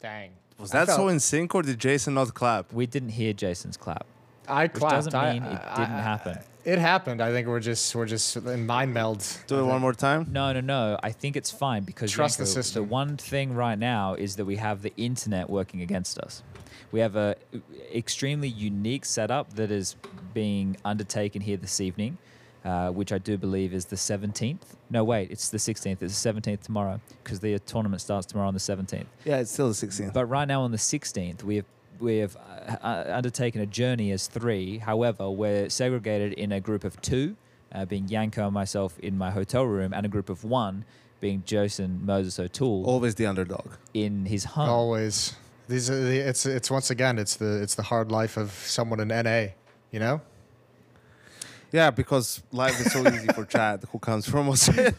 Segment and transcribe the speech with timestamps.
[0.00, 0.30] Dang.
[0.58, 2.72] Was I that so in sync, or did Jason not clap?
[2.72, 4.06] We didn't hear Jason's clap.
[4.48, 4.94] I Which clapped.
[4.94, 6.38] doesn't I- mean it I- didn't I- happen.
[6.64, 7.22] It happened.
[7.22, 9.24] I think we're just we're just in mind meld.
[9.46, 10.26] Do it one more time.
[10.30, 10.98] No, no, no.
[11.02, 12.82] I think it's fine because Trust the Yanko, system.
[12.84, 16.42] The one thing right now is that we have the internet working against us.
[16.92, 17.36] We have a
[17.94, 19.96] extremely unique setup that is
[20.34, 22.18] being undertaken here this evening,
[22.64, 24.58] uh, which I do believe is the 17th.
[24.90, 26.02] No, wait, it's the 16th.
[26.02, 29.06] It's the 17th tomorrow because the tournament starts tomorrow on the 17th.
[29.24, 30.12] Yeah, it's still the 16th.
[30.12, 31.64] But right now on the 16th, we have
[32.00, 34.78] we have uh, uh, undertaken a journey as three.
[34.78, 37.36] However, we're segregated in a group of two,
[37.72, 40.84] uh, being Yanko and myself in my hotel room, and a group of one,
[41.20, 43.66] being Jason Moses O'Toole Always the underdog.
[43.94, 44.68] in his home.
[44.68, 45.34] Always.
[45.68, 49.00] These are the, it's it's once again it's the it's the hard life of someone
[49.00, 49.48] in NA.
[49.90, 50.20] You know.
[51.72, 54.94] Yeah, because life is so easy for Chad, who comes from Australia.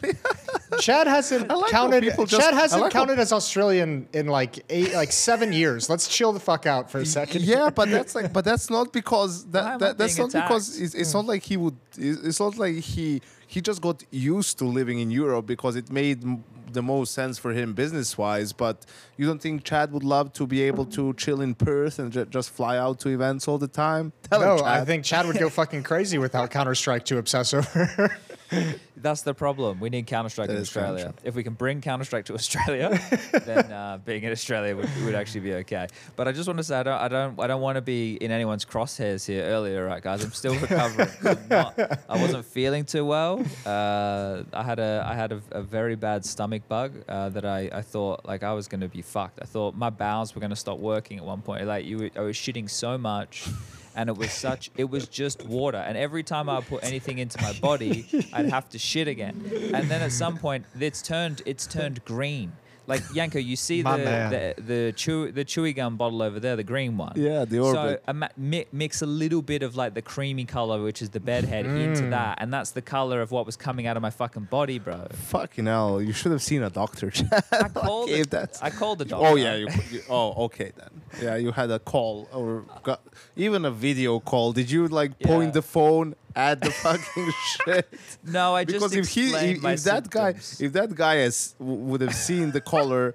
[0.78, 2.02] Chad hasn't like counted.
[2.04, 5.90] people just- Chad hasn't like counted as Australian in like eight, like seven years.
[5.90, 7.42] Let's chill the fuck out for a second.
[7.42, 10.84] yeah, but that's like, but that's not because that, that that's being not because attacked?
[10.84, 11.18] it's, it's hmm.
[11.18, 11.76] not like he would.
[11.98, 15.90] It's it's not like he he just got used to living in Europe because it
[15.90, 18.52] made m- the most sense for him business wise.
[18.52, 22.12] But you don't think Chad would love to be able to chill in Perth and
[22.12, 24.12] ju- just fly out to events all the time?
[24.30, 24.66] Tell him, No, Chad.
[24.66, 28.16] I think Chad would go fucking crazy without Counter Strike to obsess over.
[28.96, 29.80] That's the problem.
[29.80, 31.14] We need Counter Strike in Australia.
[31.24, 33.00] If we can bring Counter Strike to Australia,
[33.44, 35.86] then uh, being in Australia would, would actually be okay.
[36.16, 38.14] But I just want to say I don't I don't I don't want to be
[38.16, 40.22] in anyone's crosshairs here earlier, right, guys?
[40.24, 41.08] I'm still recovering.
[41.24, 43.42] I'm not- I wasn't feeling too well.
[43.64, 47.70] Uh, I had a I had a, a very bad stomach bug uh, that I,
[47.72, 49.38] I thought like I was going to be fucked.
[49.40, 51.66] I thought my bowels were going to stop working at one point.
[51.66, 53.46] Like you, were- I was shitting so much.
[53.96, 55.78] And it was such, it was just water.
[55.78, 59.42] And every time I put anything into my body, I'd have to shit again.
[59.74, 62.52] And then at some point, it's turned, it's turned green.
[62.86, 66.64] Like Yanko, you see the, the the chew the chewy gum bottle over there, the
[66.64, 67.12] green one.
[67.14, 68.02] Yeah, the Orbit.
[68.12, 71.66] ma- mi- mix a little bit of like the creamy color, which is the bedhead,
[71.66, 72.10] into Mm.
[72.10, 75.06] that, and that's the color of what was coming out of my fucking body, bro.
[75.12, 77.12] Fucking hell, you should have seen a doctor,
[77.52, 78.10] I called.
[78.10, 79.24] Okay, it, I called the doctor.
[79.28, 80.00] Oh yeah, you, you.
[80.08, 80.99] Oh okay then.
[81.22, 83.00] Yeah, you had a call or got,
[83.36, 84.52] even a video call.
[84.52, 85.26] Did you like Yeah.
[85.26, 87.30] point the phone at the fucking
[87.64, 87.88] shit?
[88.24, 90.30] No, I just Because if he, if, if that guy,
[90.66, 93.14] if that guy has w- would have seen the caller,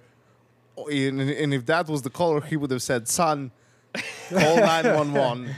[0.90, 3.52] and, and if that was the caller, he would have said, "Son,
[4.30, 5.50] call nine one one,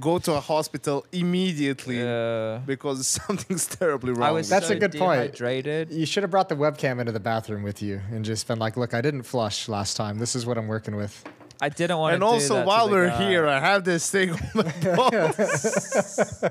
[0.00, 4.78] go to a hospital immediately Uh, because something's terribly wrong." I was That's so a
[4.78, 5.32] good point.
[5.32, 5.90] dehydrated.
[5.90, 8.78] you should have brought the webcam into the bathroom with you and just been like,
[8.78, 10.18] "Look, I didn't flush last time.
[10.18, 11.22] This is what I'm working with."
[11.60, 12.26] I didn't want and to.
[12.26, 13.28] And also, while we're guy.
[13.28, 14.62] here, I have this thing on my
[14.96, 16.40] balls.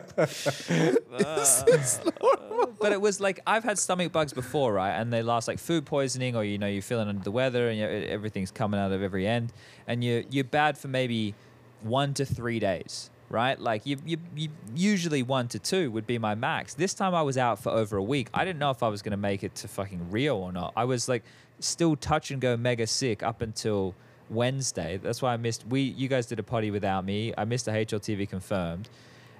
[2.79, 4.91] but it was like I've had stomach bugs before, right?
[4.91, 7.79] And they last like food poisoning, or you know, you're feeling under the weather, and
[8.05, 9.53] everything's coming out of every end,
[9.87, 11.35] and you you're bad for maybe
[11.83, 13.59] one to three days, right?
[13.59, 16.73] Like you, you, you usually one to two would be my max.
[16.73, 18.29] This time I was out for over a week.
[18.33, 20.73] I didn't know if I was gonna make it to fucking Rio or not.
[20.75, 21.23] I was like
[21.59, 23.95] still touch and go mega sick up until
[24.29, 24.99] Wednesday.
[25.01, 25.65] That's why I missed.
[25.67, 27.33] We you guys did a potty without me.
[27.37, 28.89] I missed a HLTV confirmed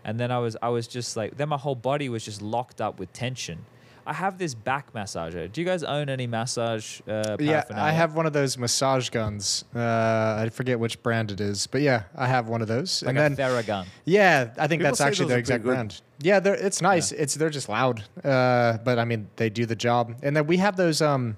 [0.05, 2.79] and then I was I was just like then my whole body was just locked
[2.79, 3.65] up with tension.
[4.07, 5.51] I have this back massager.
[5.51, 7.01] Do you guys own any massage?
[7.07, 9.65] Uh, Yeah, I have one of those massage guns.
[9.75, 13.01] Uh, I forget which brand it is, but yeah, I have one of those.
[13.01, 13.87] like and a then Theragun.
[14.05, 16.01] Yeah, I think People that's actually those their exact brand.
[16.21, 17.11] Yeah, they're, it's nice.
[17.11, 20.15] It's they're just loud, uh, but I mean they do the job.
[20.21, 21.01] And then we have those.
[21.01, 21.37] Um,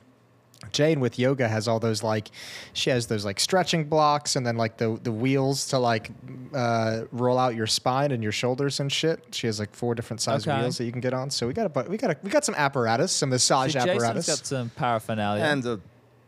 [0.72, 2.30] Jane with yoga has all those like,
[2.74, 6.12] she has those like stretching blocks and then like the the wheels to like
[6.54, 9.24] uh, roll out your spine and your shoulders and shit.
[9.32, 10.60] She has like four different size Okay.
[10.60, 11.30] wheels that you can get on.
[11.30, 13.80] So we got a bu- we got a, we got some apparatus, some massage See,
[13.80, 14.28] Jason's apparatus.
[14.28, 15.44] got some paraphernalia.
[15.44, 15.80] and the,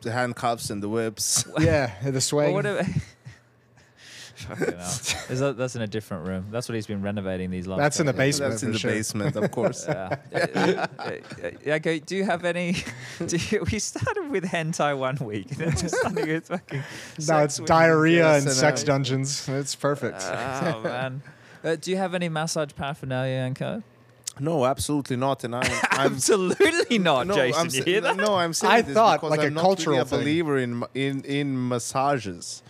[0.01, 1.45] the handcuffs and the whips.
[1.59, 2.53] yeah, the Well, swing.
[2.53, 3.03] what if- Fucking hell.
[4.27, 6.47] Is that, that's in a different room.
[6.51, 7.79] That's what he's been renovating these last.
[7.79, 8.51] That's in the basement.
[8.51, 8.91] That's in the sure.
[8.91, 9.87] basement, of course.
[9.99, 10.17] Yeah.
[10.99, 11.11] Uh,
[11.65, 11.99] okay.
[11.99, 12.75] Do you have any?
[13.25, 16.83] Do you, we started with hentai one week, and then just started with fucking.
[17.27, 19.47] No, it's diarrhea and and sex dungeons.
[19.49, 20.21] It's perfect.
[20.23, 21.21] Oh man.
[21.63, 23.83] Uh, do you have any massage paraphernalia, Anko?
[24.39, 25.43] No, absolutely not.
[25.43, 27.61] And I'm, I'm Absolutely not, no, Jason.
[27.61, 28.15] I'm you hear that?
[28.15, 30.19] no, I'm saying I this thought, because like, a I'm not cultural really a thing.
[30.19, 32.63] believer in in in massages.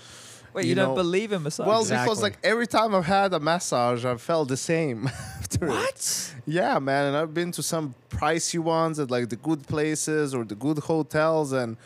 [0.54, 1.68] Wait, you, you don't know- believe in massage?
[1.68, 2.06] Well, Exactly.
[2.06, 5.08] because like every time I've had a massage, I've felt the same.
[5.40, 5.70] after it.
[5.70, 6.34] what?
[6.46, 10.44] Yeah, man, and I've been to some pricey ones at like the good places or
[10.44, 11.78] the good hotels, and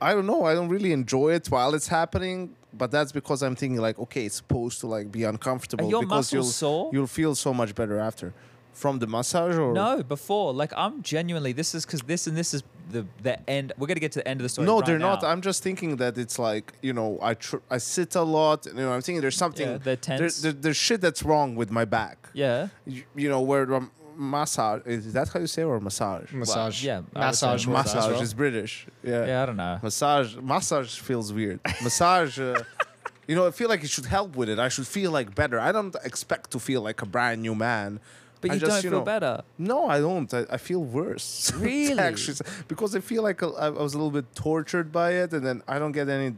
[0.00, 2.54] I don't know, I don't really enjoy it while it's happening.
[2.74, 6.00] But that's because I'm thinking like, okay, it's supposed to like be uncomfortable Are your
[6.00, 6.90] because muscles you'll sore?
[6.92, 8.32] you'll feel so much better after.
[8.72, 10.52] From the massage or No, before.
[10.54, 11.52] Like I'm genuinely.
[11.52, 13.72] This is because this and this is the the end.
[13.78, 14.66] We're gonna get to the end of the story.
[14.66, 15.22] No, right they're not.
[15.22, 15.28] now.
[15.28, 18.66] I'm just thinking that it's like you know, I tr- I sit a lot.
[18.66, 19.66] You know, I'm thinking there's something.
[19.68, 20.40] Yeah, they're there- tense.
[20.40, 22.28] there- there's shit that's wrong with my back.
[22.32, 22.68] Yeah.
[22.86, 26.32] You, you know, where the massage is that how you say or massage?
[26.32, 26.82] Massage.
[26.84, 27.66] yeah, I would say Massage.
[27.66, 27.66] massage.
[27.66, 28.22] works Massage well.
[28.22, 28.86] is British.
[29.02, 29.26] Yeah.
[29.26, 29.78] Yeah, I don't know.
[29.82, 30.36] Massage.
[30.36, 31.60] Massage feels weird.
[31.82, 32.38] Massage.
[32.40, 32.62] Uh,
[33.28, 34.58] you know, I feel like it should help with it.
[34.58, 35.58] I should feel like better.
[35.60, 38.00] I don't expect to feel like a brand new man.
[38.42, 39.42] But I you just, don't you feel know, better.
[39.56, 40.32] No, I don't.
[40.34, 41.52] I, I feel worse.
[41.62, 41.98] Really?
[41.98, 45.46] actually, because I feel like I I was a little bit tortured by it, and
[45.46, 46.34] then I don't get any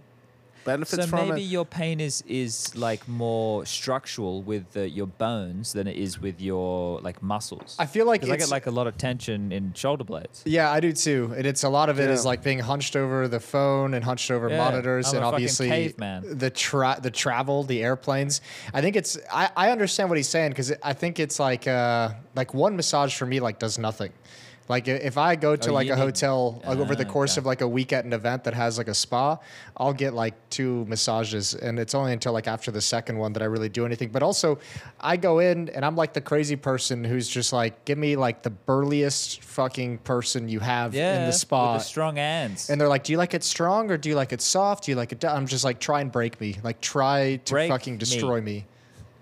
[0.65, 1.47] benefits So from maybe it.
[1.47, 6.41] your pain is is like more structural with the, your bones than it is with
[6.41, 7.77] your like muscles.
[7.79, 10.43] I feel like 'Cause I it's get like a lot of tension in shoulder blades.
[10.45, 11.33] Yeah, I do too.
[11.37, 12.29] And it's a lot of it is Yeah.
[12.31, 15.69] like being hunched over the phone and hunched over Yeah, monitors I'm and a obviously
[15.69, 16.39] caveman.
[16.39, 18.41] the tra- the travel, the airplanes.
[18.73, 22.11] I think it's I, I understand what he's saying because I think it's like uh
[22.35, 24.13] like one massage for me like does nothing.
[24.67, 27.33] Like if I go to Oh, like a need- hotel like, over the Ah, course
[27.35, 27.41] okay.
[27.43, 29.39] of like a week at an event that has like a spa,
[29.77, 33.43] I'll get like two massages and it's only until like after the second one that
[33.43, 34.09] I really do anything.
[34.09, 34.59] But also
[35.01, 38.43] I go in and I'm like the crazy person who's just like give me like
[38.43, 41.75] the burliest fucking person you have Yeah, in the spa.
[41.75, 42.71] with the strong hands.
[42.71, 44.85] and they're like, "Do you like it strong or do you like it soft?
[44.85, 46.57] Do you like it?" down?" I'm just like, "Try and break me.
[46.63, 47.99] Like, try to Break fucking me.
[47.99, 48.65] destroy me."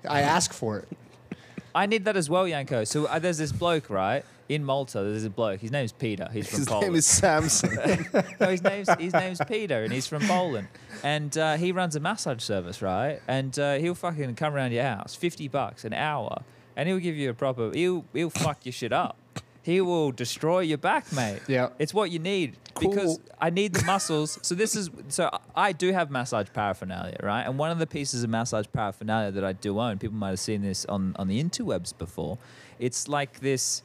[0.08, 0.88] I ask for it.
[1.74, 2.84] I need that as well, Yanko.
[2.84, 4.98] So uh, there's this bloke, right, in Malta.
[5.02, 5.60] There's a bloke.
[5.60, 6.28] His name's Peter.
[6.32, 6.86] He's from His Poland.
[6.88, 7.74] name is Samson.
[8.40, 10.68] no, his name's his name's Peter, and he's from Poland,
[11.02, 13.20] and uh, he runs a massage service, right?
[13.28, 16.42] And uh, he'll fucking come around your house, fifty bucks an hour,
[16.76, 17.70] and he'll give you a proper.
[17.72, 19.16] He'll he'll fuck your shit up.
[19.64, 21.40] He will destroy your back, mate.
[21.46, 21.68] Yeah.
[21.78, 24.40] it's what you need because I need the muscles.
[24.42, 27.42] so this is so I do have massage paraphernalia, right?
[27.42, 30.40] And one of the pieces of massage paraphernalia that I do own, people might have
[30.40, 32.38] seen this on on the interwebs before.
[32.80, 33.82] It's like this.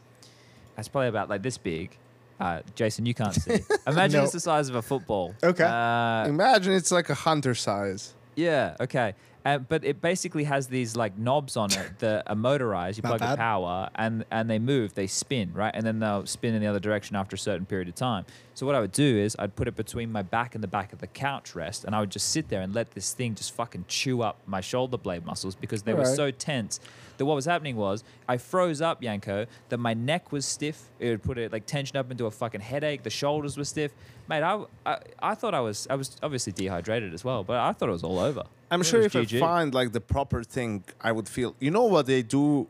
[0.78, 1.98] It's probably about like this big.
[2.40, 3.60] Uh, Jason, you can't see.
[3.88, 4.24] Imagine No.
[4.24, 5.34] it's the size of a football.
[5.44, 5.64] Okay.
[5.64, 8.14] Uh, Imagine it's like a hunter size.
[8.36, 8.76] yeah.
[8.80, 9.16] Okay.
[9.46, 12.98] Uh, but it basically has these like knobs on it that are motorized.
[12.98, 13.38] You Not plug the bad.
[13.38, 14.94] power, and and they move.
[14.94, 17.88] They spin right, and then they'll spin in the other direction after a certain period
[17.88, 18.26] of time.
[18.58, 20.92] So what I would do is I'd put it between my back and the back
[20.92, 23.54] of the couch rest, and I would just sit there and let this thing just
[23.54, 26.16] fucking chew up my shoulder blade muscles because they were Alright.
[26.16, 26.80] so tense
[27.18, 29.46] that what was happening was I froze up, Yanko.
[29.70, 30.86] That my neck was stiff.
[30.98, 33.04] It would put it like tension up into a fucking headache.
[33.04, 33.92] The shoulders were stiff,
[34.28, 34.42] mate.
[34.42, 37.90] I, I I thought I was I was obviously dehydrated as well, but I thought
[37.90, 38.44] it was all over.
[38.72, 39.38] I'm sure if GG.
[39.38, 41.56] I find like the proper thing, I would feel.
[41.60, 42.66] You know what they do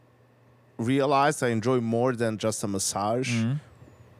[0.78, 3.32] realize I enjoy more than just a massage?
[3.34, 3.54] Mm-hmm.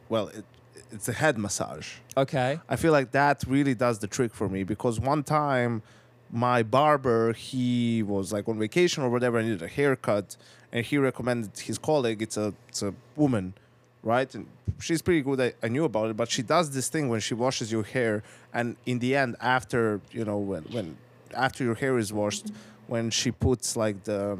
[0.08, 0.46] Well, it,
[0.92, 1.88] it's a head massage.
[2.16, 2.60] Okay.
[2.68, 5.82] I feel like that really does the trick for me because one time
[6.30, 10.36] my barber he was like on vacation or whatever, I needed a haircut,
[10.72, 12.22] and he recommended his colleague.
[12.22, 13.54] It's a it's a woman,
[14.02, 14.32] right?
[14.34, 14.46] And
[14.78, 15.40] she's pretty good.
[15.40, 18.22] I, I knew about it, but she does this thing when she washes your hair,
[18.52, 20.96] and in the end, after you know when when
[21.34, 22.46] after your hair is washed,
[22.86, 24.38] when she puts like the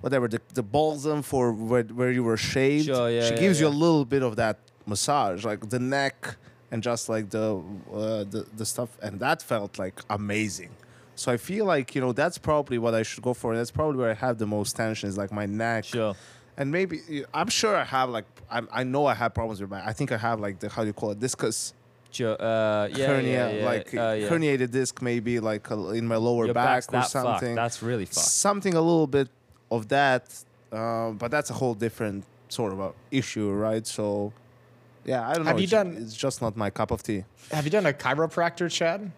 [0.00, 3.60] whatever the, the balsam for where, where you were shaved Sure, yeah, she yeah, gives
[3.60, 4.56] you a little bit of that
[4.88, 6.36] massage like the neck
[6.70, 7.46] and just like the
[7.92, 10.70] uh, the, the stuff and that felt like amazing
[11.14, 13.98] so i feel like you know that's probably what i should go for that's probably
[14.02, 16.14] where i have the most tension is like my neck Sure.
[16.56, 16.96] and maybe
[17.34, 20.10] i'm sure i have like I'm, i know i have problems with my i think
[20.12, 21.74] i have like the how do you call it discus
[22.10, 22.36] Sure.
[22.40, 23.64] Uh, yeah, hernia yeah, yeah.
[23.66, 27.82] like uh, herniated disc maybe like uh, in my lower Your back or something That's
[27.82, 28.26] really fucked.
[28.48, 29.28] something a little bit
[29.70, 30.24] of that,
[30.72, 33.86] um, but that's a whole different sort of issue, right?
[33.86, 34.32] So,
[35.08, 35.60] yeah, I don't Have know.
[35.60, 37.24] you it's, done- It's just not my cup of tea.
[37.50, 39.00] Have you done a chiropractor, Chad?
[39.00, 39.10] Have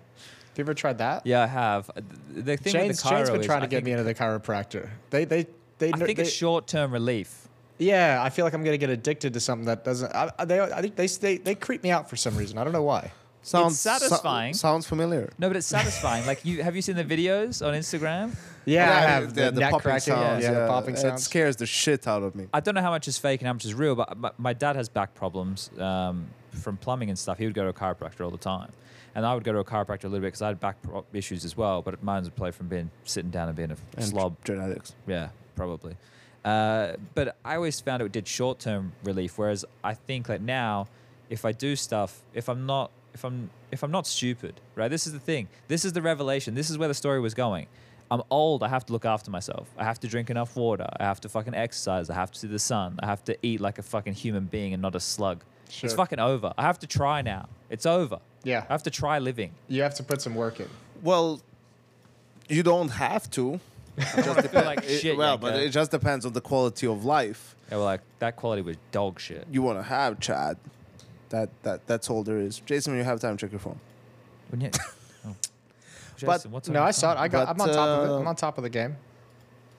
[0.58, 1.26] you ever tried that?
[1.26, 1.90] Yeah, I have.
[1.90, 2.00] Uh,
[2.34, 3.92] The thing James, with the James chiro been is trying I to get think, me
[3.92, 4.88] into the chiropractor.
[5.10, 5.46] They they
[5.78, 5.92] they.
[5.92, 7.48] I think they, it's short-term relief.
[7.78, 10.12] Yeah, I feel like I'm gonna get addicted to something that doesn't.
[10.14, 12.58] I, I- they I think they, they they creep me out for some reason.
[12.58, 13.10] I don't know why.
[13.42, 14.54] Sounds so- satisfying.
[14.54, 15.30] sounds familiar.
[15.38, 16.26] No, but it's satisfying.
[16.26, 18.36] like you have you seen the videos on Instagram?
[18.66, 20.14] Yeah, I have the, the, neck popping cracking.
[20.14, 20.44] sounds.
[20.44, 21.22] yeah, the popping It sounds.
[21.24, 22.46] scares the shit out of me.
[22.52, 24.52] I don't know how much is fake and how much is real, but my, my
[24.52, 27.38] dad has back problems um, from plumbing and stuff.
[27.38, 28.70] He would go to a chiropractor all the time.
[29.14, 31.04] And I would go to a chiropractor a little bit because I had back pro-
[31.12, 34.04] issues as well, but mine would play from being sitting down and being a And
[34.04, 34.36] slob.
[34.44, 34.94] genetics.
[35.06, 35.96] Yeah, probably.
[36.44, 39.36] Uh, but I always found it did short term relief.
[39.36, 40.86] Whereas I think like now,
[41.28, 44.88] if I do stuff, if I'm not, if I'm, if I'm not stupid, right?
[44.88, 45.48] This is the thing.
[45.68, 46.54] This is the revelation.
[46.54, 47.66] This is where the story was going.
[48.12, 48.62] I'm old.
[48.64, 49.68] I have to look after myself.
[49.78, 50.88] I have to drink enough water.
[50.98, 52.10] I have to fucking exercise.
[52.10, 52.98] I have to see the sun.
[53.02, 55.44] I have to eat like a fucking human being and not a slug.
[55.82, 56.52] It's fucking over.
[56.58, 57.48] I have to try now.
[57.68, 58.18] It's over.
[58.42, 59.52] Yeah, I have to try living.
[59.68, 60.68] you have to put some work in.
[61.02, 61.40] Well,
[62.48, 63.60] you don't have to.
[64.16, 65.16] I don't like It- shit.
[65.16, 65.42] well, Yanko.
[65.42, 68.62] but uh, it just depends on the quality of life They were like that quality
[68.62, 69.46] was dog shit.
[69.50, 70.56] you want to have, Chad.
[71.30, 72.60] That that that's all there is.
[72.60, 73.78] Jason, when you have time, check your phone.
[74.50, 74.70] When you,
[75.26, 75.34] oh.
[76.22, 77.18] But- Jason, what's on No, your I saw it.
[77.18, 77.56] I got.
[77.56, 78.10] But, I'm on top of it.
[78.12, 78.96] uh, I'm on top of the game.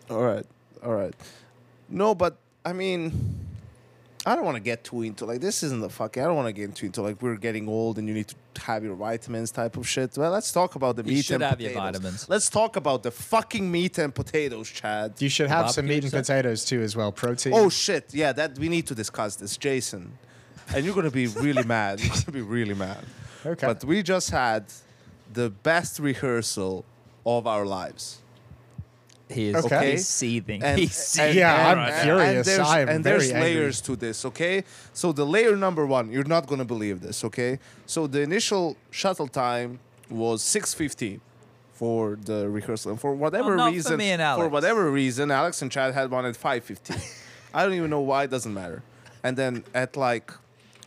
[0.09, 0.45] All right,
[0.83, 1.13] all right.
[1.87, 3.37] No, but I mean,
[4.25, 5.61] I don't want to get too into like this.
[5.63, 6.21] Isn't the fucking.
[6.23, 8.61] I don't want to get too into like we're getting old and you need to
[8.63, 10.17] have your vitamins type of shit.
[10.17, 11.91] Well, let's talk about the You meat should and have your potatoes.
[11.93, 12.29] vitamins.
[12.29, 15.13] Let's talk about the fucking meat and potatoes, Chad.
[15.19, 16.37] You should have some barbecue meat and stuff?
[16.37, 17.11] potatoes too, as well.
[17.11, 17.53] Protein.
[17.55, 18.13] Oh shit!
[18.13, 20.17] Yeah, that we need to discuss this, Jason.
[20.75, 21.99] And you're gonna be really mad.
[21.99, 23.03] You're gonna be really mad.
[23.45, 23.67] okay.
[23.67, 24.65] But we just had
[25.33, 26.85] the best rehearsal
[27.25, 28.19] of our lives.
[29.29, 29.91] He is Okay.
[29.91, 30.61] he's seething.
[30.61, 31.37] And- he's seething.
[31.37, 32.03] Yeah, I'm right now.
[32.03, 32.35] furious.
[32.35, 33.53] And there's, I am and very there's angry.
[33.55, 34.63] layers to this, okay?
[34.93, 37.59] So the layer number one, you're not gonna believe this, okay?
[37.85, 41.21] So the initial shuttle time was 6:15
[41.73, 45.31] for the rehearsal, and for whatever oh, not for reason, me and for whatever reason,
[45.31, 47.01] Alex and Chad had one at 5:15.
[47.53, 48.23] I don't even know why.
[48.25, 48.83] It doesn't matter.
[49.23, 50.31] And then at like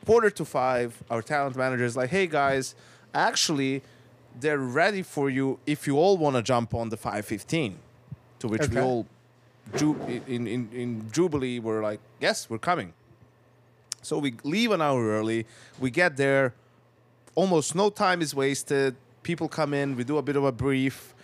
[0.04, 2.75] quarter to five, our talent manager is like, "Hey guys,
[3.12, 3.82] actually,
[4.38, 7.75] they're ready for you if you all want to jump on the 5:15."
[8.40, 9.06] To which we all
[9.76, 12.92] Ju- in, in, in Jubilee, we're like, yes, we're coming.
[14.02, 15.46] So we leave an hour early.
[15.80, 16.52] We get there.
[17.34, 18.94] Almost no time is wasted.
[19.23, 19.96] People come in.
[19.96, 21.14] We do a bit of a brief.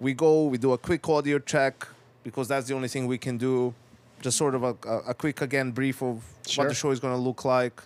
[0.00, 0.46] We go.
[0.46, 1.86] We do a quick audio check
[2.24, 3.74] because that's the only thing we can do.
[4.22, 6.24] Just sort of a, a, a quick again brief of
[6.56, 7.82] what the show is going to look like.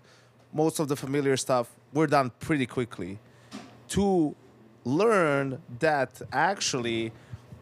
[0.55, 3.19] Most of the familiar stuff we're done pretty quickly.
[3.89, 4.35] To
[4.85, 7.13] learn that actually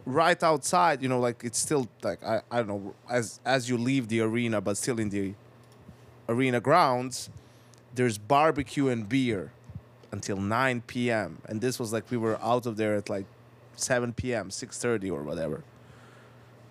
[0.07, 3.77] right outside, you know, like it's still like I, I don't know, as as you
[3.77, 5.35] leave the arena, but still in the
[6.29, 7.31] arena grounds,
[7.95, 9.53] there's barbecue and beer
[10.11, 11.39] until 9 p.m.
[11.47, 13.27] And this was like we were out of there at like
[13.77, 15.65] 7 p.m., 6:30 or whatever.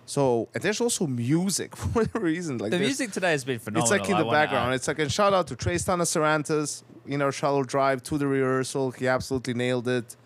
[0.06, 2.58] So and there's also music for whatever reason.
[2.58, 3.84] Like The music today has been phenomenal.
[3.84, 4.74] it's like in the background.
[4.74, 8.90] It's like a shout out to Tristan Sarantas in our shuttle drive to the rehearsal.
[8.92, 10.16] He absolutely nailed it,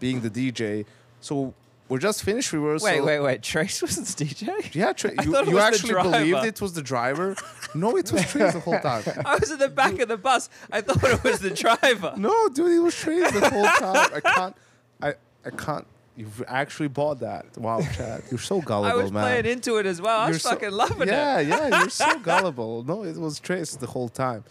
[0.00, 0.84] being the DJ.
[1.20, 1.54] So
[1.88, 2.86] we're just finished rehearsal.
[2.86, 3.42] Wait, wait, wait.
[3.42, 4.74] Trace was the DJ.
[4.74, 7.36] Yeah, Tra- you, you actually believed it was the driver?
[7.74, 9.02] No, it was Trace the whole time.
[9.26, 10.48] I was at the back of the bus.
[10.70, 12.14] I thought it was the driver.
[12.16, 14.10] No, dude, it was Trace the whole time.
[14.14, 14.56] I can't.
[15.02, 15.86] I I can't.
[16.16, 17.46] You've actually bought that.
[17.56, 19.22] Wow, Chad, you're so gullible, I was man.
[19.22, 20.18] playing into it as well.
[20.20, 21.48] I You're was so- fucking loving yeah, it.
[21.48, 22.84] Yeah, yeah, you're so gullible.
[22.84, 24.44] No, it was Trace the whole time.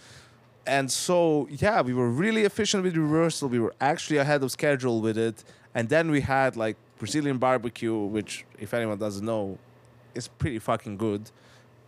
[0.65, 3.49] And so, yeah, we were really efficient with rehearsal.
[3.49, 5.43] We were actually ahead of schedule with it.
[5.75, 9.57] And then we had like Brazilian barbecue, which, if anyone doesn't know,
[10.15, 11.29] is pretty fucking good.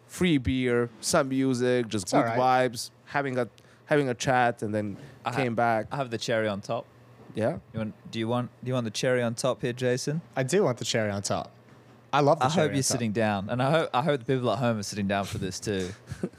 [0.07, 2.71] Free beer, some music, just It's good alright.
[2.71, 3.47] vibes, having a
[3.85, 5.87] having a chat, and then I came back.
[5.91, 6.85] I have the cherry on top.
[7.35, 7.57] Yeah.
[7.73, 8.11] You want?
[8.11, 8.49] Do you want?
[8.63, 10.21] Do you want the cherry on top here, Jason?
[10.35, 11.51] I do want the cherry on top.
[12.11, 12.91] I love the I cherry hope you're top.
[12.91, 15.39] sitting down, and I hope I hope the people at home are sitting down for
[15.39, 15.89] this too.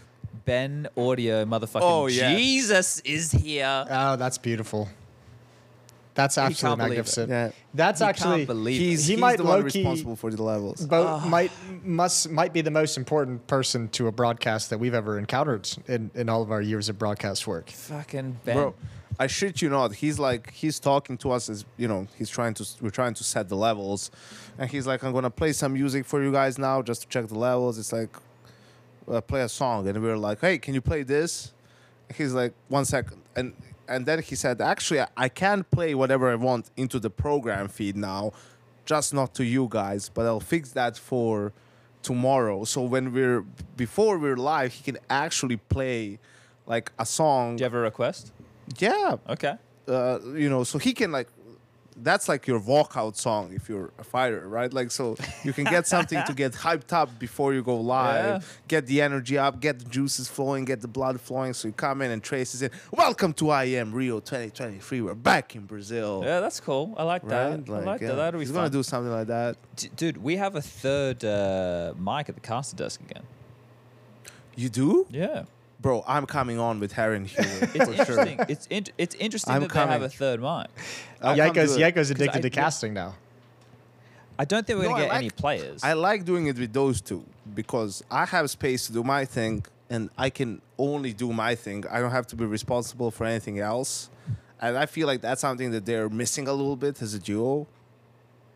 [0.44, 2.36] ben Audio, motherfucking Oh, yeah.
[2.36, 3.86] Jesus is here.
[3.90, 4.88] Oh, that's beautiful.
[6.14, 7.28] That's absolutely magnificent.
[7.30, 7.50] Yeah.
[7.74, 8.84] That's You actually can't believe it.
[8.84, 10.86] He's, He he's might the one low-key- responsible for the levels.
[10.86, 11.50] Bo might
[11.82, 16.10] must might be the most important person to a broadcast that we've ever encountered in,
[16.14, 17.68] in all of our years of broadcast work.
[17.70, 18.56] Fucking Ben.
[18.56, 18.74] Bro,
[19.18, 19.94] I shit you not.
[19.94, 23.24] He's like he's talking to us as you know he's trying to we're trying to
[23.24, 24.10] set the levels,
[24.58, 27.26] and he's like I'm gonna play some music for you guys now just to check
[27.26, 27.76] the levels.
[27.78, 28.10] It's like
[29.10, 31.52] uh, play a song, and we are like, hey, can you play this?
[32.16, 33.52] He's like one second, and
[33.88, 37.96] and then he said, actually, I- can play whatever I want into the program feed
[37.96, 38.32] now,
[38.86, 41.52] just not to you guys, but I'll fix that for
[42.02, 42.64] tomorrow.
[42.64, 43.42] So when we're
[43.76, 46.18] before we're live, he can actually play
[46.66, 47.56] like a song.
[47.56, 48.32] Do you have a request?
[48.78, 49.54] Yeah, Okay.
[49.88, 51.28] uh, you know, so he can like,
[51.96, 54.72] that's like your walkout song if you're a fighter, right?
[54.72, 58.48] Like, so you can get something to get hyped up before you go live, Yeah.
[58.66, 61.54] get the energy up, get the juices flowing, get the blood flowing.
[61.54, 62.70] So you come in and traces in.
[62.92, 65.02] Welcome to IEM Rio 2023.
[65.02, 66.22] We're back in Brazil.
[66.24, 66.94] Yeah, that's cool.
[66.96, 67.68] I like that.
[67.68, 67.82] Right?
[67.82, 68.08] I like yeah.
[68.08, 68.14] that.
[68.16, 68.62] That'll be He's fun.
[68.64, 69.56] gonna do something like that.
[69.76, 73.22] D- Dude, we have a third uh, mic at the caster desk again.
[74.56, 75.44] You do, Yeah.
[75.84, 76.02] Bro?
[76.08, 77.44] I'm coming on with Harry and Hugh.
[77.44, 77.94] It's for sure.
[77.94, 78.38] interesting.
[78.48, 80.48] It's in- it's interesting I'm that they have a third mic.
[80.48, 80.56] Uh,
[81.22, 81.80] I'll come Yako's do it.
[81.80, 83.14] Yako's addicted I- to casting now.
[84.38, 85.84] I don't think we're No, gonna I get like- any players.
[85.84, 87.24] I like doing it with those two
[87.54, 91.84] because I have space to do my thing and I can only do my thing.
[91.90, 94.08] I don't have to be responsible for anything else.
[94.60, 97.66] And I feel like that's something that they're missing a little bit as a duo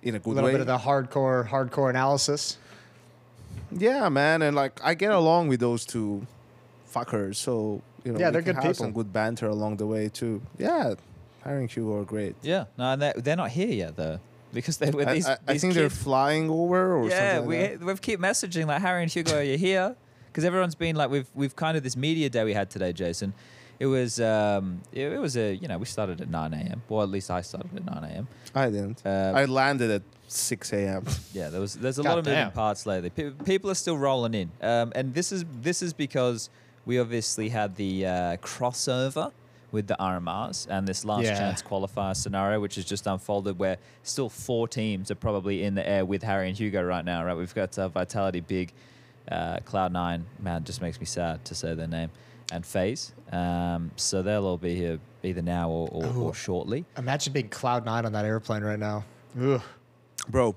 [0.02, 0.32] in a good way.
[0.32, 0.52] A little way.
[0.54, 2.56] bit of the hardcore hardcore analysis.
[3.70, 4.40] yeah, man.
[4.42, 6.26] And like I get along with those two
[6.92, 7.36] fuckers.
[7.36, 10.08] So, you know, Yeah, we they're can good have some good banter along the way
[10.08, 10.42] too.
[10.58, 10.94] Yeah.
[11.44, 12.34] Harry and Hugh are great.
[12.42, 12.64] yeah.
[12.76, 14.18] No, they're, they're not here yet though.
[14.52, 15.26] because they were I, these.
[15.28, 17.48] I- I these think they're flying over or yeah, something.
[17.48, 17.84] we like that.
[17.86, 19.94] we've keep messaging like Harry and Hugo, are you here?
[20.28, 23.32] Because everyone's been like, we've we've kind of this media day we had today, Jason.
[23.80, 26.82] It was um, it, it was a you know we started at nine a.m.
[26.88, 28.28] Well, at least I started at nine a.m.
[28.54, 29.02] I didn't.
[29.04, 31.04] Uh, I landed at 6 a.m.
[31.32, 33.10] Yeah, there was there's a lot of moving parts lately.
[33.10, 36.50] Pe- people are still rolling in, um, and this is this is because
[36.88, 39.30] we obviously had the uh, crossover
[39.70, 41.36] with the RMRs and this last Yeah.
[41.38, 45.86] chance qualifier scenario, which has just unfolded, where still four teams are probably in the
[45.86, 47.22] air with Harry and Hugo right now.
[47.22, 48.72] Right, we've got uh, Vitality, Big,
[49.30, 50.24] uh, Cloud Nine.
[50.40, 52.08] Man, just makes me sad to say their name,
[52.50, 53.12] and FaZe.
[53.30, 56.86] Um, so they'll all be here either now or, or, or shortly.
[56.96, 59.04] Imagine being Cloud Nine on that airplane right now.
[59.38, 59.60] Ugh.
[60.30, 60.56] Bro,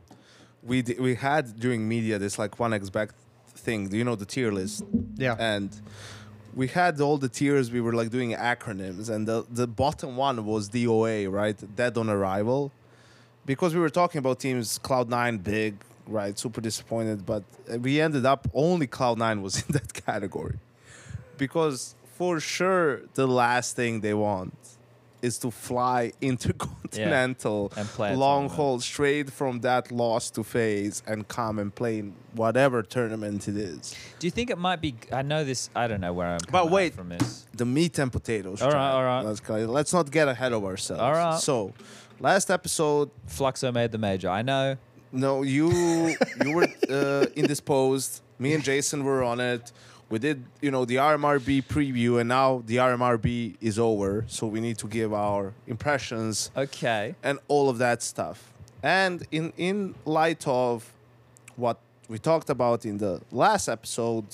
[0.63, 3.09] we d- we had during media this like 1x back
[3.55, 3.89] thing.
[3.89, 4.85] Do you know the tier list?
[5.17, 5.35] Yeah.
[5.37, 5.69] And
[6.53, 7.71] we had all the tiers.
[7.71, 11.57] We were like doing acronyms, and the the bottom one was DOA, right?
[11.75, 12.71] Dead on arrival,
[13.45, 15.75] because we were talking about teams Cloud Nine, big,
[16.07, 16.37] right?
[16.37, 20.57] Super disappointed, but uh, we ended up only Cloud Nine was in that category,
[21.37, 24.53] because for sure the last thing they want
[25.21, 31.59] is to fly intercontinental And long haul straight from that loss to FaZe and come
[31.59, 33.95] and play in whatever tournament it is.
[34.19, 34.95] Do you think it might be?
[35.11, 35.69] I know this.
[35.75, 36.39] I don't know where I'm.
[36.51, 36.93] But coming wait.
[36.93, 37.45] from this.
[37.53, 38.61] The meat and potatoes.
[38.61, 39.21] All right, all right.
[39.21, 41.01] Let's, go- let's not get ahead of ourselves.
[41.01, 41.39] All right.
[41.39, 41.73] So,
[42.19, 44.29] last episode, Fluxo made the major.
[44.29, 44.77] I know.
[45.11, 48.21] no, you you were uh, indisposed.
[48.39, 49.71] Me and Jason were on it.
[50.11, 54.25] We did, you know, the RMRB preview, and now the RMRB is over.
[54.27, 57.15] So we need to give our impressions Okay.
[57.23, 58.51] and all of that stuff.
[58.83, 60.91] And in in light of
[61.55, 61.77] what
[62.09, 64.25] we talked about in the last episode,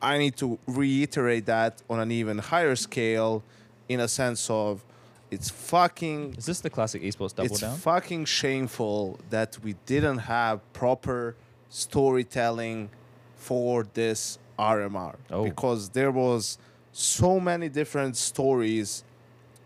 [0.00, 3.42] I need to reiterate that on an even higher scale,
[3.88, 4.84] in a sense of
[5.30, 7.76] it's fucking Is this the classic esports double it's down?
[7.78, 11.34] fucking shameful that we didn't have proper
[11.68, 12.90] storytelling
[13.36, 15.44] for this RMR Oh.
[15.44, 16.58] because there was
[16.92, 19.04] so many different stories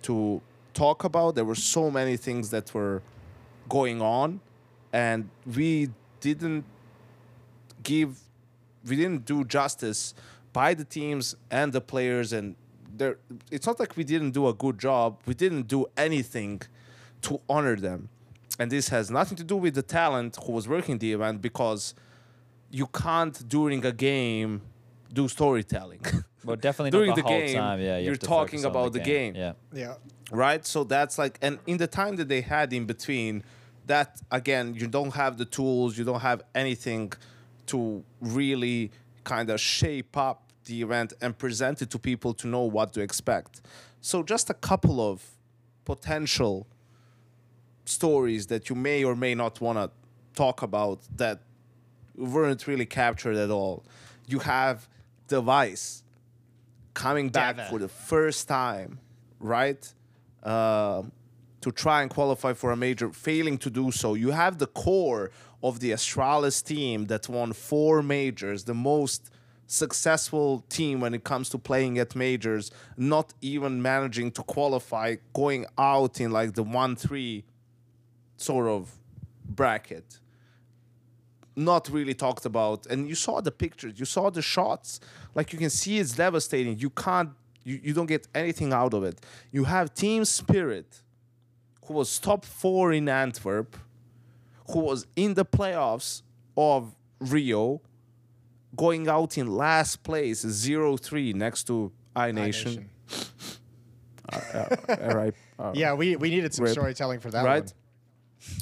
[0.02, 0.40] to
[0.74, 1.34] talk about.
[1.34, 3.02] There were so many things that were
[3.68, 4.40] going on,
[4.92, 5.90] and we
[6.20, 6.64] didn't
[7.82, 8.18] give,
[8.86, 10.14] we didn't do justice
[10.52, 12.32] by the teams and the players.
[12.32, 12.56] And
[12.96, 13.16] there,
[13.50, 15.18] it's not like we didn't do a good job.
[15.26, 16.62] We didn't do anything
[17.22, 18.08] to honor them,
[18.58, 21.94] and this has nothing to do with the talent who was working the event because
[22.70, 24.62] you can't during a game
[25.12, 26.00] do storytelling.
[26.42, 27.80] But definitely during not the, the whole game, time.
[27.80, 29.34] Yeah, you you're talking focus on about the game.
[29.34, 29.52] Yeah.
[29.74, 29.94] Yeah.
[30.32, 30.64] right?
[30.64, 33.44] So that's like, and in the time that they had in between,
[33.86, 37.12] that again, you don't have the tools, you don't have anything
[37.66, 38.90] to really
[39.22, 43.00] kind of shape up the event and present it to people to know what to
[43.00, 43.60] expect.
[44.00, 45.22] So just a couple of
[45.84, 46.66] potential
[47.84, 49.90] stories that you may or may not want to
[50.34, 51.40] talk about that
[52.16, 53.82] weren't really captured at all.
[54.26, 54.88] You have
[55.30, 56.02] Device
[56.92, 58.90] coming back for the first time,
[59.38, 59.82] right?
[60.42, 61.12] Um
[61.60, 64.14] to try and qualify for a major, failing to do so.
[64.14, 65.30] You have the core
[65.62, 69.30] of the Astralis team that won four majors, the most
[69.66, 75.66] successful team when it comes to playing at majors, not even managing to qualify, going
[75.78, 77.44] out in like the 1 3
[78.36, 78.90] sort of
[79.44, 80.18] bracket
[81.60, 85.00] not really talked about and you saw the pictures you saw the shots
[85.34, 87.30] like you can see it's devastating you can't
[87.64, 89.20] you, you don't get anything out of it
[89.52, 91.02] you have team spirit
[91.86, 93.76] who was top four in antwerp
[94.70, 96.22] who was in the playoffs
[96.56, 97.80] of rio
[98.76, 102.88] going out in last place 0-3 next to i-nation
[104.32, 106.72] uh, all right uh, Yeah, we, we needed some Rip.
[106.72, 107.64] storytelling for that right?
[107.64, 107.72] one.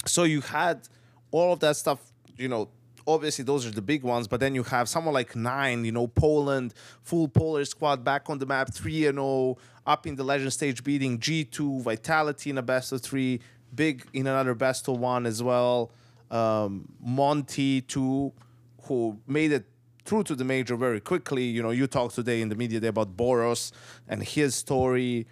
[0.06, 0.88] So you had
[1.30, 2.00] all of that stuff,
[2.36, 2.68] you know.
[3.08, 6.06] Obviously, those are the big ones, but then you have someone like 9INE, you know,
[6.06, 10.52] Poland, full Polar squad back on the map, 3 and 0, up in the legend
[10.52, 13.40] stage, beating G2, Vitality in a best of three,
[13.74, 15.90] Big in another best of one as well.
[16.30, 18.32] Um, Monte, too,
[18.82, 19.64] who made it
[20.04, 21.44] through to the major very quickly.
[21.44, 23.72] You know, you talked today in the media day about Boros
[24.06, 25.26] and his story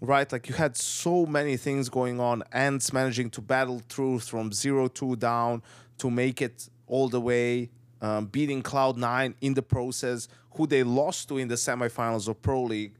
[0.00, 0.30] right?
[0.30, 4.88] Like you had so many things going on, ENCE managing to battle through from zero
[4.88, 5.62] two down
[5.98, 7.70] to make it all the way,
[8.00, 12.40] um, beating Cloud Nine in the process, who they lost to in the semifinals of
[12.42, 12.94] Pro League,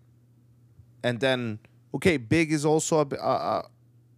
[1.02, 1.58] and then
[1.94, 3.08] okay, Big is also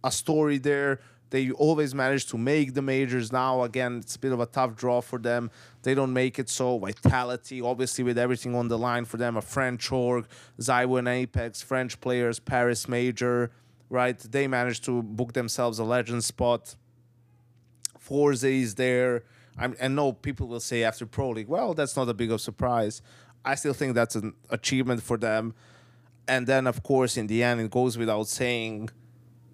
[0.03, 0.99] a story there.
[1.29, 3.31] They always manage to make the majors.
[3.31, 5.49] Now again, it's a bit of a tough draw for them.
[5.83, 6.77] They don't make it so.
[6.77, 10.27] Vitality, obviously, with everything on the line for them, a French org,
[10.59, 13.51] ZywOo and Apex, French players, Paris Major,
[13.89, 14.19] right?
[14.19, 16.75] They managed to book themselves a legend spot.
[17.97, 19.23] FORZE is there.
[19.57, 22.41] I'm, I know people will say after Pro League, well, that's not a big of
[22.41, 23.01] surprise.
[23.43, 25.53] I still think that's an achievement for them.
[26.27, 28.89] And then, of course, in the end, it goes without saying,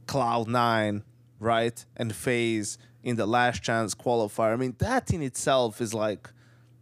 [0.06, 1.04] Cloud Nine,
[1.40, 4.54] right, and FaZe in the last chance qualifier.
[4.54, 6.30] I mean, that in itself is like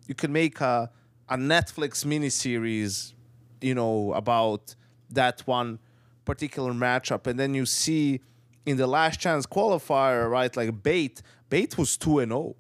[0.08, 0.92] you could make a
[1.28, 3.14] a Netflix miniseries,
[3.60, 4.76] you know, about
[5.10, 5.80] that one
[6.24, 8.22] particular matchup, and then you see
[8.66, 12.56] in the last chance qualifier, right, like Bait, Bait was two and zero,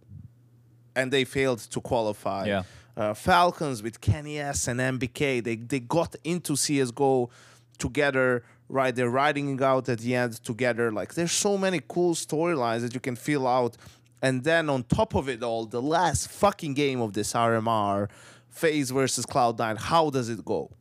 [0.95, 2.45] and they failed to qualify.
[2.45, 2.63] Yeah.
[2.97, 7.29] Uh, Falcons with kennyS and NBK, they they got into CS:GO
[7.77, 8.95] together, right?
[8.95, 10.91] They're riding out at the end together.
[10.91, 13.75] Like there's so many cool storylines that you can fill out.
[14.21, 18.09] And then on top of it all, the last fucking game of this RMR,
[18.49, 20.71] FaZe versus Cloud9, how does it go?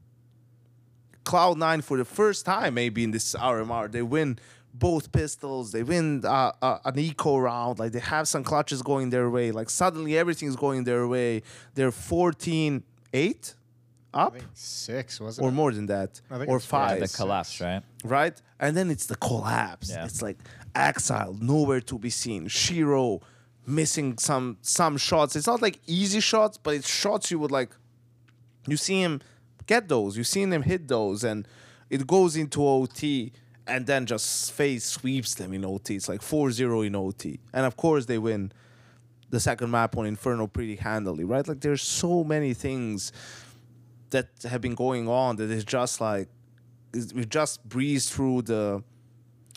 [1.24, 4.38] Cloud9 for the first time maybe in this RMR, they win
[4.74, 9.10] both pistols, they win uh, uh, an eco round, like they have some clutches going
[9.10, 9.52] their way.
[9.52, 11.42] Like suddenly everything's going their way.
[11.74, 12.82] They're 14
[13.12, 13.54] 8
[14.12, 15.52] up six wasn't or it?
[15.52, 16.80] more than that or it's four.
[16.80, 17.82] Yeah, five the collapse, right?
[18.04, 18.42] right?
[18.60, 19.90] And then it's the collapse.
[19.90, 20.04] Yeah.
[20.04, 20.38] It's like
[20.74, 22.46] Ax1Le, nowhere to be seen.
[22.48, 23.20] sh1ro
[23.66, 25.36] missing some some shots.
[25.36, 27.70] It's not like easy shots, but it's shots you would like.
[28.66, 29.20] You see him
[29.66, 30.16] get those.
[30.16, 31.46] You see him hit those, and
[31.90, 33.32] it goes into OT,
[33.66, 35.96] and then just FaZe sweeps them in OT.
[35.96, 38.52] It's like 4-0 in OT, and of course they win
[39.30, 41.46] the second map on Inferno pretty handily, right?
[41.46, 43.12] Like there's so many things
[44.10, 46.28] that have been going on that is just like
[47.14, 48.82] we just breeze through the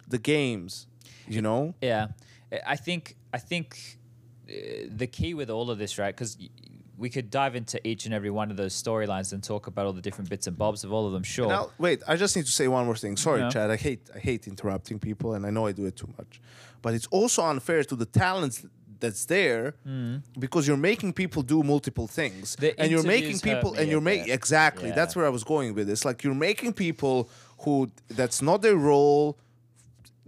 [0.07, 0.87] the games,
[1.27, 1.75] you know.
[1.81, 2.07] Yeah,
[2.65, 3.99] I think I think
[4.49, 4.53] uh,
[4.89, 6.15] the key with all of this, right?
[6.15, 6.37] Because
[6.97, 9.93] we could dive into each and every one of those storylines and talk about all
[9.93, 11.23] the different bits and bobs of all of them.
[11.23, 11.47] Sure.
[11.47, 13.15] Now, wait, I just need to say one more thing.
[13.17, 13.49] Sorry, Yeah.
[13.49, 13.69] Chad.
[13.69, 16.41] I hate I hate interrupting people, and I know I do it too much.
[16.81, 18.65] But it's also unfair to the talents
[18.99, 19.75] that's there
[20.39, 22.60] because you're making people do multiple things, Mm.
[22.62, 24.89] The and you're making people, and you're making exactly.
[24.89, 24.95] Yeah.
[24.95, 26.03] That's where I was going with this.
[26.03, 27.29] Like you're making people
[27.60, 29.38] who that's not their role.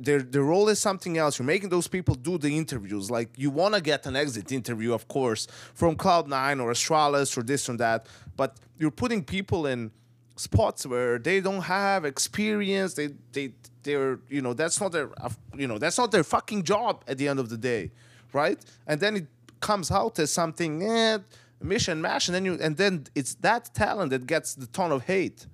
[0.02, 1.38] Their, their role is something else.
[1.38, 3.12] You're making those people do the interviews.
[3.12, 7.44] Like you want to get an exit interview, of course, from Cloud9 or Astralis or
[7.44, 8.08] this or that.
[8.38, 9.92] But you're putting people in
[10.38, 12.94] spots where they don't have experience.
[12.94, 15.10] They they they're you know that's not their
[15.56, 17.92] you know that's not their fucking job at the end of the day,
[18.34, 18.60] right?
[18.88, 19.28] And then it
[19.60, 21.18] comes out as something eh,
[21.62, 25.04] mission mash, and then you and then it's that talent that gets the ton of
[25.04, 25.46] hate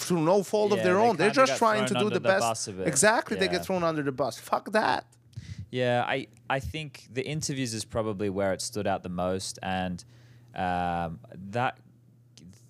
[0.00, 1.16] through no fault of their they own.
[1.16, 2.40] They're just trying to do the the best.
[2.40, 2.88] bus a bit.
[2.88, 4.38] Exactly, they get thrown under the bus.
[4.38, 5.06] Fuck that.
[5.70, 10.04] Yeah, I I think the interviews is probably where it stood out the most, and
[10.54, 11.78] um, that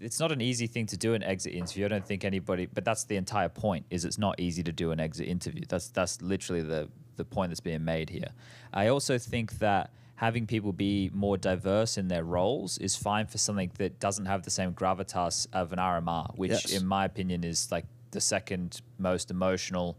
[0.01, 1.85] it's not an easy thing to do an exit interview.
[1.85, 3.87] I don't think anybody, but that's the entire point.
[3.91, 5.63] Is it's not easy to do an exit interview.
[5.69, 8.31] That's that's literally the the point that's being made here.
[8.73, 13.39] I also think that having people be more diverse in their roles is fine for
[13.39, 16.73] something that doesn't have the same gravitas of an RMR, which Yes.
[16.79, 19.97] in my opinion is like the second most emotional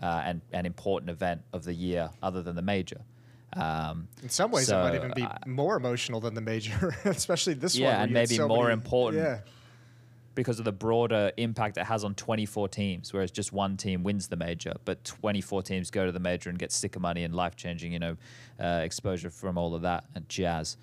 [0.00, 3.00] uh, and, and important event of the year other than the major.
[3.54, 7.54] Um, In some ways, it might even be uh, more emotional than the major, especially
[7.54, 7.94] this Yeah, one.
[7.96, 9.22] where and maybe so more many- important.
[9.24, 9.40] Yeah,
[10.34, 14.28] because of the broader impact it has on 24 teams, whereas just one team wins
[14.28, 17.56] the major, but 24 teams go to the major and get sticker money and life
[17.56, 18.16] changing, you know,
[18.60, 20.76] uh, exposure from all of that and jazz.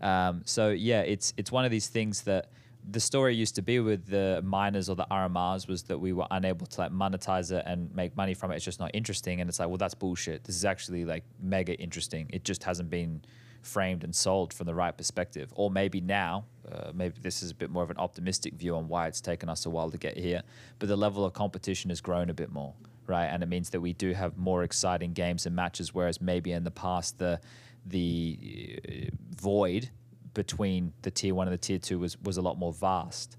[0.00, 2.50] Um, so yeah, it's it's one of these things that
[2.90, 6.26] the story used to be with the miners or the RMRs was that we were
[6.30, 8.56] unable to like monetize it and make money from it.
[8.56, 10.44] It's just not interesting, and it's like, well, that's bullshit.
[10.44, 12.30] This is actually like mega interesting.
[12.32, 13.22] It just hasn't been
[13.62, 15.52] framed and sold from the right perspective.
[15.54, 18.88] Or maybe now, uh, maybe this is a bit more of an optimistic view on
[18.88, 20.42] why it's taken us a while to get here,
[20.78, 22.74] but the level of competition has grown a bit more,
[23.06, 23.26] right?
[23.26, 26.64] And it means that we do have more exciting games and matches, whereas maybe in
[26.64, 27.40] the past, the
[27.86, 29.90] the uh, void
[30.34, 33.36] between the tier one and the tier two was, was a lot more vast.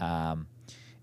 [0.00, 0.46] Um,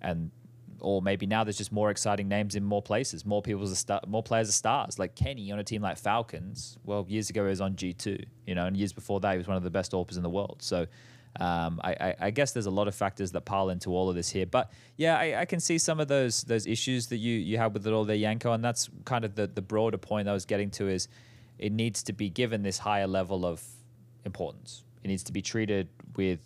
[0.02, 0.32] and
[0.80, 3.26] or maybe now there's just more exciting names in more places.
[3.26, 5.00] More people are star- more players are stars.
[5.00, 6.78] Like Kenny on a team like Falcons.
[6.84, 9.38] Well, years ago he was on G two, you know, and years before that he
[9.38, 10.58] was one of the best AWPers in the world.
[10.60, 10.88] So
[11.40, 14.16] um, I, I, I guess there's a lot of factors that pile into all of
[14.16, 14.46] this here.
[14.46, 17.74] But yeah, I, I can see some of those those issues that you you have
[17.74, 20.46] with it all there, Yanko, and that's kind of the the broader point I was
[20.46, 21.08] getting to is
[21.60, 23.64] it needs to be given this higher level of
[24.26, 25.88] importance, it needs to be treated
[26.18, 26.40] with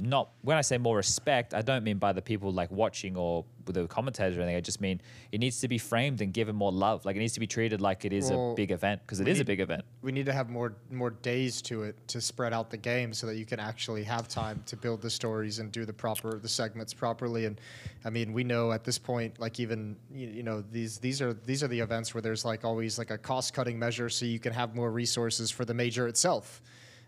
[0.00, 3.44] not when I say more respect, I don't mean by the people like watching or
[3.66, 4.56] with the commentators or anything.
[4.56, 7.04] I just mean it needs to be framed and given more love.
[7.04, 9.28] Like it needs to be treated like it is Well, a big event because it
[9.28, 9.84] is is a big event.
[10.02, 13.26] we need to have more more days to it to spread out the game so
[13.26, 16.48] that you can actually have time to build the stories and do the proper the
[16.48, 17.60] segments properly and
[18.04, 21.34] i mean we know at this point like even you, you know these these are
[21.34, 24.38] these are the events where there's like always like a cost cutting measure so you
[24.40, 26.62] can have more resources for the major itself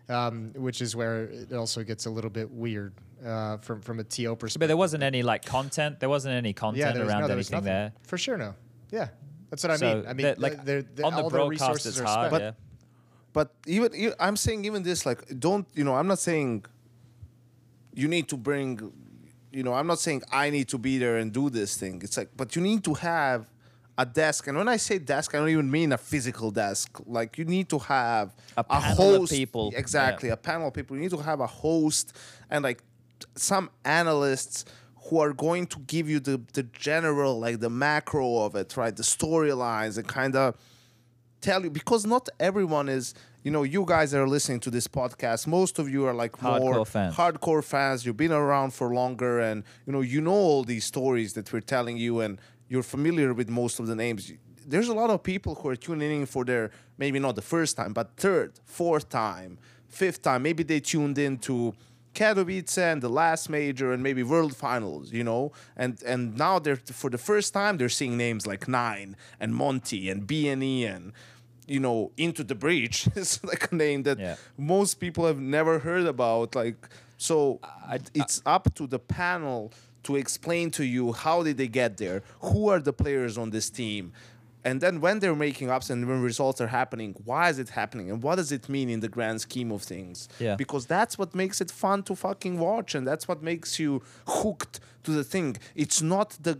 [0.09, 2.93] um, which is where it also gets a little bit weird
[3.25, 4.59] uh, from from a TO perspective.
[4.59, 5.99] But there wasn't any like content.
[5.99, 7.65] There wasn't any content there was, around no, there anything nothing.
[7.65, 7.93] there.
[8.07, 8.53] For sure, no.
[8.91, 9.07] Yeah,
[9.49, 10.05] that's what I mean.
[10.07, 12.29] I mean, that, like they're- they're- on the all their broadcast, resources it's are hard.
[12.31, 12.43] spent.
[12.43, 12.51] yeah.
[13.33, 16.65] But even I'm saying even this like don't you know I'm not saying
[17.95, 18.91] you need to bring
[19.51, 22.01] you know I'm not saying I need to be there and do this thing.
[22.03, 23.47] It's like but you need to have
[23.97, 26.99] a desk and when I say desk I don't even mean a physical desk.
[27.05, 29.71] Like you need to have A panel of host people.
[29.75, 30.33] Exactly, Yeah.
[30.33, 30.95] a panel of people.
[30.95, 32.13] You need to have a host
[32.49, 32.81] and like
[33.35, 34.65] some analysts
[35.05, 38.95] who are going to give you the the general like the macro of it, right?
[38.95, 40.55] The storylines and kind of
[41.41, 44.87] tell you because not everyone is you know you guys that are listening to this
[44.87, 47.13] podcast most of you are like more fans.
[47.15, 51.33] hardcore fans you've been around for longer and you know you know all these stories
[51.33, 54.31] that we're telling you and you're familiar with most of the names
[54.65, 57.75] there's a lot of people who are tuning in for their maybe not the first
[57.77, 61.73] time but third fourth time fifth time maybe they tuned in to
[62.15, 66.75] Katowice and the last major and maybe world finals, you know, and and now they're
[66.75, 71.11] for the first time they're seeing names like 9INE and Monte and BNE and
[71.67, 74.35] you know Into the Breach is like a name that Yeah.
[74.57, 76.53] most people have never heard about.
[76.53, 77.59] Like so,
[78.13, 79.71] it's up to the panel
[80.03, 83.69] to explain to you how did they get there, who are the players on this
[83.69, 84.13] team.
[84.65, 88.09] And then when they're making ups and when results are happening, why is it happening?
[88.09, 90.29] And what does it mean in the grand scheme of things?
[90.39, 90.55] Yeah.
[90.55, 94.79] Because that's what makes it fun to fucking watch and that's what makes you hooked
[95.03, 95.57] to the thing.
[95.75, 96.59] It's not the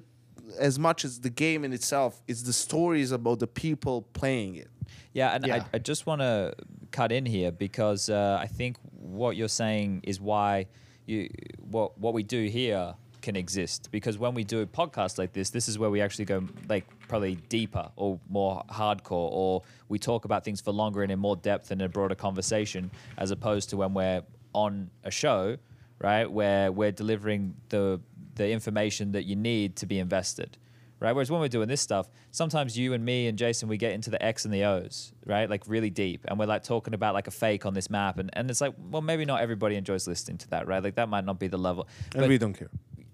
[0.59, 4.69] as much as the game in itself, it's the stories about the people playing it.
[5.13, 5.55] Yeah, and Yeah.
[5.73, 6.53] I, I just want to
[6.91, 10.67] cut in here because uh, I think what you're saying is why
[11.05, 15.33] you what what we do here can exist because when we do a podcast like
[15.33, 19.97] this, this is where we actually go like probably deeper or more hardcore, or we
[19.97, 23.69] talk about things for longer and in more depth and a broader conversation, as opposed
[23.71, 24.21] to when we're
[24.53, 25.57] on a show,
[25.99, 27.99] right, where we're delivering the
[28.35, 30.57] the information that you need to be invested
[31.03, 31.11] right?
[31.11, 34.09] Whereas when we're doing this stuff, sometimes you and me and Jason, we get into
[34.09, 35.49] the X and the O's, right?
[35.49, 36.23] Like really deep.
[36.29, 38.19] And we're like talking about like a fake on this map.
[38.19, 40.81] And, and it's like, well, maybe not everybody enjoys listening to that, right?
[40.81, 41.89] Like that might not be the level.
[42.13, 42.69] And But- we don't care.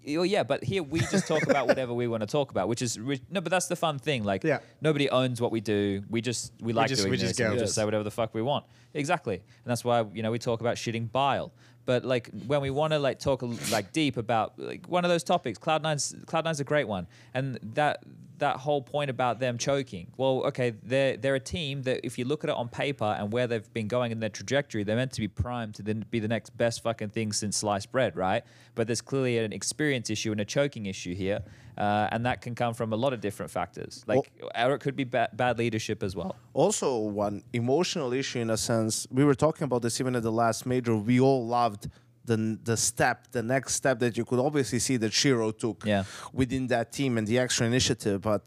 [0.06, 2.82] Well, yeah, but here we just talk about whatever we want to talk about, which
[2.82, 4.24] is no, but that's the fun thing.
[4.24, 4.58] Like, Yeah.
[4.80, 6.02] nobody owns what we do.
[6.08, 7.36] We just we like just- doing we this.
[7.36, 8.64] just we just say whatever the fuck we want.
[8.94, 11.52] Exactly, and that's why you know we talk about shitting bile.
[11.86, 15.24] But like when we want to like talk like deep about like one of those
[15.24, 18.02] topics, Cloud Nine's Cloud Nine's a great one, and that
[18.40, 20.08] that whole point about them choking.
[20.16, 23.32] Well, okay, they're they're a team that if you look at it on paper and
[23.32, 26.18] where they've been going in their trajectory, they're meant to be primed to then be
[26.18, 28.42] the next best fucking thing since sliced bread, right?
[28.74, 31.40] But there's clearly an experience issue and a choking issue here,
[31.78, 34.04] uh, and that can come from a lot of different factors.
[34.06, 36.36] Like, or it could be ba- bad leadership as well.
[36.52, 40.32] also one emotional issue in a sense we were talking about this even at the
[40.32, 41.88] last major we all loved
[42.30, 42.38] the
[42.70, 46.02] the step the next step that you could obviously see that sh1ro took Yeah.
[46.40, 48.44] within that team and the extra initiative but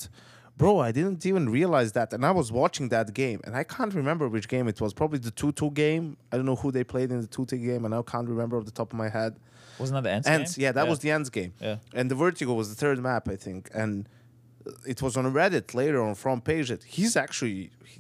[0.60, 3.94] bro I didn't even realize that and I was watching that game and I can't
[4.02, 7.10] remember which game it was probably the 2-2 game I don't know who they played
[7.16, 9.34] in the 2-2 game and I can't remember off the top of my head
[9.82, 10.26] Wasn't that the end?
[10.36, 11.52] ENCE, yeah, that was the ENCE game.
[11.68, 11.78] Yeah.
[11.98, 13.62] And the Vertigo was the third map, I think.
[13.82, 13.94] And
[14.94, 17.58] it was on Reddit later on front page that he's actually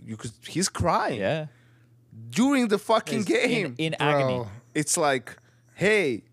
[0.10, 1.42] you could he's crying yeah
[2.40, 3.76] during the fucking in, game.
[3.86, 4.40] in agony.
[4.82, 5.28] It's like,
[5.76, 6.24] hey,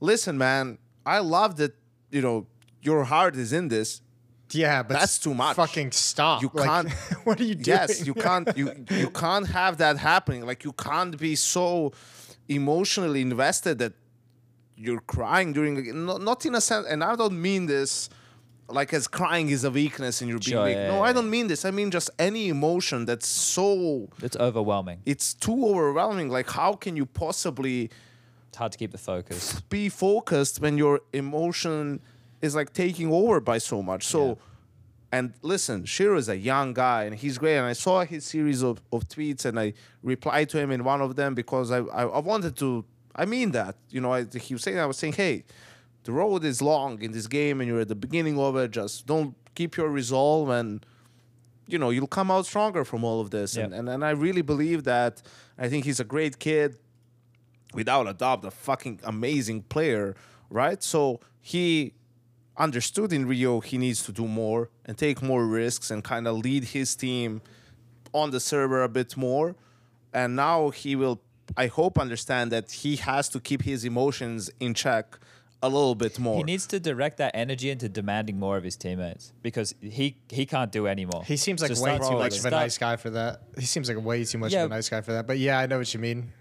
[0.00, 1.74] listen, man, I love that.
[2.10, 2.46] You know,
[2.82, 4.00] your heart is in this.
[4.50, 5.56] Yeah, but That's too much.
[5.56, 6.40] Fucking stop.
[6.42, 6.92] You Like, can't-
[7.24, 7.66] what are you doing?
[7.78, 8.56] Yes, you can't.
[8.56, 10.46] You you can't have that happening.
[10.46, 11.92] Like you can't be so
[12.48, 13.94] emotionally invested that
[14.76, 16.04] you're crying during.
[16.06, 18.10] Not, not in a sense, and I don't mean this
[18.68, 20.74] like as crying is a weakness and you're being Sure, weak.
[20.76, 21.64] yeah, no, yeah, I don't mean this.
[21.66, 24.08] I mean just any emotion that's so.
[24.22, 25.00] It's overwhelming.
[25.04, 26.28] It's too overwhelming.
[26.30, 27.90] Like how can you possibly
[28.54, 29.60] It's hard to keep the focus.
[29.68, 31.98] be focused when your emotion
[32.40, 34.06] is like taking over by so much.
[34.06, 34.34] So, Yeah.
[35.10, 37.56] and listen, sh1ro is a young guy and he's great.
[37.56, 39.72] And I saw his series of, of tweets and I
[40.04, 42.84] replied to him in one of them because I, I, I wanted to,
[43.16, 45.42] I mean that, you know, I, he was saying, I was saying, hey,
[46.04, 48.70] the road is long in this game and you're at the beginning of it.
[48.70, 50.86] Just don't keep your resolve and,
[51.66, 53.56] you know, you'll come out stronger from all of this.
[53.56, 55.22] And, and, and I really believe that.
[55.58, 56.76] I think he's a great kid.
[57.74, 60.14] Without a doubt, a fucking amazing player,
[60.50, 60.82] right?
[60.82, 61.94] So he
[62.56, 66.38] understood in Rio he needs to do more and take more risks and kind of
[66.38, 67.42] lead his team
[68.12, 69.56] on the server a bit more.
[70.12, 71.20] And now he will,
[71.56, 75.18] I hope, understand that he has to keep his emotions in check
[75.62, 76.36] a little bit more.
[76.36, 80.44] He needs to direct that energy into demanding more of his teammates because he he
[80.46, 81.24] can't do anymore.
[81.24, 83.42] He seems like So way too much of a nice guy for that.
[83.58, 84.64] He seems like way too much Yeah.
[84.64, 85.26] of a nice guy for that.
[85.26, 86.32] But yeah, I know what you mean.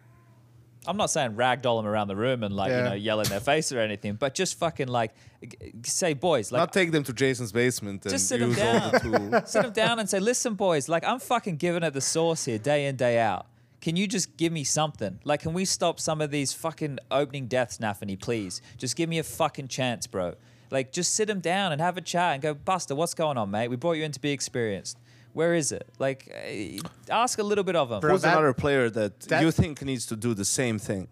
[0.86, 3.40] I'm not saying ragdoll them around the room and like you know yell in their
[3.40, 7.14] face or anything, but just fucking like g- say boys like Not take them to
[7.14, 11.06] Jason's basement and just sit them the sit them down and say, listen, boys, like
[11.06, 13.48] I'm fucking giving it the sauce here day in, day out.
[13.82, 15.20] Can you just give me something?
[15.26, 18.62] Like, can we stop some of these fucking opening deaths, Nafany, please?
[18.78, 20.36] Just give me a fucking chance, bro.
[20.72, 23.52] Like, just sit them down and have a chat and go, Buster, what's going on,
[23.52, 23.68] mate?
[23.68, 24.98] We brought you in to be experienced.
[25.34, 25.88] Where is it?
[26.00, 26.78] Like, eh,
[27.10, 28.00] ask a little bit of them.
[28.02, 31.08] Bro, Who's that- another player that, that- you think needs to do the same thing?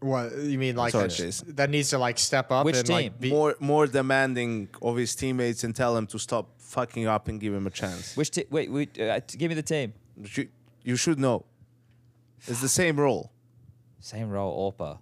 [0.00, 1.54] What you mean, like Sorry, that, Jason.
[1.56, 2.94] that needs to like step up Which and team?
[2.94, 7.26] like be, more more demanding of his teammates and tell him to stop fucking up
[7.26, 8.16] and give him a chance.
[8.16, 9.92] Which te- wait, wait uh, t- give me the team.
[10.36, 10.48] You,
[10.84, 11.44] you should know.
[12.46, 13.32] It's the same role.
[13.98, 14.98] Same role, Orpa.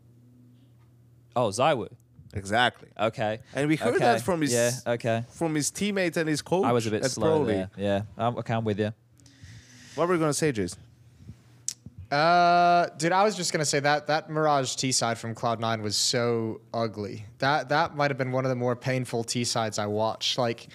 [1.34, 1.88] Oh, ZywOo.
[2.34, 2.88] Exactly.
[2.98, 3.40] Okay.
[3.54, 4.04] And we heard okay.
[4.04, 5.24] that from his Yeah, okay.
[5.30, 6.64] from his teammate and his coach.
[6.64, 7.70] I was a bit slow Pro there.
[7.76, 8.92] Yeah, I'm, okay, I'm with you.
[9.94, 10.78] What were we gonna say, Jason?
[12.10, 15.82] Uh, dude, I was just gonna say that that Mirage T side from Cloud Nine
[15.82, 17.24] was so ugly.
[17.38, 20.38] That that might have been one of the more painful T sides I watched.
[20.38, 20.68] Like,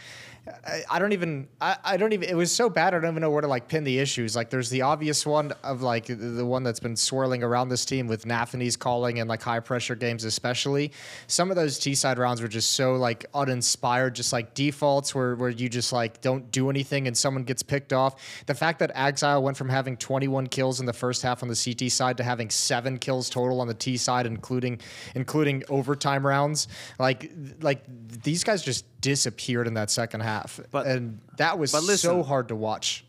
[0.48, 3.22] I, I don't even I, I don't even it was so bad I don't even
[3.22, 4.36] know where to like pin the issues.
[4.36, 8.08] Like, there's the obvious one of like the, one that's been swirling around this team
[8.08, 10.94] with Nafany's calling and like high pressure games especially.
[11.28, 15.36] Some of those T side rounds were just so like uninspired, just like defaults where
[15.36, 18.44] where you just like don't do anything and someone gets picked off.
[18.48, 21.56] The fact that Ax1Le went from having 21 kills in the first half on the
[21.56, 24.80] CT side to having seven kills total on the T side, including
[25.14, 27.84] including overtime rounds, like like
[28.24, 32.24] these guys just disappeared in that second half, But- and that was but listen- so
[32.24, 33.04] hard to watch.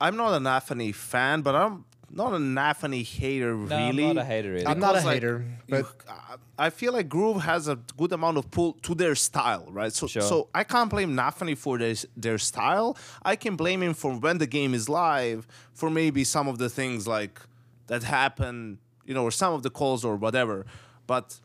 [0.00, 4.04] I'm not an Nafany fan, but I'm not an Nafany hater No, really.
[4.08, 4.68] I'm not a hater either.
[4.68, 8.12] I'm not a like, hater, but you- I- I feel like Groove has a good
[8.12, 9.92] amount of pull to their style, right?
[9.92, 10.22] So, Sure.
[10.22, 12.96] so I can't blame Nafany for their their style.
[13.22, 16.70] I can blame him for when the game is live for maybe some of the
[16.70, 17.40] things like
[17.88, 20.64] that happen, you know, or some of the calls or whatever.
[21.06, 21.38] But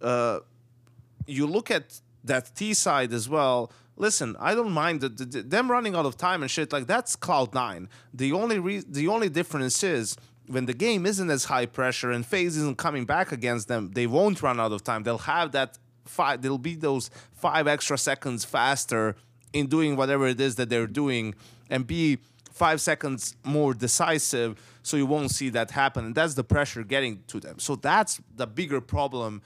[0.00, 0.40] uh,
[1.26, 3.72] you look at that T side as well.
[3.96, 6.72] Listen, I don't mind the, the, the- them running out of time and shit.
[6.72, 7.88] Like that's Cloud Nine.
[8.14, 12.26] The only re- the only difference is when the game isn't as high pressure and
[12.26, 15.02] FaZe isn't coming back against them, they won't run out of time.
[15.02, 16.42] They'll have that five.
[16.42, 19.14] There'll be those five extra seconds faster
[19.52, 21.34] in doing whatever it is that they're doing,
[21.68, 22.18] and be
[22.50, 24.60] five seconds more decisive.
[24.82, 27.58] So you won't see that happen, and that's the pressure getting to them.
[27.60, 29.42] So that's the bigger problem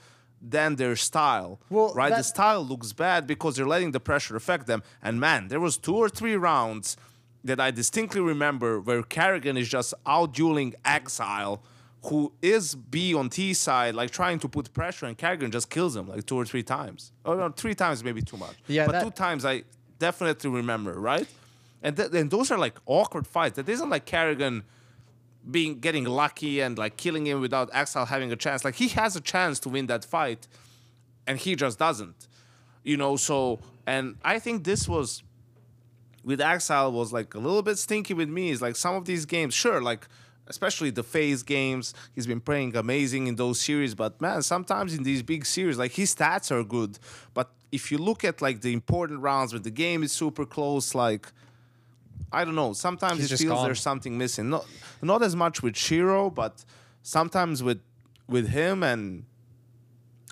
[0.49, 1.59] than their style.
[1.69, 2.09] Well, right?
[2.09, 4.83] the style looks bad because they're letting the pressure affect them.
[5.01, 6.97] And man, there was two or three rounds
[7.43, 11.59] that I distinctly remember where karrigan is just out dueling Ax1Le,
[12.05, 15.95] who is B on T side, like trying to put pressure, and karrigan just kills
[15.95, 17.11] him like two or three times.
[17.25, 18.55] Oh no, three times maybe too much.
[18.67, 19.63] Yeah, but that- two times I
[19.99, 21.27] definitely remember, right?
[21.83, 23.55] And th- and those are like awkward fights.
[23.57, 24.63] That isn't like karrigan
[25.49, 28.63] being getting lucky and like killing him without Ax1Le having a chance.
[28.65, 30.47] Like he has a chance to win that fight,
[31.25, 32.27] and he just doesn't.
[32.83, 35.23] You know, so and I think this was
[36.23, 38.51] with Ax1Le was like a little bit stinky with me.
[38.51, 40.07] Is like some of these games, sure, like
[40.47, 43.95] especially the FaZe games, he's been playing amazing in those series.
[43.95, 46.99] But man, sometimes in these big series, like his stats are good,
[47.33, 50.95] but if you look at like the important rounds where the game is super close,
[50.95, 51.27] like
[52.31, 52.73] I don't know.
[52.73, 53.65] Sometimes He's it feels gone.
[53.65, 54.49] there's something missing.
[54.49, 54.65] Not
[55.01, 56.63] not as much with sh1ro, but
[57.03, 57.81] sometimes with
[58.27, 59.25] with him and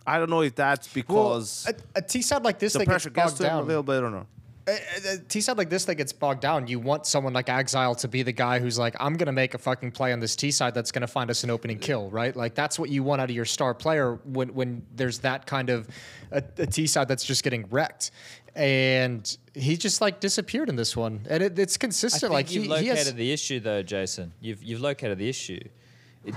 [0.08, 2.91] I don't know if that's because a, a T side like this the that gets
[2.91, 3.97] pressure gets bogged to him a little bit.
[3.97, 4.27] I don't know.
[4.67, 7.97] a, a T side like this that gets bogged down, you want someone like Ax1Le
[8.01, 10.51] to be the guy who's like, I'm gonna make a fucking play on this T
[10.51, 12.36] side that's gonna find us an opening kill, right?
[12.36, 15.69] Like that's what you want out of your star player when when there's that kind
[15.69, 15.88] of
[16.31, 18.12] a, a T side that's just getting wrecked.
[18.56, 22.32] And he just like disappeared in this one, and it, it's consistent.
[22.32, 24.32] like you've he, he located has, the issue, though, Jason.
[24.39, 25.60] You've you've located the issue.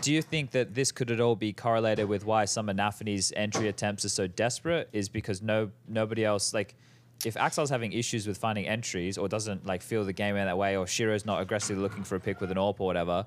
[0.03, 3.33] Do you think that this could at all be correlated with why some of Nafany's
[3.37, 4.89] entry attempts are so desperate?
[4.93, 6.75] Is because no nobody else like.
[7.25, 10.57] If Ax1Le's having issues with finding entries or doesn't like feel the game in that
[10.57, 13.27] way, or sh1ro's not aggressively looking for a pick with an AWP or whatever,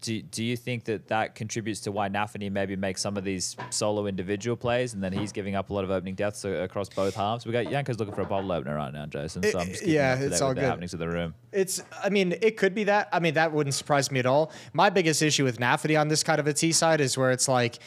[0.00, 3.56] do, do you think that that contributes to why Nafany maybe makes some of these
[3.70, 7.14] solo individual plays and then he's giving up a lot of opening deaths across both
[7.14, 7.46] halves?
[7.46, 9.42] We got Yanko's looking for a bottle opener right now, Jason.
[9.42, 10.64] So I'm just keeping yeah, it's all good.
[10.64, 11.34] happenings of the room.
[11.52, 13.08] It's, I mean, it could be that.
[13.12, 14.52] I mean, that wouldn't surprise me at all.
[14.72, 17.48] My biggest issue with Nafany on this kind of a T side is where it's
[17.48, 17.78] like,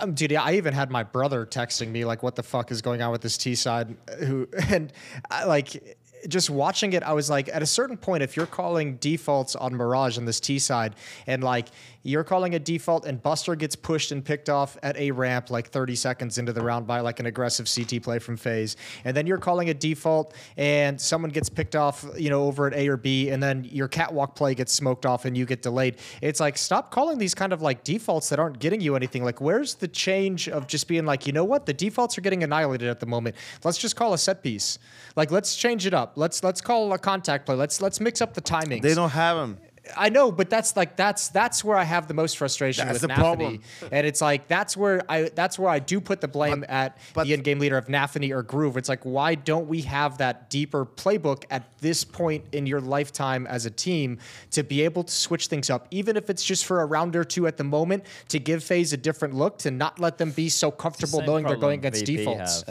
[0.00, 3.02] um, dude, I even had my brother texting me like, "What the fuck is going
[3.02, 4.92] on with this T side?" Who and
[5.30, 5.98] I, like.
[6.28, 9.74] Just watching it, I was like, at a certain point, if you're calling defaults on
[9.74, 10.94] Mirage on this T side,
[11.26, 11.68] and like
[12.02, 15.68] you're calling a default, and Buster gets pushed and picked off at a ramp like
[15.68, 19.26] 30 seconds into the round by like an aggressive CT play from FaZe, and then
[19.26, 22.96] you're calling a default, and someone gets picked off, you know, over at A or
[22.96, 25.96] B, and then your catwalk play gets smoked off and you get delayed.
[26.22, 29.24] It's like stop calling these kind of like defaults that aren't getting you anything.
[29.24, 32.42] Like, where's the change of just being like, you know what, the defaults are getting
[32.42, 33.36] annihilated at the moment.
[33.64, 34.78] Let's just call a set piece.
[35.16, 36.14] Like, let's change it up.
[36.16, 37.54] Let's let's call a contact play.
[37.54, 38.82] Let's let's mix up the timings.
[38.82, 39.58] They don't have him.
[39.96, 43.10] I know, but that's like that's that's where I have the most frustration That's with
[43.10, 43.16] the Nafany.
[43.18, 43.62] problem.
[43.92, 47.26] and it's like that's where I that's where I do put the blame at but-
[47.26, 48.76] the in-game leader of Nafany or Groove.
[48.76, 53.46] It's like why don't we have that deeper playbook at this point in your lifetime
[53.46, 54.18] as a team
[54.52, 57.24] to be able to switch things up, even if it's just for a round or
[57.24, 60.48] two at the moment, to give FaZe a different look, to not let them be
[60.48, 62.64] so comfortable same knowing they're going problem against VP defaults.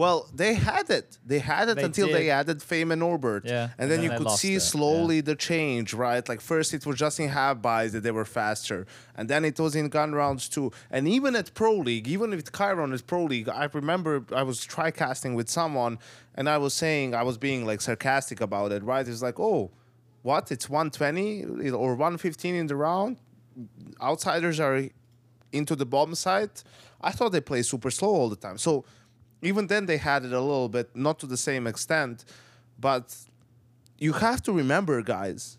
[0.00, 1.18] Well, they had it.
[1.26, 2.16] They had it They until did.
[2.16, 3.44] they added Fame and n0rb3r7.
[3.44, 6.26] Yeah, And and then then you could see it, slowly the change, right?
[6.26, 8.86] Like first it was just in half buys that they were faster.
[9.16, 10.72] And then it was in gun rounds too.
[10.90, 14.58] And even at Pro League, even with Chiron at Pro League, I remember I was
[14.64, 15.98] try casting with someone
[16.34, 19.06] and I was saying I was being like sarcastic about it, right?
[19.06, 19.70] It's like, oh,
[20.22, 20.50] what?
[20.50, 23.18] It's 120 or 115 in the round?
[24.00, 24.88] Outsiders are
[25.52, 26.64] into the bomb site.
[27.02, 28.58] I thought they play super slow all the time.
[28.58, 28.84] So
[29.42, 32.24] even then they had it a little bit, not to the same extent,
[32.78, 33.16] but
[33.98, 35.56] you have to remember, guys,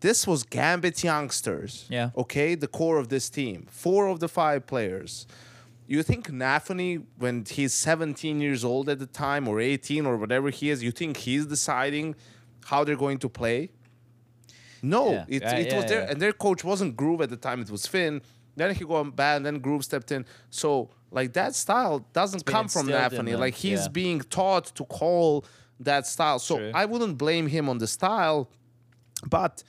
[0.00, 1.86] this was Gambit youngsters.
[1.88, 2.10] Yeah.
[2.16, 5.26] Okay, the core of this team, four of the five players.
[5.86, 10.50] You think Nafany, when he's 17 years old at the time, or 18, or whatever
[10.50, 12.14] he is, you think he's deciding
[12.66, 13.70] how they're going to play?
[14.82, 15.24] No, Yeah.
[15.28, 16.10] it, Yeah, it yeah, was their yeah.
[16.10, 17.60] and their coach wasn't Groove at the time.
[17.62, 18.20] It was Finn.
[18.54, 19.38] Then he got bad.
[19.38, 20.24] And then Groove stepped in.
[20.50, 23.30] So like that style doesn't come from instilled in Nafany.
[23.32, 23.88] them, Like he's yeah.
[23.88, 25.44] being taught to call
[25.80, 26.38] that style.
[26.38, 26.72] So True.
[26.74, 28.48] I wouldn't blame him on the style,
[29.28, 29.62] but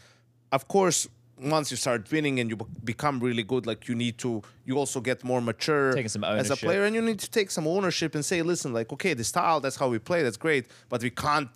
[0.51, 1.07] of course.
[1.41, 4.99] Once you start winning and you become really good, like you need to, you also
[4.99, 6.17] get more mature as
[6.51, 9.23] a player, and you need to take some ownership and say, listen, like, okay, the
[9.23, 11.47] style, that's how we play, that's great, but we can't,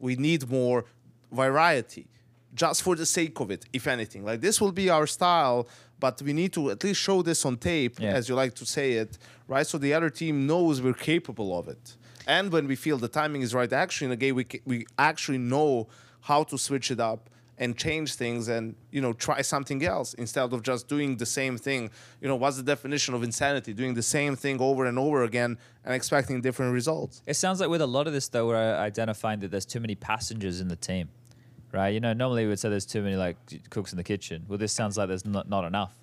[0.00, 0.86] we need more
[1.30, 2.08] variety
[2.52, 4.24] just for the sake of it, if anything.
[4.24, 5.68] Like, this will be our style,
[6.00, 8.12] but we need to at least show this on tape, Yeah.
[8.18, 9.18] as you like to say it,
[9.48, 9.66] right?
[9.66, 11.96] So the other team knows we're capable of it.
[12.26, 15.38] And when we feel the timing is right, actually, in a game, we, we actually
[15.38, 15.88] know
[16.20, 17.30] how to switch it up
[17.60, 21.58] and change things and you know try something else instead of just doing the same
[21.58, 21.90] thing
[22.20, 25.58] you know what's the definition of insanity doing the same thing over and over again
[25.84, 29.40] and expecting different results It sounds like with a lot of this though, we're identifying
[29.40, 31.08] that there's too many passengers in the team,
[31.72, 31.88] right?
[31.88, 33.36] You know, normally we would say there's too many like
[33.70, 34.44] cooks in the kitchen.
[34.48, 35.94] Well, this sounds like there's not not enough.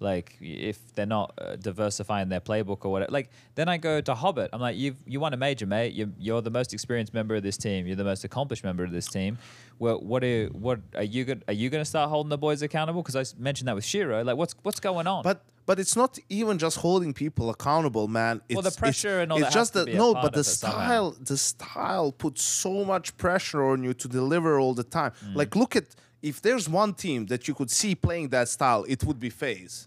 [0.00, 3.10] Like if they're not uh, diversifying their playbook or whatever.
[3.12, 4.50] Like then I go to Hobbit.
[4.52, 5.92] I'm like, you you won a major, mate.
[5.92, 7.86] You you're the most experienced member of this team.
[7.86, 9.38] You're the most accomplished member of this team.
[9.78, 12.62] Well, what are what are you going are you going to start holding the boys
[12.62, 13.02] accountable?
[13.02, 14.24] Because I mentioned that with sh1ro.
[14.24, 15.22] Like what's what's going on?
[15.24, 19.20] but but it's not even just holding people accountable man it's, Well, the it's- pressure
[19.20, 20.78] and all it's that just that no but the it somehow.
[20.78, 25.34] style the style puts so much pressure on you to deliver all the time Mm.
[25.36, 25.84] like look at
[26.22, 29.86] if there's one team that you could see playing that style it would be FaZe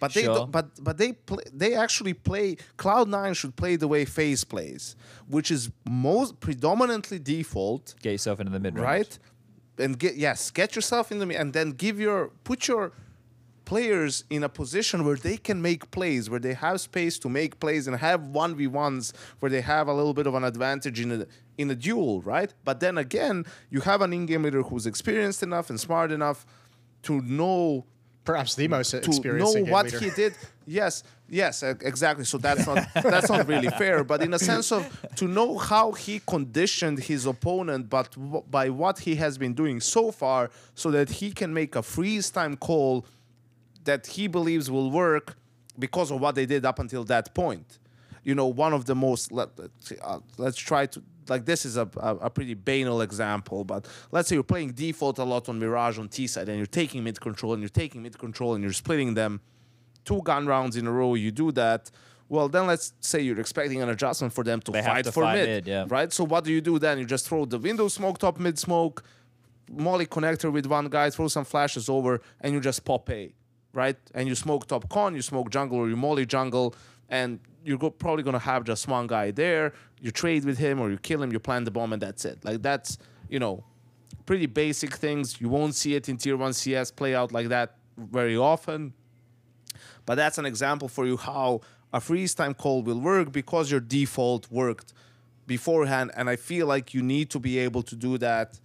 [0.00, 0.46] but they Sure.
[0.46, 4.94] but but they play, they actually play Cloud Nine should play the way FaZe plays,
[5.26, 8.84] which is most predominantly default, Get yourself into the mid range.
[8.84, 9.18] right?
[9.78, 12.92] And get yes, get yourself in the and then give your put your
[13.64, 17.58] players in a position where they can make plays, where they have space to make
[17.58, 21.00] plays and have one v ones, where they have a little bit of an advantage
[21.00, 21.26] in a
[21.58, 22.52] in a duel, right?
[22.64, 26.46] But then again, you have an in-game leader who's experienced enough and smart enough
[27.02, 27.86] to know
[28.24, 30.00] Perhaps the most to experienced know what leader.
[30.00, 30.34] he did.
[30.66, 32.24] Yes, yes, exactly.
[32.24, 34.02] So that's not that's not really fair.
[34.02, 34.82] But in a sense of
[35.14, 39.78] to know how he conditioned his opponent, but w- by what he has been doing
[39.80, 43.06] so far, so that he can make a freeze time call
[43.84, 45.36] that he believes will work
[45.78, 47.78] because of what they did up until that point.
[48.24, 49.50] You know, one of the most let,
[50.02, 54.28] uh, let's try to like this is a, a, a pretty banal example, but let's
[54.28, 57.20] say you're playing default a lot on Mirage on T side and you're taking mid
[57.20, 59.40] control and you're taking mid control and you're splitting them
[60.04, 61.90] two gun rounds in a row, you do that.
[62.28, 65.22] Well, then let's say you're expecting an adjustment for them to They fight to for
[65.24, 65.84] fight mid, mid, yeah.
[65.88, 66.12] right?
[66.12, 66.98] So what do you do then?
[66.98, 69.04] You just throw the window smoke top mid smoke,
[69.70, 73.32] molly connector with one guy, throw some flashes over, and you just pop A,
[73.72, 73.96] right?
[74.14, 76.74] And you smoke top con, you smoke jungle, or you molly jungle,
[77.08, 79.72] and you're go- probably gonna have just one guy there.
[80.00, 82.44] You trade with him, or you kill him, you plant the bomb, and that's it.
[82.44, 82.98] Like that's
[83.28, 83.64] you know,
[84.24, 85.40] pretty basic things.
[85.40, 88.92] You won't see it in tier one CS play out like that very often.
[90.04, 91.60] But that's an example for you how
[91.92, 94.92] a freeze time call will work because your default worked
[95.46, 96.12] beforehand.
[96.16, 98.60] And I feel like you need to be able to do that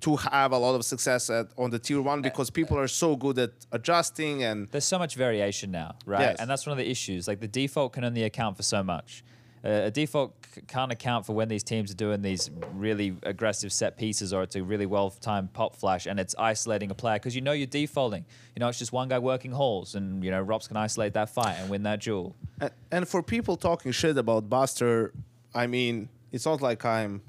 [0.00, 3.16] to have a lot of success at on the tier one because people are so
[3.16, 6.20] good at adjusting and There's so much variation now, right?
[6.20, 6.36] Yes.
[6.40, 7.28] And that's one of the issues.
[7.28, 9.22] Like the default can only account for so much.
[9.62, 13.70] Uh, a default c- can't account for when these teams are doing these really aggressive
[13.70, 17.16] set pieces or it's a really well timed pop flash and it's isolating a player
[17.16, 18.24] because you know you're defaulting.
[18.56, 21.28] You know, it's just one guy working halls and, you know, ropz can isolate that
[21.28, 22.34] fight and win that duel.
[22.62, 25.12] A- And for people talking shit about Buster,
[25.54, 27.20] I mean, it's not like I'm.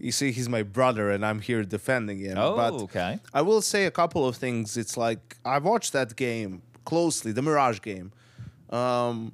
[0.00, 2.38] You see, he's my brother, and I'm here defending him.
[2.38, 3.18] Oh, but okay.
[3.34, 4.76] I will say a couple of things.
[4.76, 8.12] It's like I watched that game closely, the Mirage game,
[8.70, 9.32] um,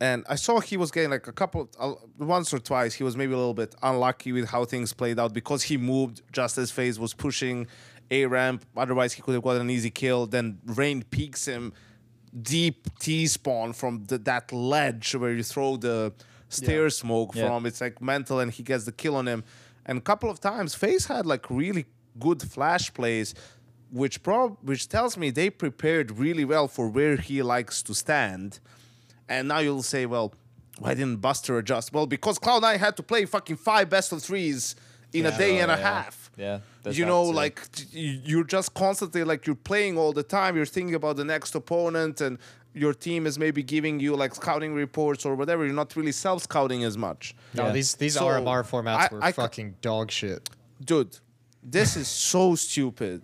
[0.00, 2.94] and I saw he was getting like a couple, uh, once or twice.
[2.94, 6.20] He was maybe a little bit unlucky with how things played out because he moved
[6.32, 7.66] just as FaZe was pushing
[8.10, 8.66] a ramp.
[8.76, 10.26] Otherwise, he could have got an easy kill.
[10.26, 11.72] Then Rain peeks him
[12.42, 16.12] deep T spawn from the, that ledge where you throw the
[16.48, 17.46] stair smoke Yeah.
[17.46, 17.64] from.
[17.64, 19.44] It's like mental, and he gets the kill on him.
[19.86, 21.86] And a couple of times, FaZe had like really
[22.18, 23.34] good flash plays,
[23.90, 28.60] which prob which tells me they prepared really well for where he likes to stand.
[29.28, 30.32] And now you'll say, well,
[30.78, 31.92] why didn't Buster adjust?
[31.92, 34.74] Well, because Cloud9 had to play fucking five best of threes
[35.12, 35.38] in a Yeah.
[35.38, 35.92] day and a Oh, yeah.
[36.02, 36.30] half.
[36.36, 36.58] Yeah,
[36.90, 37.60] You know, like
[37.92, 40.56] you're just constantly like you're playing all the time.
[40.56, 42.38] You're thinking about the next opponent, and
[42.74, 45.64] your team is maybe giving you like scouting reports or whatever.
[45.64, 47.34] You're not really self scouting as much.
[47.54, 47.72] No, Yeah.
[47.72, 50.50] these these So, RMR formats I- were I c- fucking dog shit.
[50.84, 51.16] dude,
[51.62, 53.22] this is so stupid.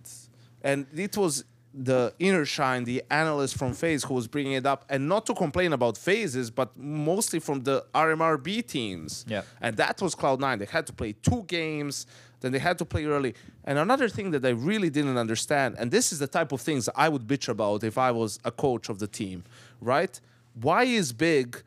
[0.62, 5.09] And it was the innersh1ne, the analyst from FaZe, who was bringing it up, and
[5.09, 9.24] not to complain about phases, but mostly from the RMRB teams.
[9.28, 9.42] Yeah.
[9.61, 10.59] And that was Cloud9.
[10.59, 12.07] They had to play two games,
[12.41, 13.34] then they had to play early.
[13.64, 16.88] And another thing that I really didn't understand, and this is the type of things
[16.95, 19.45] I would bitch about if I was a coach of the team,
[19.80, 20.18] right?
[20.55, 21.62] Why is Big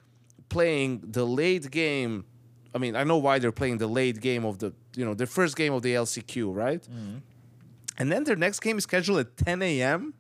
[0.50, 2.26] playing the late game?
[2.76, 5.28] I mean, I know why they're playing the late game of the, you know, their
[5.28, 6.82] first game of the LCQ, right?
[6.82, 7.18] Mm-hmm.
[8.00, 10.14] And then their next game is scheduled at 10 a.m.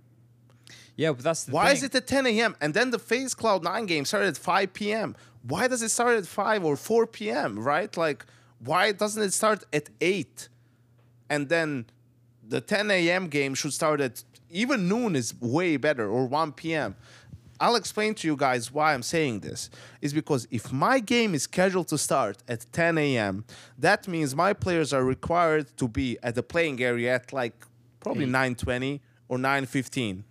[0.95, 1.77] Yeah, but that's the Why thing.
[1.77, 2.55] is it at 10 a.m.?
[2.61, 5.15] And then the FaZe Cloud 9 game started at 5 p.m.
[5.41, 7.95] Why does it start at 5 or 4 p.m., right?
[7.97, 8.25] Like,
[8.65, 10.49] why doesn't it start at 8?
[11.29, 11.85] And then
[12.47, 13.27] the 10 a.m.
[13.27, 16.95] game should start at even noon is way better or 1 p.m.
[17.59, 19.69] I'll explain to you guys why I'm saying this.
[20.01, 23.45] Is because if my game is scheduled to start at 10 a.m.,
[23.77, 27.65] that means my players are required to be at the playing area at like
[27.99, 30.23] probably 9:20 or 9:15.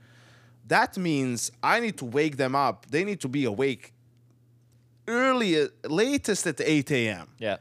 [0.67, 2.87] That means I need to wake them up.
[2.91, 3.93] They need to be awake
[5.09, 7.29] early, uh, latest at 8 a.m.
[7.39, 7.57] Yeah.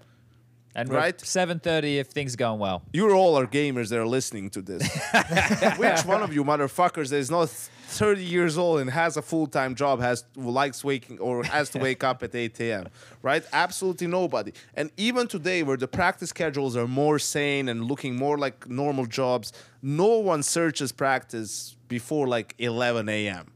[0.76, 0.99] And Right?
[0.99, 1.17] right?
[1.17, 2.82] 7.30 if things going well.
[2.93, 4.84] You all are gamers that are listening to this.
[5.78, 9.47] Which one of you motherfuckers that is not 30 years old and has a full
[9.47, 12.88] time job has likes waking or has to wake up at 8 a.m.
[13.22, 13.43] Right?
[13.51, 14.53] Absolutely nobody.
[14.76, 19.05] And even today, where the practice schedules are more sane and looking more like normal
[19.05, 19.51] jobs,
[19.82, 23.51] no one searches practice before like 11 a.m.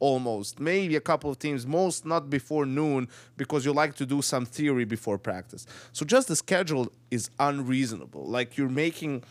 [0.00, 4.20] Almost, maybe a couple of teams, most not before noon because you like to do
[4.22, 5.66] some theory before practice.
[5.92, 8.26] So just the schedule is unreasonable.
[8.26, 9.22] Like you're making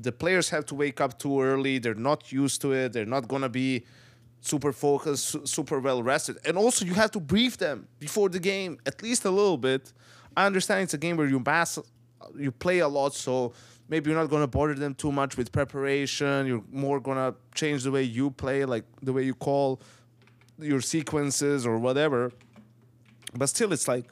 [0.00, 1.78] the players have to wake up too early.
[1.78, 2.92] They're not used to it.
[2.92, 3.84] They're not gonna be
[4.40, 6.38] super focused, super well rested.
[6.44, 9.92] And also you have to brief them before the game at least a little bit.
[10.36, 11.78] I understand it's a game where you mass
[12.36, 13.52] you play a lot, so
[13.88, 16.46] maybe you're not gonna bother them too much with preparation.
[16.46, 19.80] You're more gonna change the way you play, like the way you call
[20.64, 22.32] your sequences or whatever.
[23.34, 24.06] But still, it's like,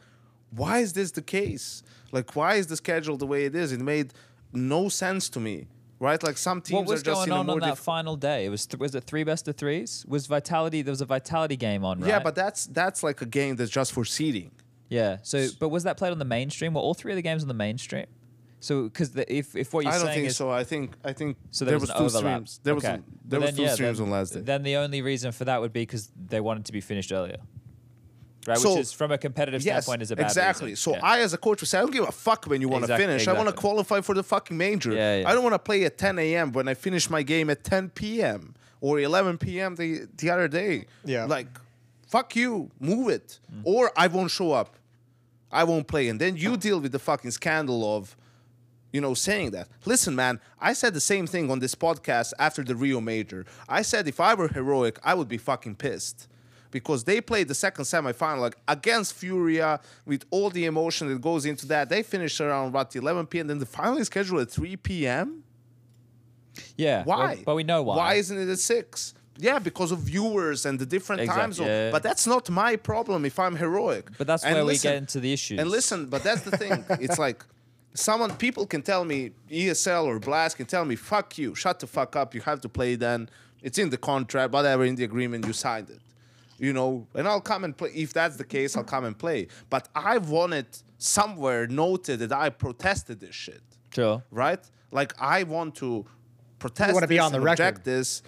[0.50, 1.82] why is this the case?
[2.12, 3.72] Like, why is the schedule the way it is?
[3.72, 4.12] It made
[4.52, 5.68] no sense to me,
[6.00, 6.20] right?
[6.22, 8.46] Like some teams What was are just going on on that final day?
[8.46, 10.04] It was th- was it three best of threes?
[10.08, 10.82] Was Vitality?
[10.82, 12.08] There was a Vitality game on, right?
[12.08, 14.50] Yeah, but that's that's like a game that's just for seeding.
[14.88, 15.18] yeah.
[15.22, 16.74] So, but was that played on the mainstream?
[16.74, 18.06] Were all three of the games on the mainstream?
[18.62, 20.50] So, because if if what you're I don't saying think is so.
[20.50, 22.22] I think I think so there there, was, an two overlap.
[22.48, 22.60] streams.
[22.62, 22.92] There Okay.
[22.92, 24.40] was But there was then, two yeah, streams then, on last day.
[24.40, 27.38] Then the only reason for that would be because they wanted to be finished earlier,
[28.46, 28.58] right?
[28.58, 30.28] So- Which is from a competitive Yes, standpoint is a bad thing.
[30.28, 30.66] exactly.
[30.68, 30.76] reason.
[30.76, 31.00] So Yeah.
[31.02, 32.92] I, as a coach, would say, I don't give a fuck when you want to
[32.92, 33.28] Exact- finish.
[33.28, 34.92] I want to qualify for the fucking major.
[34.92, 35.28] Yeah, yeah.
[35.28, 36.52] I don't want to play at 10 a.m.
[36.52, 38.54] when I finish my game at 10 p.m.
[38.82, 39.76] or 11 p.m.
[39.76, 40.84] the the other day.
[41.04, 41.24] Yeah.
[41.24, 41.46] Like,
[42.06, 43.62] fuck you, move it, Mm.
[43.64, 44.76] or I won't show up.
[45.52, 48.16] I won't play, and then you deal with the fucking scandal of
[48.92, 49.68] you know, saying that.
[49.84, 53.46] Listen, man, I said the same thing on this podcast after the Rio Major.
[53.68, 56.26] I said if I were heroic, I would be fucking pissed.
[56.72, 61.44] Because they played the second semifinal like against Furia with all the emotion that goes
[61.44, 61.88] into that.
[61.88, 63.48] They finished around about 11 p.m.
[63.48, 65.42] Then the final is scheduled at 3 p.m.
[66.76, 67.02] Yeah.
[67.04, 67.16] Why?
[67.34, 67.96] Well, but we know why.
[67.96, 69.14] Why isn't it at six?
[69.36, 71.66] Yeah, because of viewers and the different Exact- time zone.
[71.66, 71.90] yeah.
[71.90, 74.08] But that's not my problem if I'm heroic.
[74.18, 75.58] But that's And where we get into the issues.
[75.58, 76.84] And listen, but that's the thing.
[77.00, 77.44] it's like
[77.94, 81.86] someone people can tell me ESL or Blast can tell me, fuck you, shut the
[81.86, 83.28] fuck up, you have to play then.
[83.62, 86.00] It's in the contract, whatever in the agreement you signed it.
[86.58, 87.90] You know, and I'll come and play.
[87.94, 89.48] If that's the case, I'll come and play.
[89.70, 93.62] But I want it somewhere noted that I protested this shit
[93.94, 94.22] Sure.
[94.30, 94.60] right?
[94.92, 96.04] Like I want to
[96.58, 96.94] protest.
[96.94, 97.62] wanna be on the record.
[97.62, 98.22] Object this.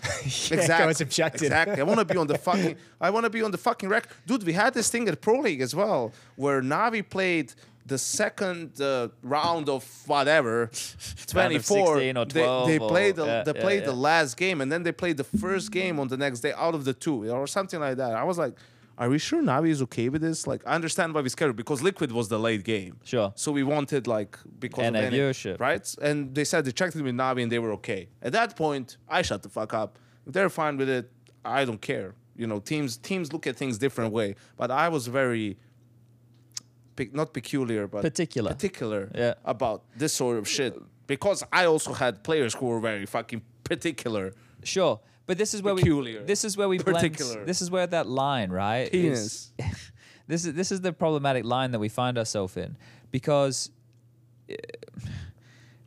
[0.51, 0.95] Yeah, exactly.
[0.95, 1.43] go objective.
[1.43, 1.81] Exactly.
[1.81, 2.77] I want to be on the fucking.
[3.01, 4.45] I want to be on the fucking record, dude.
[4.45, 7.53] We had this thing at Pro League as well, where Navi played
[7.87, 10.71] the second uh, round of whatever,
[11.35, 11.97] Round of 24.
[11.97, 14.09] 16 or They- 12 They, played the yeah, they yeah, played the yeah.
[14.11, 16.85] last game, and then they played the first game on the next day out of
[16.85, 18.13] the two, or something like that.
[18.15, 18.55] I was like.
[18.99, 20.47] Are we sure Navi is okay with this?
[20.47, 22.99] Like, I understand why we scared because Liquid was the late game.
[23.03, 23.33] Sure.
[23.37, 25.59] So we wanted like because And of any- viewership.
[25.59, 25.95] right?
[26.03, 28.11] And they said they checked it with Navi and they were okay.
[28.21, 29.99] At that point, I shut the fuck up.
[30.27, 31.11] If they're fine with it,
[31.43, 32.15] I don't care.
[32.37, 34.37] You know, teams teams look at things different way.
[34.59, 35.57] But I was very,
[37.13, 38.51] not peculiar, but Particular.
[38.53, 39.35] particular Yeah.
[39.45, 40.75] about this sort of shit
[41.07, 44.33] because I also had players who were very fucking particular.
[44.63, 45.01] Sure.
[45.27, 46.21] But this is where Peculiar.
[46.21, 47.45] we this is where we blend, Particular.
[47.45, 48.93] this is where that line, right?
[48.93, 49.53] is-
[50.29, 52.77] this is this is the problematic line that we find ourselves in
[53.11, 53.71] because
[54.49, 54.57] eh,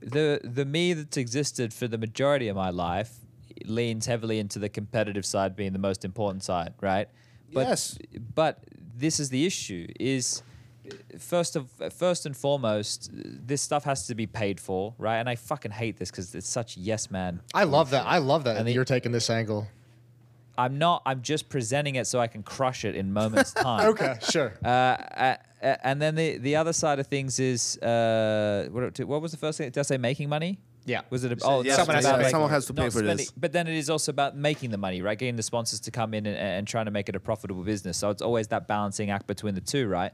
[0.01, 3.12] the the me that's existed for the majority of my life
[3.66, 7.08] leans heavily into the competitive side being the most important side, right?
[7.53, 7.97] But, Yes.
[8.36, 8.64] But
[8.97, 10.43] this is the issue is
[11.19, 15.17] first of first and foremost this stuff has to be paid for, right?
[15.17, 18.05] And I fucking hate this cuz it's such yes man I love that.
[18.05, 19.67] I love that And the- you're taking this angle.
[20.57, 21.01] I'm not.
[21.05, 23.89] I'm just presenting it so I can crush it in moments time.
[23.89, 24.53] Okay, sure.
[24.63, 29.38] Uh, and then the the other side of things is uh, what, what was the
[29.38, 29.69] first thing?
[29.69, 30.59] Did I say making money?
[30.86, 31.01] Yeah.
[31.09, 31.31] Was it?
[31.33, 33.17] A, oh, yes, someone has to about pay someone for has to pay for spending-
[33.17, 33.31] this.
[33.31, 35.17] But then it is also about making the money, right?
[35.17, 37.97] Getting the sponsors to come in and, and trying to make it a profitable business.
[37.97, 40.13] So it's always that balancing act between the two, right?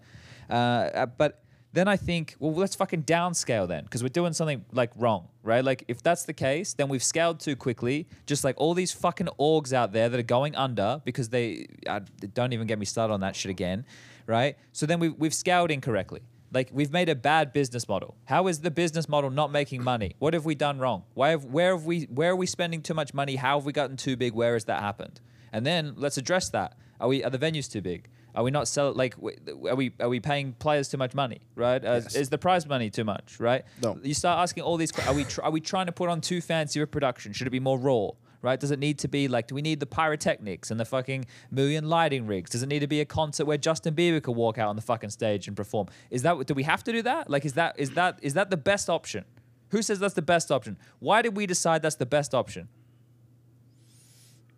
[0.51, 1.43] Uh, Uh, but
[1.73, 5.63] then I think, well, let's fucking downscale then, because we're doing something like wrong, right?
[5.63, 8.07] Like if that's the case, then we've scaled too quickly.
[8.25, 12.01] Just like all these fucking orgs out there that are going under because they uh,
[12.33, 13.85] don't even get me started on that shit again,
[14.27, 14.57] right?
[14.73, 16.21] So then we've we've scaled incorrectly.
[16.53, 18.17] Like we've made a bad business model.
[18.25, 20.15] How is the business model not making money?
[20.19, 21.03] What have we done wrong?
[21.13, 23.37] Why have, where have we where are we spending too much money?
[23.37, 24.33] How have we gotten too big?
[24.33, 25.21] Where has that happened?
[25.53, 26.77] And then let's address that.
[26.99, 28.09] Are we are the venues too big?
[28.35, 31.39] Are we not sell like are we are we paying players too much money?
[31.55, 31.83] Right?
[31.83, 32.15] Uh, Yes.
[32.15, 33.39] Is the prize money too much?
[33.39, 33.63] Right?
[33.81, 33.97] No.
[34.01, 34.91] You start asking all these.
[35.07, 37.33] Are we tr- are we trying to put on too fancy a production?
[37.33, 38.09] Should it be more raw?
[38.43, 38.59] Right?
[38.59, 39.47] Does it need to be like?
[39.47, 42.49] Do we need the pyrotechnics and the fucking million lighting rigs?
[42.49, 44.81] Does it need to be a concert where Justin Bieber could walk out on the
[44.81, 45.87] fucking stage and perform?
[46.09, 46.47] Is that?
[46.47, 47.29] Do we have to do that?
[47.29, 49.25] Like, is that is that is that the best option?
[49.69, 50.77] Who says that's the best option?
[50.99, 52.67] Why did we decide that's the best option?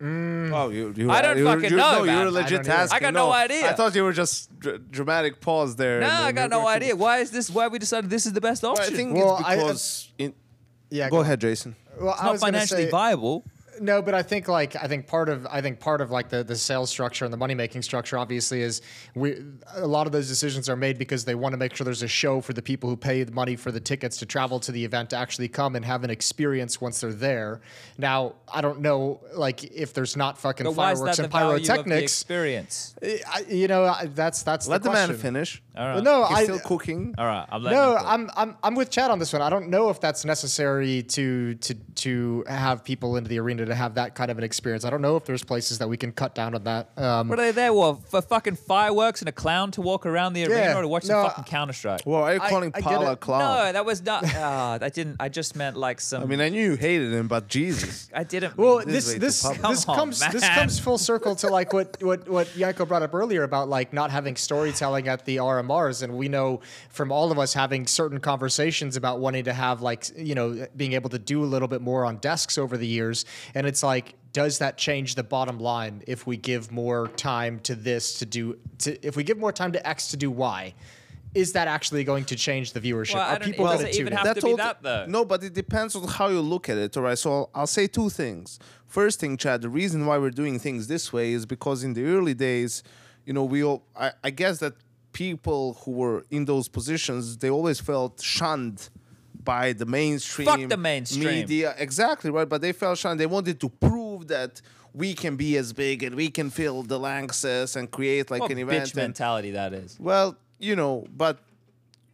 [0.00, 2.96] Oh, you, you I don't you, fucking you, know, No, you were legit don't asking.
[2.96, 3.70] I got no idea.
[3.70, 6.00] I thought you were just dr- dramatic pause there.
[6.00, 6.94] No, I got no idea.
[6.96, 7.48] Why is this?
[7.48, 8.92] Why we decided this is the best Well, option?
[8.92, 10.08] I think Well, it's I- because.
[10.20, 10.34] Uh, in,
[10.90, 11.08] Yeah.
[11.10, 11.76] go ahead, Jason.
[11.98, 13.44] Well, it's I not was gonna financially say- viable.
[13.80, 16.44] No, but I think like I think part of I think part of like the
[16.44, 18.82] the sales structure and the money making structure obviously is
[19.14, 19.36] we
[19.74, 22.08] a lot of those decisions are made because they want to make sure there's a
[22.08, 24.84] show for the people who pay the money for the tickets to travel to the
[24.84, 27.60] event to actually come and have an experience once they're there.
[27.98, 31.24] Now I don't know like if there's not fucking But why is fireworks that the
[31.24, 32.02] and value of the pyrotechnics.
[32.02, 32.94] experience?
[33.02, 35.62] I, you know I, that's that's Let the, the, man finish.
[35.76, 35.94] All right.
[35.94, 37.14] Well, no, He's I still cooking.
[37.18, 37.96] All right, I'm no.
[37.96, 39.42] I'm I'm I'm with Chad on this one.
[39.42, 43.74] I don't know if that's necessary to to to have people into the arena to
[43.74, 44.84] have that kind of an experience.
[44.84, 46.90] I don't know if there's places that we can cut down on that.
[46.96, 47.72] Um, What are they there?
[47.72, 48.22] What for?
[48.22, 51.22] Fucking fireworks and a clown to walk around the arena Yeah, or to watch no,
[51.22, 52.02] the fucking Counter Strike?
[52.06, 53.40] Well, are you calling I get Paula clown?
[53.66, 54.24] No, that was not.
[54.34, 55.16] Uh, I didn't.
[55.20, 56.22] I just meant like some.
[56.22, 58.08] I mean, I knew you hated him, but Jesus.
[58.14, 58.56] I didn't.
[58.56, 59.62] well, mean- this way this public.
[59.62, 63.02] this Come on, comes this comes full circle to like what what what Yanko brought
[63.02, 66.60] up earlier about like not having storytelling at the RMRs, and we know
[66.90, 70.92] from all of us having certain conversations about wanting to have like you know being
[70.92, 74.14] able to do a little bit more on desks over the years, and it's like.
[74.34, 78.58] Does that change the bottom line if we give more time to this to do
[78.78, 80.74] to if we give more time to X to do Y?
[81.34, 83.14] Is that actually going to change the viewership?
[83.14, 84.26] Well, I Are people it going to even tune in?
[84.26, 85.06] have to that, though.
[85.06, 86.96] No, but it depends on how you look at it.
[86.96, 87.16] All right.
[87.16, 88.58] So I'll, I'll say two things.
[88.86, 92.04] First thing, Chad, the reason why we're doing things this way is because in the
[92.04, 92.82] early days,
[93.24, 94.74] you know, we all, I, I guess that
[95.14, 98.90] people who were in those positions, they always felt shunned
[99.42, 100.46] by the mainstream.
[100.46, 101.24] Fuck the mainstream.
[101.26, 101.74] media.
[101.78, 102.48] Exactly right.
[102.48, 103.18] But they felt shunned.
[103.18, 104.60] They wanted to prove that
[104.92, 108.50] we can be as big and we can fill the Lanxess and create like What
[108.50, 108.84] an event.
[108.84, 109.96] bitch and- mentality that is.
[109.98, 111.38] well, you know, but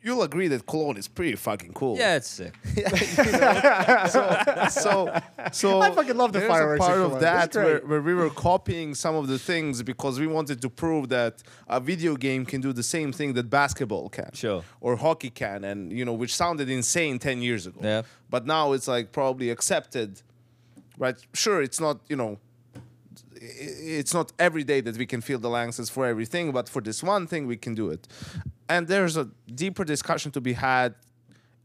[0.02, 1.96] you'll agree that Cologne is pretty fucking cool.
[1.98, 2.54] Yeah, it's sick.
[4.70, 5.20] so
[5.52, 8.30] so I fucking love the there's fireworks a part of that where, where we were
[8.30, 12.60] copying some of the things because we wanted to prove that a video game can
[12.60, 14.62] do the same thing that basketball can Sure.
[14.80, 18.02] or hockey can and you know which sounded insane 10 years ago Yeah.
[18.28, 20.22] but now it's like probably accepted
[20.98, 22.38] right sure it's not you know
[23.42, 27.02] it's not every day that we can feel the Lanxess for everything, but for this
[27.02, 28.06] one thing, we can do it.
[28.70, 29.26] And there's a
[29.62, 30.94] deeper discussion to be had.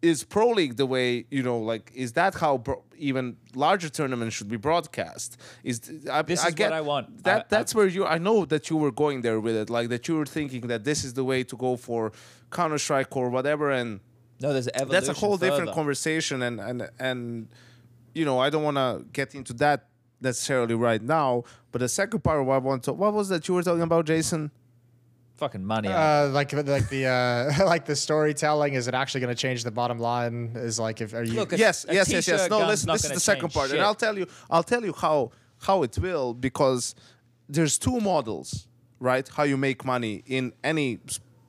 [0.01, 4.35] Is Pro League the way, you know, like, is that how bro- even larger tournaments
[4.35, 5.29] should be broadcast?
[5.63, 5.77] Is
[6.11, 7.23] I, This I is get what I want.
[7.23, 8.05] That I- that's where you.
[8.15, 10.81] I know that you were going there with it, like that you were thinking that
[10.83, 12.11] this is the way to go for
[12.51, 13.89] Counter Strike or whatever, and
[14.41, 14.89] No, there's evolution.
[14.91, 16.77] that's a whole different conversation and and
[17.09, 17.47] and
[18.13, 18.89] you know i don't want to
[19.19, 19.79] get into that
[20.21, 23.41] necessarily right now but the second part of what i want to what was that
[23.47, 24.51] you were talking about jason
[25.37, 25.89] Fucking money.
[25.89, 29.71] Uh, like like the uh, like the storytelling is it actually going to change the
[29.71, 30.51] bottom line?
[30.55, 33.11] Is like if are you Look, yes a yes yes yes no listen this is
[33.11, 33.77] the second part shit.
[33.77, 36.95] and i'll tell you i'll tell you how how it will because
[37.49, 38.67] there's two models
[38.99, 40.99] right how you make money in any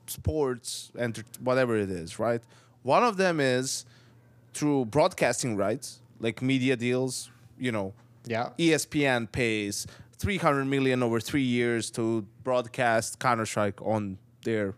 [0.07, 2.41] sports and whatever it is right
[2.83, 3.85] one of them is
[4.53, 7.93] through broadcasting rights like media deals you know
[8.25, 9.87] yeah ESPN pays
[10.17, 14.73] 300 million over three years to broadcast Counter Strike on their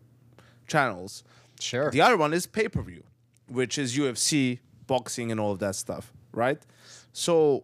[0.68, 1.24] channels.
[1.60, 3.04] sure The other one is pay per view,
[3.48, 6.62] which is UFC, boxing, and all of that stuff, right?
[7.14, 7.64] So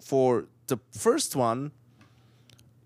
[0.00, 1.72] for the first one,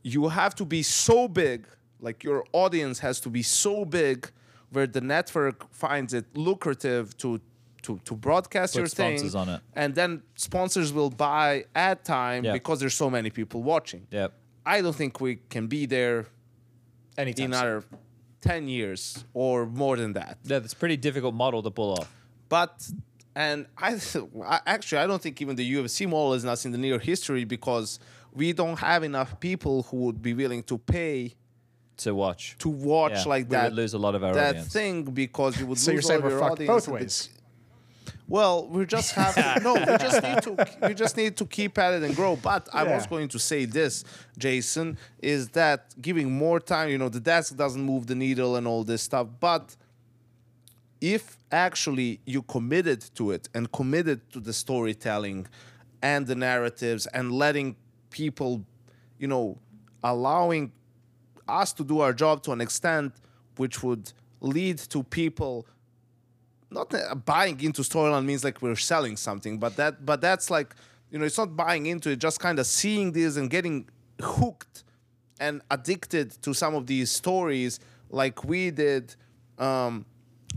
[0.02, 1.66] you have to be so big,
[2.00, 4.30] like your audience has to be so big,
[4.70, 7.40] where the network finds it lucrative to
[7.84, 9.60] to, to broadcast Put your thing, on it.
[9.74, 12.52] and then sponsors will buy ad time Yeah.
[12.52, 14.06] because there's so many people watching.
[14.10, 14.32] Yep.
[14.66, 16.26] I don't think we can be there
[17.16, 17.60] anytime in soon.
[17.60, 17.84] another
[18.40, 20.38] 10 years or more than that.
[20.44, 22.10] Yeah, that's a pretty difficult model to pull off.
[22.48, 22.90] But
[23.36, 23.98] and I,
[24.46, 27.44] I actually I don't think even the UFC model is not in the near history
[27.44, 27.98] because
[28.32, 31.34] we don't have enough people who would be willing to pay
[31.98, 32.56] To watch.
[32.58, 33.64] to watch Yeah, like we that.
[33.64, 34.72] would lose a lot of our that audience.
[34.72, 36.88] thing because you would so you're lose saying all of we're your fucked audience both
[36.88, 37.28] at the- ways
[38.26, 39.74] Well, we just have to, no.
[39.74, 42.36] We just need to we just need to keep at it and grow.
[42.36, 44.04] But I was going to say this,
[44.38, 46.90] Jason, is that giving more time.
[46.90, 49.28] You know, the desk doesn't move the needle and all this stuff.
[49.40, 49.76] But
[51.00, 55.46] if actually you committed to it and committed to the storytelling
[56.02, 57.76] and the narratives and letting
[58.10, 58.64] people,
[59.18, 59.58] you know,
[60.02, 60.72] allowing
[61.46, 63.12] us to do our job to an extent
[63.56, 65.66] which would lead to people
[66.74, 70.74] not buying into storyline means like we're selling something, but that but that's like
[71.10, 73.88] you know it's not buying into it, just kind of seeing this and getting
[74.20, 74.84] hooked
[75.40, 79.14] and addicted to some of these stories like we did.
[79.58, 80.06] Um,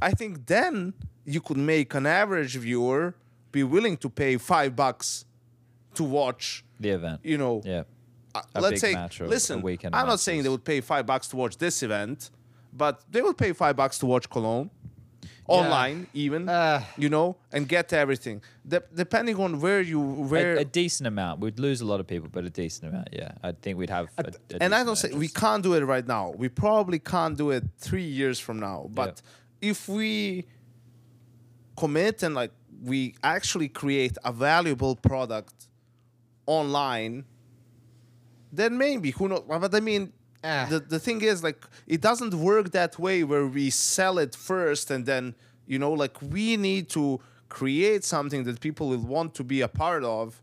[0.01, 0.93] I think then
[1.25, 3.15] you could make an average viewer
[3.51, 5.25] be willing to pay five bucks
[5.95, 6.63] to watch.
[6.79, 7.21] The event.
[7.23, 7.83] You know, Yeah.
[8.35, 9.63] uh, let's say, match or a listen,
[9.93, 12.29] I'm not saying they would pay five bucks to watch this event,
[12.71, 14.69] but they would pay five bucks to watch Cologne
[15.47, 16.83] online, even Uh.
[16.97, 18.41] you know, and get everything.
[18.67, 21.39] De- depending on where you where, A, a decent amount.
[21.39, 23.09] We'd lose a lot of people, but a decent amount.
[23.13, 24.07] Yeah, I think we'd have.
[24.17, 26.31] A, a and I don't say we can't do it right now.
[26.37, 28.89] We probably can't do it three years from now.
[28.93, 29.21] But
[29.61, 30.45] if we
[31.77, 32.51] commit and like
[32.83, 35.67] we actually create a valuable product
[36.45, 37.25] online,
[38.51, 39.43] then maybe who knows?
[39.47, 40.11] But I mean,
[40.49, 40.65] Ah.
[40.73, 41.59] the the thing is like
[41.95, 45.23] it doesn't work that way where we sell it first and then
[45.71, 47.03] you know like we need to
[47.59, 50.41] create something that people will want to be a part of.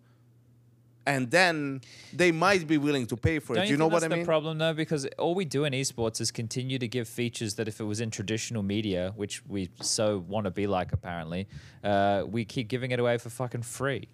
[1.06, 1.82] And then
[2.14, 3.66] they might be willing to pay for Don't it.
[3.66, 4.20] you, You know what I mean?
[4.20, 4.72] the problem though?
[4.72, 8.00] Because all we do in esports is continue to give features that if it was
[8.00, 11.46] in traditional media, which we so want to be like apparently,
[11.82, 14.08] uh, we keep giving it away for fucking free.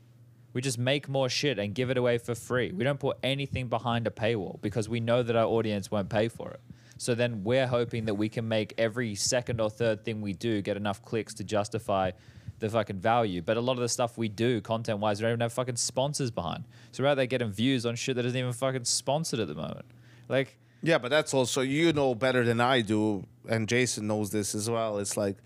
[0.52, 2.72] We just make more shit and give it away for free.
[2.72, 6.28] We don't put anything behind a paywall because we know that our audience won't pay
[6.28, 6.60] for it.
[6.98, 10.60] So then we're hoping that we can make every second or third thing we do
[10.60, 12.10] get enough clicks to justify
[12.58, 13.40] the fucking value.
[13.40, 15.76] But a lot of the stuff we do, content wise, we don't even have fucking
[15.76, 16.64] sponsors behind.
[16.92, 19.86] So out there getting views on shit that isn't even fucking sponsored at the moment.
[20.28, 24.54] Like, Yeah, but that's also you know better than I do, and Jason knows this
[24.54, 24.98] as well.
[24.98, 25.36] It's like,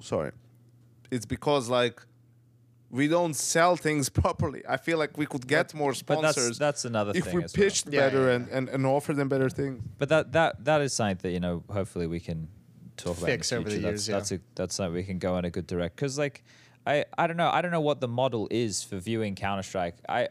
[0.00, 0.32] sorry,
[1.10, 2.02] it's because like
[2.90, 4.62] we don't sell things properly.
[4.68, 7.36] I feel like we could get more but that's sponsors that's another if thing.
[7.36, 7.64] we as well.
[7.64, 9.82] pitched Yeah, better yeah, And, and and offer them better things.
[9.98, 11.62] But that that that is something that you know.
[11.70, 12.48] Hopefully, we can
[12.96, 13.88] talk about fix in the over the future.
[13.90, 14.16] years, That's, yeah.
[14.16, 16.42] that's a that's something we can go in a good direct because like
[16.86, 19.96] I I don't know I don't know what the model is for viewing Counter Strike.
[20.08, 20.28] I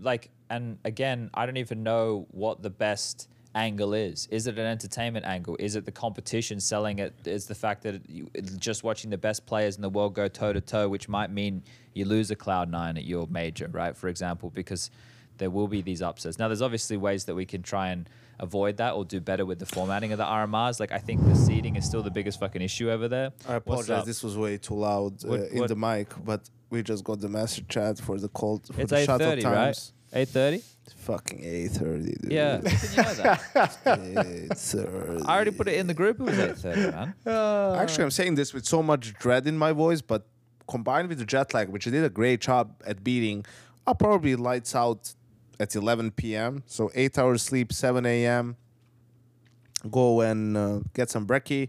[0.00, 4.26] like and again I don't even know what the best angle is.
[4.30, 5.56] Is it an entertainment angle?
[5.58, 7.14] Is it the competition selling it?
[7.24, 8.28] Is the fact that you,
[8.58, 11.62] just watching the best players in the world go toe to toe, which might mean
[11.94, 13.96] you lose a Cloud Nine at your major, right?
[13.96, 14.90] For example, because
[15.38, 16.38] there will be these upsets.
[16.38, 18.08] Now, there's obviously ways that we can try and
[18.40, 20.80] avoid that or do better with the formatting of the RMRs.
[20.80, 23.32] Like I think the seeding is still the biggest fucking issue over there.
[23.48, 24.04] I apologize.
[24.04, 27.20] This was way too loud uh, What- in what- the mic, but we just got
[27.20, 28.58] the message chat for the call.
[28.72, 29.92] For It's the shuttle thirty, right?
[30.14, 30.22] Times.
[30.22, 30.62] Eight thirty.
[30.86, 32.32] It's fucking eight thirty, dude.
[32.32, 33.78] Yeah, you know that?
[34.26, 35.22] eight thirty.
[35.24, 36.20] I already put it in the group.
[36.20, 37.14] It was eight thirty, man.
[37.80, 40.26] Actually, I'm saying this with so much dread in my voice, but
[40.68, 43.44] combined with the jet lag, which I did a great job at beating,
[43.86, 45.14] I'll probably lights out
[45.60, 46.62] at 11 p.m.
[46.66, 48.56] So eight hours sleep, 7 a.m.
[49.90, 51.68] Go and uh, get some brekkie,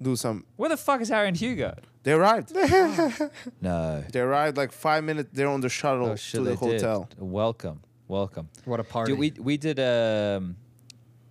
[0.00, 0.44] do some.
[0.56, 1.74] Where the fuck is Harry and Hugo?
[2.06, 2.52] They arrived.
[3.60, 4.04] No.
[4.12, 5.30] they arrived like five minutes.
[5.32, 6.80] They're on the shuttle Oh shit, to the they did.
[6.82, 7.08] hotel.
[7.18, 8.48] Welcome, welcome.
[8.64, 9.10] What a party.
[9.10, 10.54] Dude, we we did um,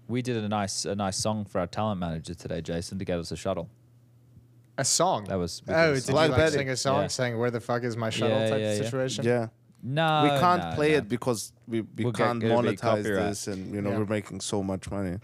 [0.10, 3.18] we did a nice a nice song for our talent manager today, Jason, to get
[3.20, 3.70] us a shuttle.
[4.78, 5.24] a song.
[5.30, 6.14] That was we Oh, a did song.
[6.14, 6.58] you Like like Betty.
[6.58, 7.08] sing a song Yeah.
[7.08, 8.82] saying "Where the fuck is my shuttle" Yeah, type yeah, yeah.
[8.84, 9.24] situation?
[9.24, 9.48] Yeah.
[9.82, 10.98] No, we can't no, play no.
[10.98, 14.00] it because we, we We'll can't it'll be monetize this and you know Yeah.
[14.00, 15.20] we're making so much money.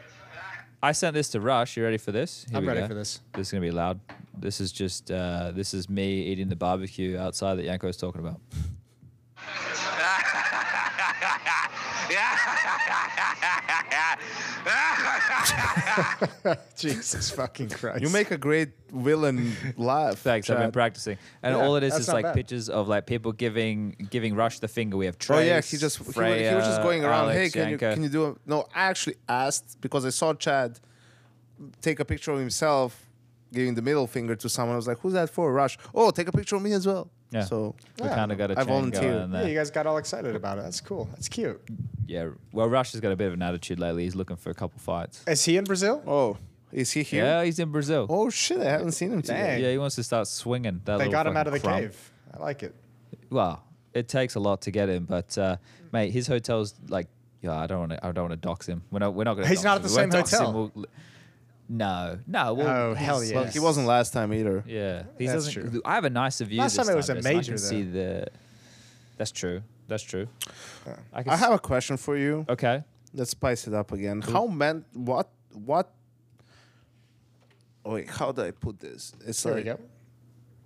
[0.84, 1.78] I sent this to Rush.
[1.78, 2.46] You ready for this?
[2.50, 2.88] Here I'm we ready go.
[2.88, 3.20] for this.
[3.34, 4.00] This is gonna be loud.
[4.38, 8.22] This is just uh, this is me eating the barbecue outside that Yanko was talking
[8.22, 8.40] about.
[16.78, 18.02] Jesus fucking Christ!
[18.02, 20.20] You make a great villain laugh.
[20.20, 22.36] Thanks, I've been practicing, and Yeah, all it is that's is like bad.
[22.36, 24.98] pictures of like people giving giving Rush the finger.
[24.98, 27.32] We have Oh Trace, yeah, he just he, wa- he was just going around.
[27.32, 28.26] hey, Alex, can you can you do?
[28.26, 30.80] A, no, I actually asked because I saw Chad
[31.82, 33.06] take a picture of himself
[33.54, 34.74] giving the middle finger to someone.
[34.74, 35.78] I was like, "Who's that for?" Rush.
[35.94, 37.10] Oh, take a picture of me as well.
[37.32, 37.46] Yeah.
[37.46, 38.16] So We Yeah.
[38.16, 39.02] kind of got a I chain volunteer.
[39.02, 40.64] going in yeah, you guys got all excited about it.
[40.64, 41.08] That's cool.
[41.14, 41.62] That's cute.
[42.06, 44.04] Yeah, well, Rush has got a bit of an attitude lately.
[44.04, 45.24] He's looking for a couple fights.
[45.28, 46.04] Is he in Brazil?
[46.06, 46.38] oh,
[46.74, 47.24] is he here?
[47.26, 48.06] Yeah, he's in Brazil.
[48.10, 49.38] Oh shit, I haven't seen him today.
[49.56, 49.62] Dang.
[49.64, 50.82] Yeah, he wants to start swinging.
[50.86, 51.82] That they little got him out of the fucking crumb.
[51.90, 52.12] cave.
[52.34, 52.76] I like it.
[53.30, 53.64] Well,
[53.94, 55.58] it takes a lot to get him, but uh,
[55.92, 57.08] mate, his hotel's like,
[57.42, 58.06] yeah, I don't want to.
[58.06, 58.84] I don't want to dox him.
[58.92, 59.14] We're not.
[59.14, 59.50] We're not going to.
[59.50, 60.72] He's not at the same hotel.
[60.74, 60.86] We'll,
[61.74, 62.54] no, no.
[62.54, 63.36] Well, Oh, he's- hell yeah.
[63.36, 64.64] Well, he wasn't last time either.
[64.68, 65.72] Yeah, he That's doesn't.
[65.72, 65.82] true.
[65.86, 66.60] I have a nicer view.
[66.60, 68.28] Last this time it was a so I major, can see the.
[69.18, 69.62] That's true.
[69.88, 70.28] That's true.
[71.14, 72.46] I, can I s- have a question for you.
[72.50, 72.84] Okay.
[73.14, 74.22] Let's spice it up again.
[74.22, 75.92] How meant what what?
[77.86, 79.14] Oh, wait, how do I put this?
[79.26, 79.80] It's There like we go.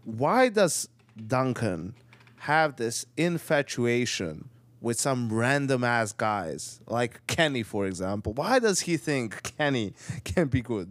[0.03, 0.89] why does
[1.27, 1.95] Duncan
[2.39, 4.49] have this infatuation
[4.85, 8.33] with some random ass guys like Kenny, for example?
[8.33, 10.89] Why does he think Kenny can be good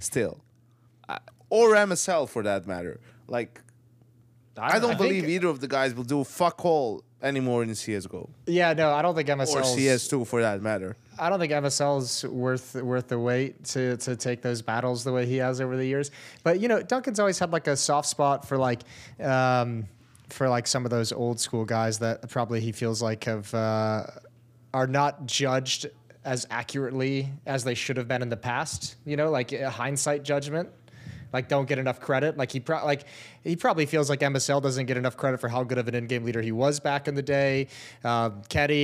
[0.00, 0.42] still?
[1.48, 3.00] or MSL for that matter.
[3.26, 3.60] Like,
[4.56, 7.70] I don't I believe think- either of the guys will do fuck all anymore in
[7.70, 8.28] CSGO.
[8.46, 10.96] Yeah, no, I don't think MSL Or CS2 for that matter.
[11.18, 15.26] I don't think MSL's worth worth the wait to to take those battles the way
[15.26, 16.10] he has over the years.
[16.42, 18.80] But you know, Duncan's always had like a soft spot for like
[19.22, 19.86] um,
[20.32, 24.06] for like some of those old school guys that probably he feels like have uh,
[24.72, 25.86] are not judged
[26.24, 28.96] as accurately as they should have been in the past.
[29.04, 30.70] You know, like a hindsight judgment.
[31.32, 32.36] Like don't get enough credit.
[32.36, 33.04] Like he pro- like
[33.44, 36.24] he probably feels like MSL doesn't get enough credit for how good of an in-game
[36.24, 37.68] leader he was back in the day.
[38.04, 38.30] Uh,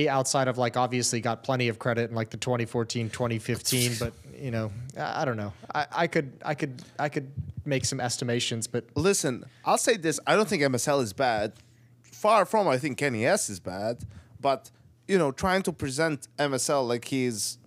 [0.09, 4.51] outside of like obviously got plenty of credit in like the 2014, 2015, but you
[4.51, 5.53] know I, I don't know.
[5.73, 7.31] I, I could I could I could
[7.65, 10.19] make some estimations, but Listen, I'll say this.
[10.25, 11.53] I don't think MSL is bad.
[12.01, 13.99] Far from, I think kennyS is bad.
[14.39, 14.71] But,
[15.07, 17.57] you know, trying to present MSL like he's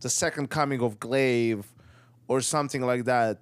[0.00, 1.64] the second coming of gla1ve
[2.26, 3.38] or something like that,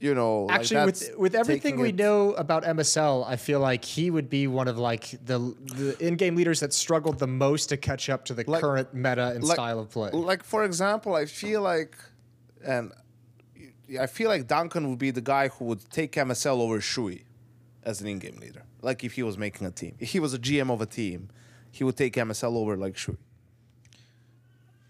[0.00, 0.44] you know.
[0.44, 4.10] like Actually, with that's with everything we it- know about MSL, I feel like he
[4.10, 5.38] would be one of like the
[5.76, 9.28] the in-game leaders that struggled the most to catch up to the Like- current meta
[9.34, 10.10] and like- style of play.
[10.12, 11.96] Like, for example, I feel like,
[12.64, 12.92] and
[14.00, 17.24] I feel like Duncan would be the guy who would take MSL over Shui
[17.82, 18.64] as an in-game leader.
[18.82, 21.30] Like if he was making a team, if he was a GM of a team,
[21.70, 23.16] he would take MSL over like Shui.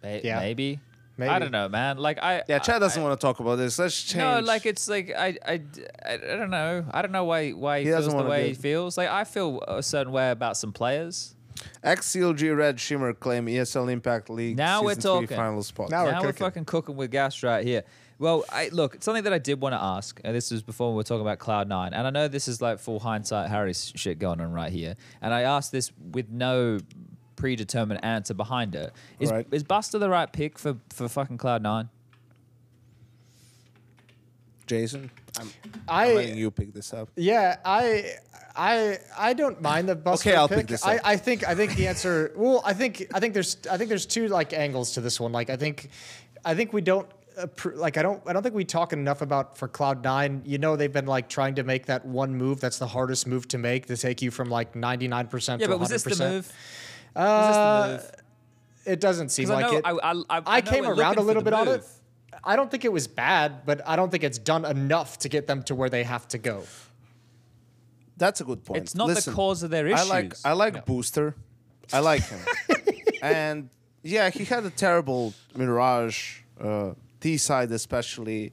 [0.02, 0.40] May- Yeah.
[0.40, 0.80] Maybe.
[1.20, 1.98] I don't know, man.
[1.98, 2.42] Like I.
[2.48, 3.78] Yeah, Chad I- doesn't want to talk about this.
[3.78, 4.18] Let's change.
[4.18, 5.60] No, like it's like I, I,
[6.04, 6.84] I, I don't know.
[6.90, 8.96] I don't know why why he, He feels the way do he feels.
[8.96, 11.34] Like I feel a certain way about some players.
[11.82, 14.56] XCLG Red Shimmer claim ESL Impact League.
[14.56, 15.36] Now we're season three talking.
[15.36, 15.90] final spot.
[15.90, 17.84] Now we're now we're fucking cooking with gas right here.
[18.20, 20.96] Well, I look something that I did want to ask, and this was before we
[20.96, 24.18] were talking about Cloud Nine, and I know this is like full hindsight Harry's shit
[24.18, 26.78] going on right here, and I asked this with no
[27.38, 28.92] predetermined answer behind it.
[29.20, 29.46] Is Right.
[29.50, 31.88] is Buster the right pick for for fucking Cloud Nine?
[34.66, 35.10] Jason,
[35.40, 35.48] I'm,
[35.88, 37.08] I- I'm letting you pick this up.
[37.16, 38.16] Yeah, I
[38.54, 40.58] I I don't mind the Buster Okay, I'll pick.
[40.58, 41.00] pick this I, up.
[41.04, 42.32] I think I think the answer.
[42.36, 45.32] Well, I think I think there's I think there's two like angles to this one.
[45.32, 45.88] Like I think
[46.44, 47.08] I think we don't.
[47.38, 50.42] appr- Like I don't, I don't think we talk enough about for Cloud Nine.
[50.44, 53.48] You know, they've been like trying to make that one move that's the hardest move
[53.48, 55.60] to make to take you from like ninety nine percent.
[55.62, 56.30] Yeah, to but was this the 100%.
[56.30, 56.52] move?
[57.18, 58.94] Uh, Was this the move?
[58.94, 59.82] It doesn't seem like know it.
[59.84, 61.84] I, I, I, I came around a little for the bit on it.
[62.44, 65.46] I don't think it was bad, but I don't think it's done enough to get
[65.46, 66.62] them to where they have to go.
[68.16, 68.82] That's a good point.
[68.82, 70.10] It's not Listen, the cause of their issues.
[70.10, 71.34] I like I like Buster.
[71.92, 72.40] I like him.
[73.22, 73.70] and
[74.02, 78.52] yeah, he had a terrible Mirage uh, T side, especially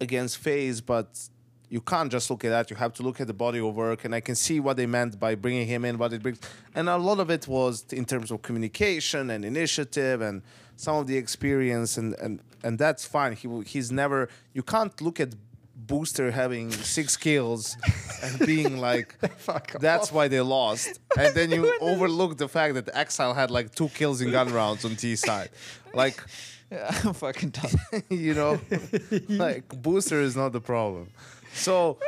[0.00, 1.28] against FaZe, but
[1.72, 2.68] you can't just look at that.
[2.68, 4.84] You have to look at the body of work, and I can see what they
[4.84, 6.38] meant by bringing him in, what it brings.
[6.74, 10.42] And a lot of it was in terms of communication and initiative and
[10.76, 13.32] some of the experience, and and and that's fine.
[13.32, 14.28] He he's never.
[14.52, 15.30] You can't look at
[15.74, 17.78] Buster having six kills
[18.22, 19.16] and being like,
[19.80, 21.00] that's why they lost.
[21.18, 24.84] And then you overlook the fact that Ax1Le had like two kills in gun rounds
[24.84, 25.48] on T side.
[25.94, 26.22] Like,
[27.04, 28.02] I'm fucking done.
[28.10, 28.60] you know,
[29.28, 31.08] like Buster is not the problem.
[31.54, 31.98] So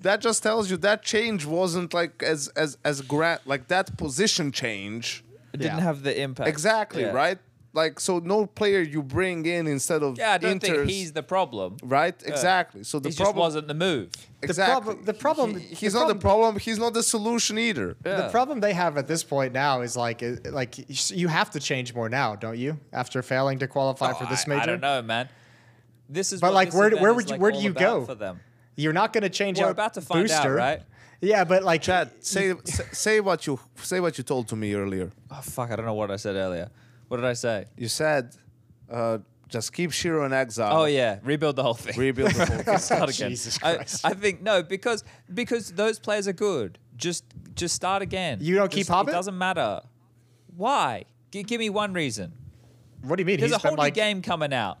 [0.00, 4.52] that just tells you that change wasn't like as as as grand like that position
[4.52, 5.24] change.
[5.52, 5.84] It didn't Yeah.
[5.84, 6.48] have the impact.
[6.48, 7.10] Exactly, Yeah.
[7.12, 7.38] right?
[7.72, 11.22] Like so no player you bring in instead of Yeah, I don't think he's the
[11.24, 11.76] problem.
[11.82, 12.14] right?
[12.24, 12.84] Exactly.
[12.84, 14.10] So the He just problem wasn't the move.
[14.42, 14.72] exactly.
[14.72, 17.96] problem- the problem- He- the he's not the problem, he's not the solution either.
[18.06, 18.16] Yeah.
[18.22, 20.72] The problem they have at this point now is like, like
[21.10, 22.78] you have to change more now, don't you?
[22.92, 25.28] After failing to qualify for Oh, this major, I don't know, man.
[26.08, 28.04] This is But, what like, this where- event would you- like, where do you go?
[28.04, 28.38] for them?
[28.76, 30.82] You're not going to change We're out about to find out, booster, right?
[31.20, 34.74] Yeah, but like, Chad, say, say say what you say what you told to me
[34.74, 35.10] earlier.
[35.30, 35.70] Oh fuck!
[35.70, 36.70] I don't know what I said earlier.
[37.08, 37.66] What did I say?
[37.78, 38.34] You said
[38.90, 39.18] uh,
[39.48, 40.82] just keep sh1ro in exile.
[40.82, 41.96] Oh yeah, rebuild the whole thing.
[41.98, 42.78] Rebuild the whole thing.
[42.78, 43.30] start again.
[43.30, 44.04] Jesus I, Christ.
[44.04, 46.78] I think no, because because those players are good.
[46.96, 48.38] Just just start again.
[48.42, 49.14] You don't keep Just- Hobbit?
[49.14, 49.80] It doesn't matter.
[50.56, 51.04] Why?
[51.30, 52.32] G- give me one reason.
[53.02, 53.38] what do you mean?
[53.40, 54.78] There's He's a whole new like game coming out.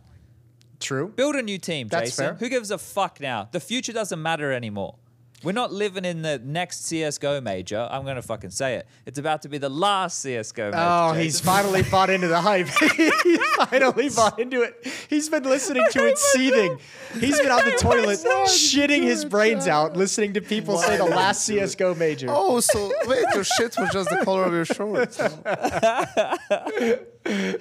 [0.80, 1.08] True.
[1.08, 2.24] Build a new team, That's Jason.
[2.24, 2.34] fair.
[2.34, 3.48] Who gives a fuck now?
[3.52, 4.96] The future doesn't matter anymore.
[5.42, 7.86] We're not living in the next CS:GO major.
[7.90, 8.86] I'm gonna fucking say it.
[9.04, 10.78] It's about to be the last CS:GO major.
[10.78, 12.66] Oh, he's finally bought into the hype.
[12.78, 14.90] he finally bought into it.
[15.10, 16.78] He's been listening to oh it seething.
[17.20, 21.04] He's been on the oh toilet shitting his brains out, listening to people say the
[21.04, 22.28] last CS:GO major.
[22.30, 25.20] Oh, so wait, your shit was just the color of your shorts.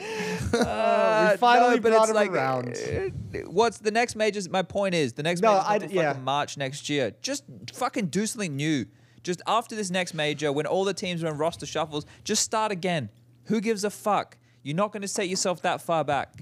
[0.52, 2.76] we finally No, but brought him like, around.
[2.76, 4.42] uh, What's the next major?
[4.50, 6.14] My point is, the next No, major's not yeah.
[6.22, 7.14] March next year.
[7.22, 7.44] Just
[7.74, 8.86] fucking do something new.
[9.24, 12.72] Just after this next major, when all the teams are in roster shuffles, just start
[12.72, 13.10] again.
[13.46, 14.38] Who gives a fuck?
[14.64, 16.34] You're not going to set yourself that far back.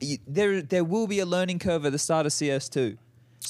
[0.00, 2.96] You- there, there will be a learning curve at the start of CS2.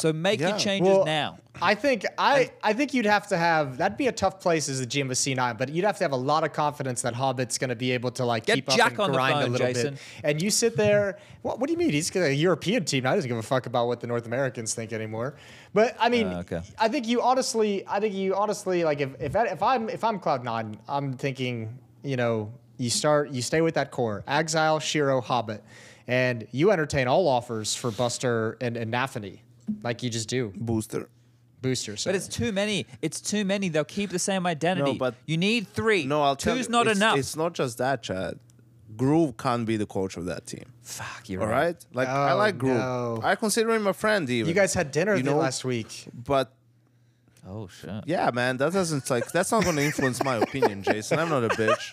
[0.01, 0.51] So make Yeah.
[0.51, 1.39] your changes Well, now.
[1.63, 4.81] I think I, I think you'd have to have that'd be a tough place as
[4.81, 7.59] a GM of C9, but you'd have to have a lot of confidence that Hobbit's
[7.59, 9.47] going to be able to like Get keep Jack up and on the grind a
[9.51, 9.95] little Jason.
[9.95, 10.03] bit.
[10.25, 11.19] And you sit there.
[11.43, 11.91] What, what do you mean?
[11.91, 13.05] He's a European team.
[13.07, 15.35] I doesn't give a fuck about what the North Americans think anymore.
[15.75, 16.63] But I mean, Uh, okay.
[16.79, 20.19] I think you honestly, I think you honestly like if if, if I'm if I'm
[20.19, 25.23] Cloud Nine, I'm thinking you know you start you stay with that core Ax1Le, sh1ro,
[25.23, 25.63] Hobbit,
[26.07, 29.41] and you entertain all offers for Buster and, and Nafany,
[29.83, 31.09] like you just do Buster.
[31.63, 32.05] boosters.
[32.05, 32.87] But it's too many.
[33.03, 33.69] It's too many.
[33.69, 34.93] They'll keep the same identity.
[34.93, 36.05] No, but- you need three.
[36.05, 37.19] No, I'll tell Two's you, not it's, enough.
[37.19, 38.39] It's not just that, Chad.
[38.97, 40.65] Groove can't be the coach of that team.
[40.83, 41.67] Fuck, you're All right.
[41.67, 42.77] right, like I Oh, like Groove.
[42.77, 43.21] no.
[43.23, 44.29] I consider him a friend.
[44.29, 46.07] Even You guys had dinner You the know- last week.
[46.13, 46.53] but
[47.49, 47.91] Oh shit.
[48.07, 51.19] yeah, man, that doesn't like that's not going to influence my opinion, Jason.
[51.19, 51.91] I'm not a bitch.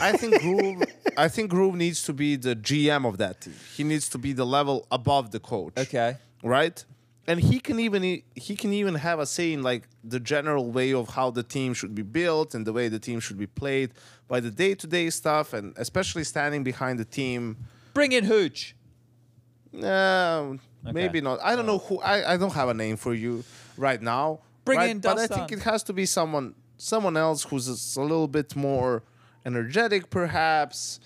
[0.00, 0.84] I think Groove.
[1.16, 3.54] I think Groove needs to be the GM of that team.
[3.76, 5.72] He needs to be the level above the coach.
[5.76, 6.16] Okay.
[6.42, 6.84] Right?
[7.26, 8.02] And he can even
[8.34, 11.74] he can even have a say in like the general way of how the team
[11.74, 13.92] should be built and the way the team should be played
[14.26, 17.56] by the day to day stuff, and especially standing behind the team.
[17.94, 18.74] Bring in Hooch.
[19.74, 21.38] Um, no, maybe not.
[21.42, 22.00] I don't know who.
[22.00, 23.44] I, I don't have a name for you
[23.76, 24.40] right now.
[24.64, 24.90] Bring right?
[24.90, 28.56] in but I think it has to be someone someone else who's a little bit
[28.56, 29.02] more
[29.44, 31.00] energetic, perhaps,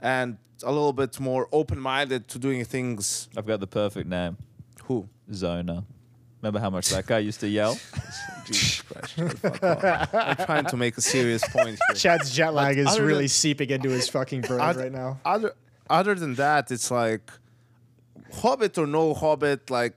[0.00, 3.28] and a little bit more open minded to doing things.
[3.36, 4.36] I've got the perfect name.
[5.28, 5.34] Who?
[5.34, 5.84] Zona.
[6.42, 7.74] Remember how much that guy used to yell?
[8.46, 9.14] Jesus Christ.
[9.16, 10.14] shut the fuck up.
[10.14, 11.96] I'm trying to make a serious point here.
[11.96, 15.18] Chad's jet lag is other really than- seeping into his fucking brain Oth- right now.
[15.24, 15.54] Other,
[15.90, 17.28] other than that, it's like
[18.34, 19.68] Hobbit or no Hobbit.
[19.70, 19.94] Like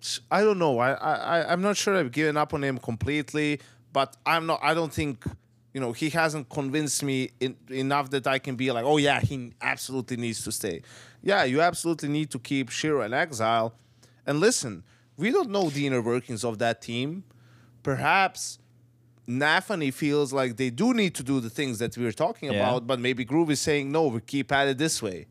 [0.00, 0.78] sh- I don't know.
[0.78, 3.60] I, I I- I'm not sure I've given up on him completely,
[3.92, 4.60] but I'm not.
[4.62, 5.22] I don't think
[5.74, 9.20] you know he hasn't convinced me in, enough that I can be like, oh yeah,
[9.20, 10.80] he absolutely needs to stay.
[11.22, 13.72] Yeah, you absolutely need to keep sh1ro in Ax1Le.
[14.28, 14.84] And listen,
[15.16, 17.24] we don't know the inner workings of that team.
[17.82, 18.58] Perhaps
[19.26, 22.56] nafany feels like they do need to do the things that we were talking Yeah.
[22.60, 25.26] about, but maybe Groove is saying, no, we keep at it this way.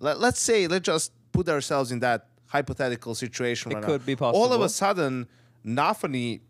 [0.00, 4.06] Let, let's say, let's just put ourselves in that hypothetical situation It right could now.
[4.06, 5.28] be All of a sudden,
[5.64, 6.40] nafany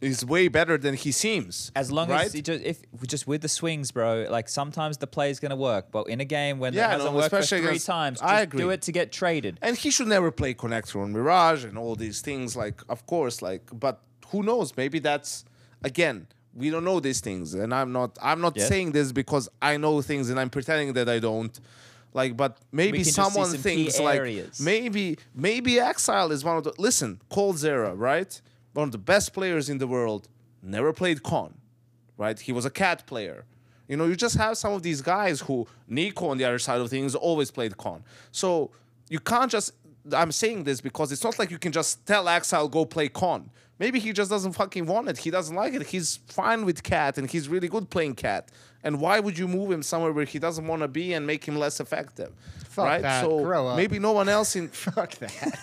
[0.00, 1.70] is way better than he seems.
[1.76, 2.26] As long right?
[2.26, 4.26] as you just if just with the swings, bro.
[4.30, 7.12] Like sometimes the play is gonna work, but in a game when Yeah, it hasn't
[7.12, 9.58] no, worked for three against- times, I just do it to get traded.
[9.62, 12.56] and he should never play connector on Mirage and all these things.
[12.56, 14.74] Like, of course, like, but who knows?
[14.76, 15.44] Maybe that's
[15.82, 18.18] again, we don't know these things, and I'm not.
[18.22, 18.68] I'm not Yes.
[18.68, 21.58] saying this because I know things and I'm pretending that I don't.
[22.12, 24.20] Like, but maybe can just see someone some thinks like
[24.60, 28.40] maybe maybe Ax1Le is one of the listen coldzera, right?
[28.72, 30.28] One of the best players in the world.
[30.62, 31.54] Never played con,
[32.16, 32.38] right?
[32.38, 33.44] He was a cat player.
[33.88, 36.80] You know, you just have some of these guys who NiKo on the other side
[36.80, 38.04] of things always played con.
[38.30, 38.70] So
[39.08, 39.72] you can't just.
[40.12, 43.50] I'm saying this because it's not like you can just tell Ax1Le go play con.
[43.78, 45.18] Maybe he just doesn't fucking want it.
[45.18, 45.86] He doesn't like it.
[45.86, 48.50] He's fine with cat and he's really good playing cat.
[48.82, 51.44] And why would you move him somewhere where he doesn't want to be and make
[51.44, 52.32] him less effective?
[52.70, 53.02] Fuck right?
[53.02, 53.22] that.
[53.24, 53.76] So Grow up.
[53.76, 55.58] maybe no one else in Fuck that.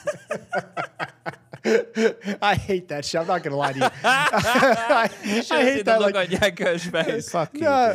[2.42, 3.20] I hate that shit.
[3.20, 3.86] I'm not gonna lie to you.
[4.04, 5.86] I, I Should've hate seen that.
[5.86, 7.30] the look Like, on Yanko's face.
[7.30, 7.62] fuck you.
[7.62, 7.94] no,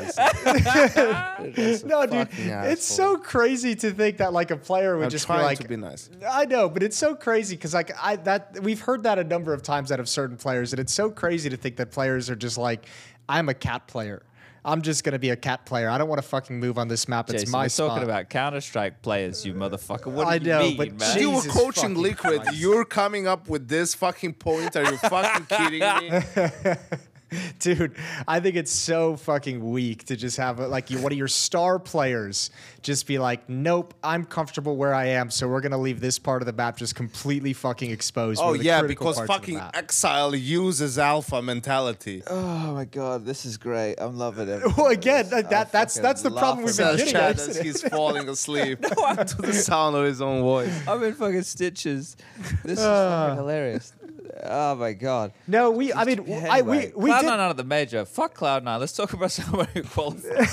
[1.55, 1.89] Jason.
[1.89, 2.29] no, dude.
[2.29, 5.59] fucking It's so crazy to think that like a player would I'm just be like,
[5.61, 6.11] to be nice.
[6.29, 9.55] I know, but it's so crazy because like I that we've heard that a number
[9.55, 12.37] of times out of certain players, and it's so crazy to think that players are
[12.37, 12.87] just like,
[13.29, 14.23] I'm a cat player.
[14.65, 15.91] I'm just gonna be a cat player.
[15.91, 17.29] I don't want to fucking move on this map.
[17.31, 17.89] It's Jason, my we're spot.
[17.89, 20.07] talking about Counter Strike players, you motherfucker.
[20.07, 21.19] What do I you know, mean, but man?
[21.19, 22.43] you were coaching Liquid.
[22.43, 22.57] Christ.
[22.59, 24.77] You're coming up with this fucking point.
[24.77, 26.75] Are you fucking kidding me?
[27.59, 27.95] Dude,
[28.29, 31.79] I think it's so fucking weak to just have like you, one of your star
[31.79, 32.51] players
[32.83, 36.43] just be like, "Nope, I'm comfortable where I am, so we're gonna leave this part
[36.43, 39.47] of the map just completely fucking exposed." Oh one of the yeah, critical because parts
[39.49, 39.83] of the fucking.
[39.87, 42.23] Ax1Le uses alpha mentality.
[42.27, 43.97] Oh my god, this is great.
[43.99, 44.63] I'm loving it.
[44.77, 47.49] Well, again, that, that that's that's the problem we've been getting Chad at.
[47.49, 50.73] as he's falling asleep to the sound of his own voice.
[50.89, 52.17] I'm in fucking stitches.
[52.65, 53.27] This is Uh.
[53.29, 53.93] fucking hilarious.
[54.45, 55.33] Oh my god.
[55.47, 55.93] No, we.
[55.93, 57.29] I mean, I, we Anyway, we Cloud9 did.
[57.31, 58.05] out of the major.
[58.05, 58.81] Fuck Cloud9.
[58.81, 60.49] Let's talk about someone who qualified.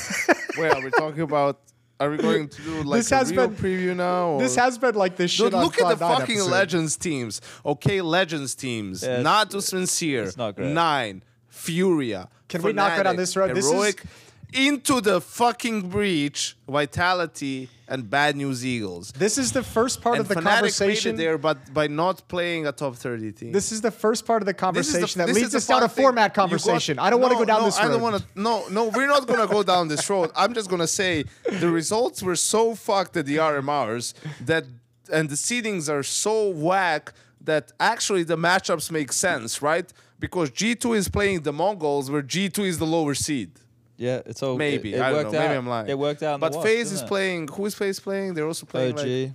[0.57, 1.59] Wait, are we talking about?
[2.01, 4.27] Are we going to do like This a has real been- preview now?
[4.30, 4.39] Or?
[4.41, 6.51] This has been like this shit Dude, on look at the Cloud9 fucking episode.
[6.51, 7.41] Legends teams.
[7.65, 9.03] Okay, Legends teams.
[9.03, 10.23] Yeah, not too sincere.
[10.23, 10.73] it's not great.
[10.73, 11.21] 9INE.
[11.49, 12.30] Furia.
[12.47, 13.53] Can we not go down Fnatic, this road?
[13.55, 14.03] This is- Heroic.
[14.51, 19.11] Into the fucking breach, Vitality, and Bad News Eagles.
[19.11, 21.15] This is the first part and of the Fnatic conversation.
[21.17, 23.51] there, but by not playing a top 30 team.
[23.51, 25.89] This is the first part of the is the- conversation that leads us down a
[25.89, 26.97] format You got- conversation.
[26.97, 27.85] I don't want to go down no, this road.
[27.85, 28.23] I don't want to.
[28.35, 30.31] No, no, we're not going to go down this road.
[30.35, 34.13] I'm just going to say the results were so fucked at the RMRs
[34.45, 34.65] that,
[35.11, 39.91] and the seedings are so whack that actually the matchups make sense, right?
[40.19, 43.51] Because G2 is playing the MongolZ, where G2 is the lower seed.
[43.99, 44.55] Yeah, it's all.
[44.57, 45.39] Maybe It, it I don't worked know.
[45.39, 45.43] Out.
[45.43, 45.89] Maybe I'm lying.
[45.89, 46.39] It worked out.
[46.39, 47.07] But the wash, FaZe is it?
[47.07, 47.49] playing.
[47.49, 48.33] Who is FaZe playing?
[48.33, 48.93] They're also playing.
[48.97, 49.05] OG.
[49.05, 49.31] Like,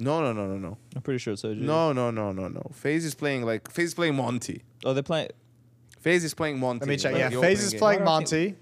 [0.00, 1.58] no, no, no, no, no, I'm pretty sure it's OG.
[1.58, 2.62] no, no, no, no, no.
[2.72, 4.62] FaZe is playing like FaZe is playing Monte.
[4.84, 5.28] Oh, they're playing.
[6.00, 6.80] FaZe is playing Monte.
[6.80, 7.12] Let me check.
[7.12, 8.54] like Yeah, the FaZe is playing Why Monte.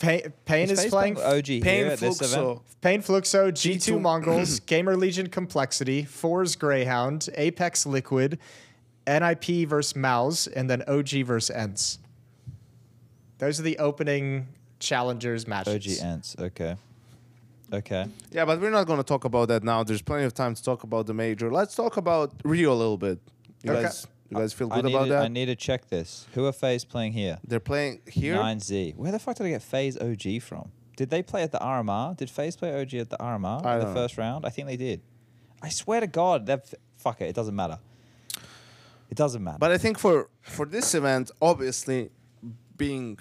[0.00, 1.18] Pa- paiN is FaZe playing.
[1.18, 2.32] OG here Pain at this event.
[2.42, 2.60] Fluxo.
[2.80, 8.38] paiN Fluxo, G2 G2 MongolZ, GamerLegion Complexity, FORZE Grayhound, Apex Liquid,
[9.06, 11.98] NIP versus MOUZ, and then OG versus ENCE.
[13.38, 14.48] Those are the opening
[14.82, 15.74] challengers matches.
[16.02, 16.36] OG ENCE.
[16.38, 16.76] Okay.
[17.72, 18.06] Okay.
[18.30, 19.82] Yeah, but we're not going to talk about that now.
[19.82, 21.50] There's plenty of time to talk about the major.
[21.50, 23.18] Let's talk about Rio a little bit.
[23.62, 23.82] You Okay.
[23.84, 25.22] guys, you guys feel good about to, that?
[25.22, 26.26] I need to check this.
[26.34, 27.38] Who are FaZe playing here?
[27.46, 28.36] They're playing here.
[28.36, 28.96] 9Z.
[28.96, 30.70] Where the fuck did I get FaZe OG from?
[30.96, 32.14] Did they play at the RMR?
[32.16, 34.00] Did FaZe play OG at the RMR I in the don't know.
[34.02, 34.44] first round?
[34.44, 35.00] I think they did.
[35.62, 36.60] I swear to God, they've
[36.98, 37.28] fuck it.
[37.28, 37.78] It doesn't matter.
[39.10, 39.58] It doesn't matter.
[39.58, 42.10] But I think for for this event, obviously,
[42.76, 43.18] being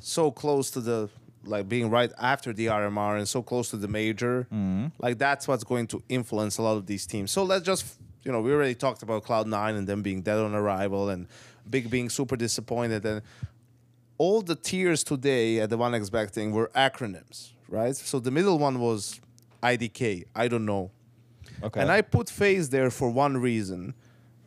[0.00, 1.08] so close to the
[1.44, 4.86] like being right after the RMR and so close to the major, Mm-hmm.
[4.98, 7.30] like that's what's going to influence a lot of these teams.
[7.30, 7.84] So let's just
[8.24, 11.26] you know we already talked about Cloud Nine and them being dead on arrival and
[11.70, 13.22] Big being super disappointed and
[14.16, 17.94] all the tiers today at the one expecting were acronyms, right?
[17.94, 19.20] So the middle one was
[19.62, 20.24] IDK.
[20.34, 20.90] I don't know.
[21.62, 21.80] okay.
[21.80, 23.94] And I put FaZe there for one reason.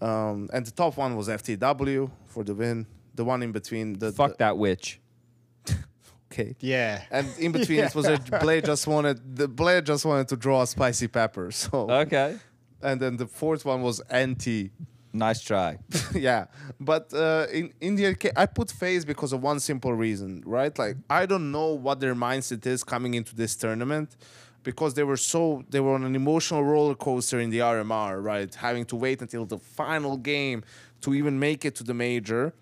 [0.02, 2.88] Um, and the top one was FTW for the win.
[3.16, 5.00] The one in between the fuck the- that witch.
[6.32, 6.56] Okay.
[6.60, 7.02] Yeah.
[7.12, 10.62] And in between it was a Blade just wanted the Blade just wanted to draw
[10.62, 11.52] a spicy pepper.
[11.64, 12.38] So Okay.
[12.82, 14.72] and then the fourth one was NT.
[15.14, 15.78] Nice try.
[16.16, 16.46] yeah,
[16.80, 20.74] but uh, in in the ca- I put FaZe because of one simple reason, right?
[20.80, 24.16] Like I don't know what their mindset is coming into this tournament.
[24.64, 28.52] because they were so they were on an emotional roller coaster in the RMR, right?
[28.56, 30.60] Having to wait until the final game
[31.04, 32.54] to even make it to the major.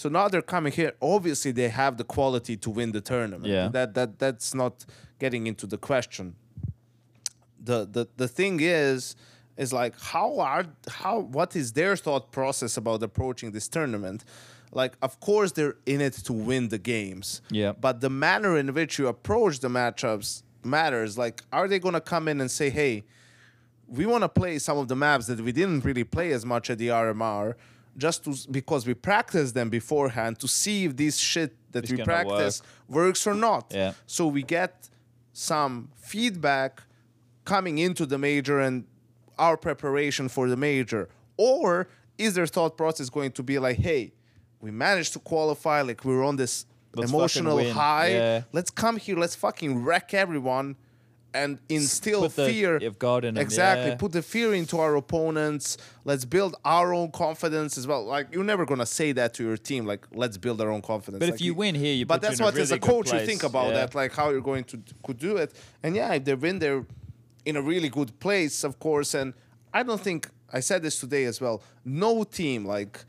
[0.00, 0.92] So now they're coming here.
[1.02, 3.52] Obviously, they have the quality to win the tournament.
[3.52, 3.68] Yeah.
[3.68, 4.86] That that that's not
[5.18, 6.36] getting into the question.
[7.62, 9.14] The the the thing is
[9.58, 14.24] is like how are how what is their thought process about approaching this tournament?
[14.72, 17.42] Like of course they're in it to win the games.
[17.50, 17.72] Yeah.
[17.72, 21.18] But the manner in which you approach the matchups matters.
[21.18, 23.04] Like are they going to come in and say, "Hey,
[23.86, 26.70] we want to play some of the maps that we didn't really play as much
[26.70, 27.54] at the RMR
[28.00, 32.02] just to because we practice them beforehand to see if this shit that It's we
[32.02, 33.64] practice works or not.
[33.70, 33.92] Yeah.
[34.06, 34.88] So we get
[35.32, 36.82] some feedback
[37.44, 38.84] coming into the major and
[39.38, 41.08] our preparation for the major.
[41.36, 44.12] Or is their thought process going to be like, hey,
[44.60, 48.10] we managed to qualify, like we're on this Let's emotional high.
[48.10, 48.42] Yeah.
[48.52, 50.76] Let's come here, let's fucking wreck everyone
[51.32, 52.76] and instill Put the fear.
[52.78, 53.90] of God in 'em, exactly.
[53.90, 53.96] yeah.
[53.96, 55.76] put the fear into our opponents.
[56.04, 58.04] Let's build our own confidence as well.
[58.04, 61.20] Like you're never gonna say that to your team like let's build our own confidence.
[61.20, 63.12] But if Like, you win here, you but you that's what as a really coach
[63.12, 63.74] you think about Yeah.
[63.86, 65.52] that like how you're going to could do it.
[65.82, 66.84] And yeah if they win they're
[67.44, 69.14] in a really good place of course.
[69.14, 69.32] And
[69.72, 73.04] i don't think i said this today as well no team like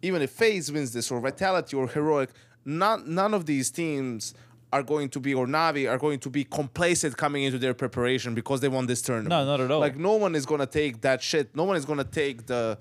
[0.00, 2.28] even if FaZe wins this or Vitality or Heroic,
[2.66, 4.34] not, none of these teams
[4.74, 8.34] are going to be or Navi are going to be complacent coming into their preparation
[8.40, 9.30] because they won this tournament.
[9.36, 9.80] No, not at all.
[9.86, 11.54] Like no one is gonna take that shit.
[11.60, 12.78] No one is gonna take the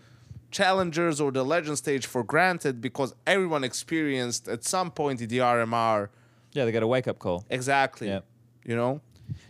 [0.52, 5.40] challengers or the legend stage for granted because everyone experienced at some point in the
[5.40, 6.10] RMR
[6.54, 7.46] Yeah, they got a wake up call.
[7.50, 8.08] exactly.
[8.08, 8.22] Yeah.
[8.66, 9.02] You know?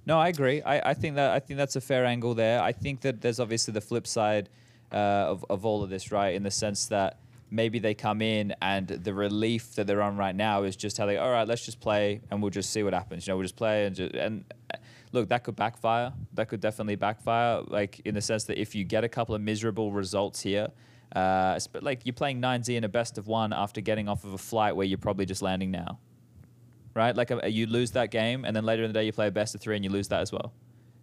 [0.06, 0.62] No, I agree.
[0.62, 2.62] I, I think that I think that's a fair angle there.
[2.62, 4.50] I think that there's obviously the flip side
[4.92, 6.34] uh, of of all of this, right?
[6.36, 7.12] In the sense that
[7.54, 11.06] maybe they come in and the relief that they're on right now is just how
[11.06, 13.26] they all right, let's just play and we'll just see what happens.
[13.26, 14.44] You know, we'll just play and just, and
[14.74, 14.78] uh,
[15.12, 16.12] look, that could backfire.
[16.34, 17.62] That could definitely backfire.
[17.62, 20.68] Like in the sense that if you get a couple of miserable results here.
[21.16, 24.38] Uh, like you're playing 9Z in a best of one after getting off of a
[24.38, 26.00] flight where you're probably just landing now
[26.96, 27.16] right?
[27.16, 29.32] Like uh, you lose that game, and then later in the day you play a
[29.32, 30.54] best of three and you lose that as well.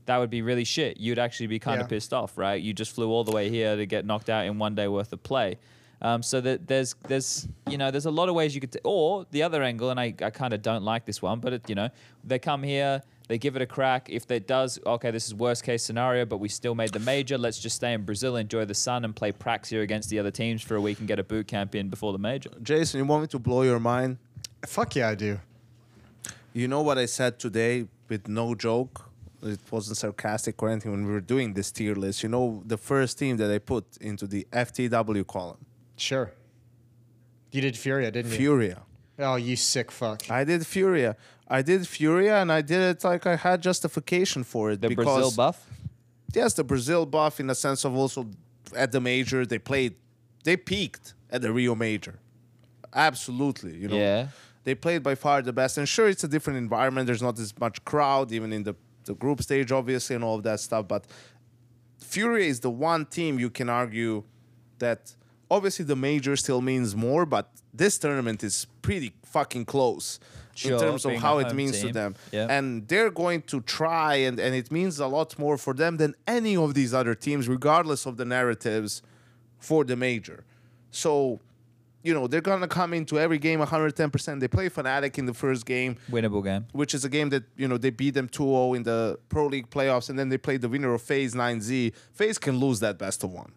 [0.07, 0.99] That would be really shit.
[0.99, 2.61] You'd actually be kind of pissed off, right?
[2.61, 5.13] You just flew all the way here to get knocked out in one day worth
[5.13, 5.59] of play.
[6.03, 8.81] Um, so that there's there's you know there's a lot of ways you could t-
[8.85, 11.69] or the other angle, and I, I kind of don't like this one, but it,
[11.69, 11.91] you know
[12.25, 14.09] they come here, they give it a crack.
[14.09, 17.37] If it does, okay, this is worst case scenario, but we still made the major.
[17.37, 20.63] Let's just stay in Brazil, enjoy the sun, and play Praxia against the other teams
[20.63, 22.51] for a week and get a boot camp in before the major.
[22.63, 24.17] Jason, you want me to blow your mind?
[24.67, 25.39] Fuck yeah, I do.
[26.55, 29.09] You know what I said today with no joke?
[29.43, 32.23] It wasn't sarcastic or anything when we were doing this tier list.
[32.23, 35.65] You know the first team that I put into the FTW column?
[36.01, 36.33] Sure.
[37.53, 38.37] You did Furia, didn't you?
[38.39, 38.83] Furia.
[39.19, 40.31] Oh, you sick fuck.
[40.31, 41.17] I did Furia.
[41.47, 44.81] I did Furia and I did it like I had justification for it.
[44.81, 45.67] The because Brazil buff.
[46.33, 48.29] yes, the Brazil buff in the sense of also
[48.75, 49.95] at the major they played,
[50.45, 52.19] they peaked at the Rio major,
[52.95, 53.77] absolutely.
[53.77, 54.29] You know, Yeah.
[54.65, 55.77] they played by far the best.
[55.77, 57.07] And sure, it's a different environment.
[57.07, 58.75] There's not as much crowd, even in the
[59.07, 60.87] the group stage, obviously, and all of that stuff.
[60.87, 61.07] But
[61.99, 64.25] Furia is the one team you can argue
[64.79, 65.15] that
[65.51, 70.21] obviously the major still means more, but this tournament is pretty fucking close
[70.55, 72.15] Sure, in terms of how it means to them.
[72.33, 72.47] Yeah.
[72.51, 76.15] And they're going to try, and, and it means a lot more for them than
[76.27, 79.03] any of these other teams, regardless of the narratives
[79.59, 80.45] for the major.
[80.91, 81.41] So,
[82.03, 84.41] you know, they're going to come into every game 110%.
[84.41, 86.67] They play Fnatic in the first game Winnable game.
[86.73, 89.71] which is a game that you know they beat them 2-0 in the Pro League
[89.71, 91.93] playoffs, and then they play the winner of FaZe 9Z.
[92.13, 93.53] FaZe can lose that best of one,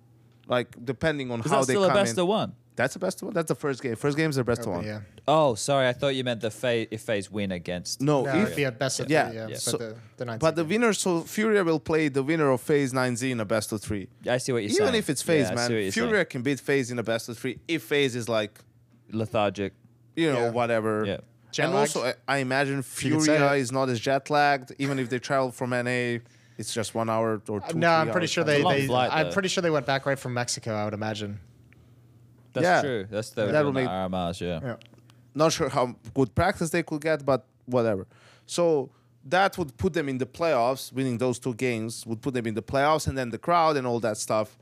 [0.57, 2.19] like depending on Is how that they still a come best in.
[2.21, 2.53] of one?
[2.75, 3.33] That's the best of one.
[3.35, 3.95] That's the first game.
[3.95, 4.83] First game is their best of one.
[4.83, 5.01] Yeah.
[5.27, 5.87] Oh, sorry.
[5.87, 8.01] I thought you meant the FaZe if FaZe win against.
[8.01, 9.47] No, No, if- it'd best of Yeah, three, yeah.
[9.49, 9.57] yeah.
[9.71, 12.91] But the, the 19th but the winner, so Furia will play the winner of FaZe
[12.93, 14.07] 9Z in a best of three.
[14.27, 14.87] I see what you're Even saying.
[14.89, 15.91] Even if it's FaZe, Yeah, man, see saying.
[15.91, 18.53] Furia can beat FaZe in a best of three if FaZe is like
[19.11, 19.73] lethargic.
[20.15, 20.49] you know Yeah.
[20.51, 21.03] whatever.
[21.05, 21.17] Yeah.
[21.51, 23.59] Jet and also, I, I imagine can say Furia it.
[23.59, 24.71] is not as jet lagged.
[24.79, 26.17] Even if they travel from NA,
[26.57, 27.77] it's just one hour or two.
[27.77, 28.53] no, I'm pretty hours sure travel.
[28.55, 28.61] they.
[28.61, 29.33] a long they flight, I'm though.
[29.33, 30.75] pretty sure they went back right from Mexico.
[30.75, 31.39] I would imagine.
[32.53, 32.81] That's Yeah.
[32.81, 33.07] true.
[33.09, 34.59] That's the That will doing make- the RMRs, yeah.
[34.63, 34.75] Yeah.
[35.35, 38.05] not sure how good practice they could get, but whatever.
[38.45, 38.91] So
[39.25, 40.93] that would put them in the playoffs.
[40.93, 43.87] Winning those two games would put them in the playoffs, and then the crowd and
[43.87, 44.57] all that stuff.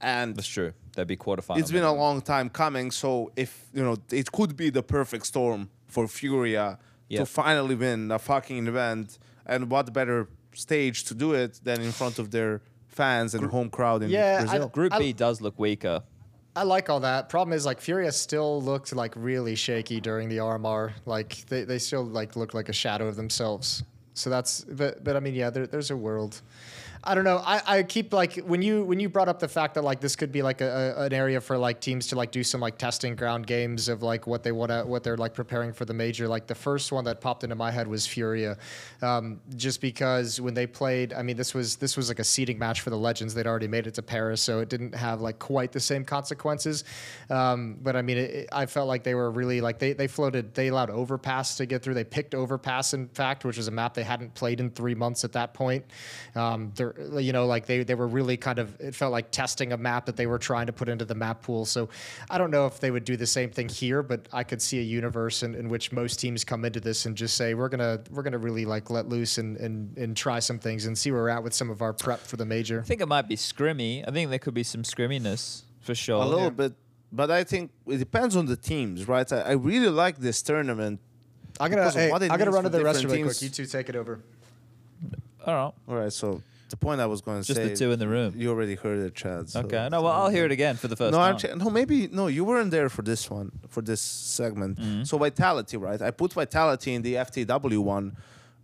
[0.00, 0.72] And That's true.
[0.94, 1.58] That'd be quarterfinal.
[1.58, 2.90] it's been a long time coming.
[2.90, 6.78] So if you know, it could be the perfect storm for Furia
[7.08, 7.20] Yeah.
[7.20, 9.18] to finally win a fucking event.
[9.46, 13.70] And what better stage to do it than in front of their fans and home
[13.70, 14.68] crowd in Yeah, I- Brazil?
[14.68, 16.02] Group I- B does look weaker.
[16.54, 17.30] I like all that.
[17.30, 20.92] Problem is, like, Furia still looked like really shaky during the RMR.
[21.06, 23.82] Like, they, they still like looked like a shadow of themselves.
[24.14, 26.42] So that's but but I mean yeah, there, there's a world.
[27.04, 27.38] I don't know.
[27.44, 30.14] I, I keep like when you when you brought up the fact that like this
[30.14, 32.78] could be like a, a- an area for like teams to like do some like
[32.78, 35.94] testing ground games of like what they want to what they're like preparing for the
[35.94, 36.28] major.
[36.28, 38.56] Like the first one that popped into my head was Furia,
[39.02, 42.56] um, just because when they played, I mean this was this was like a seeding
[42.56, 43.34] match for the Legends.
[43.34, 46.84] They'd already made it to Paris, so it didn't have like quite the same consequences.
[47.30, 50.54] Um, but I mean, it, I felt like they were really like they they floated.
[50.54, 51.94] They allowed Overpass to get through.
[51.94, 55.24] They picked Overpass in fact, which was a map they hadn't played in three months
[55.24, 55.84] at that point.
[56.36, 59.72] Um, they're you know like they they were really kind of it felt like testing
[59.72, 61.64] a map that they were trying to put into the map pool.
[61.64, 61.88] So
[62.30, 64.78] I don't know if they would do the same thing here, but I could see
[64.78, 68.00] a universe in, in which most teams come into this and just say we're gonna
[68.10, 71.22] we're gonna really like let loose and and and try some things and see where
[71.22, 72.80] we're at with some of our prep for the major.
[72.80, 74.04] I think it might be scrimmy.
[74.06, 76.22] I think there could be some scrimminess for sure.
[76.22, 76.74] a little bit,
[77.10, 79.30] but I think it depends on the teams, right?
[79.32, 81.00] I, I really like this tournament.
[81.60, 83.42] I'm gonna hey, I'm gonna run to the rest different really quick.
[83.42, 84.20] You two take it over.
[85.44, 85.72] All right.
[85.88, 86.40] All right, so
[86.72, 88.30] the point I was going to say Just say, the two in the room.
[88.36, 89.48] you already heard it, Chad.
[89.48, 89.88] so- Okay.
[89.90, 91.34] No, well, I'll hear it again for the first no, time.
[91.34, 92.24] actually, no, maybe no.
[92.36, 94.78] You weren't there for this one, for this segment.
[94.78, 95.04] Mm-hmm.
[95.04, 96.00] So vitality, right?
[96.08, 98.06] I put vitality in the FTW one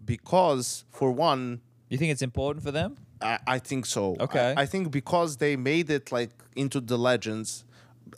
[0.05, 1.61] because, for one,
[1.91, 2.91] You think it's important for them?
[3.21, 4.17] I, I think so.
[4.21, 4.55] Okay.
[4.57, 6.31] I, think because they made it like
[6.63, 7.65] into the legends,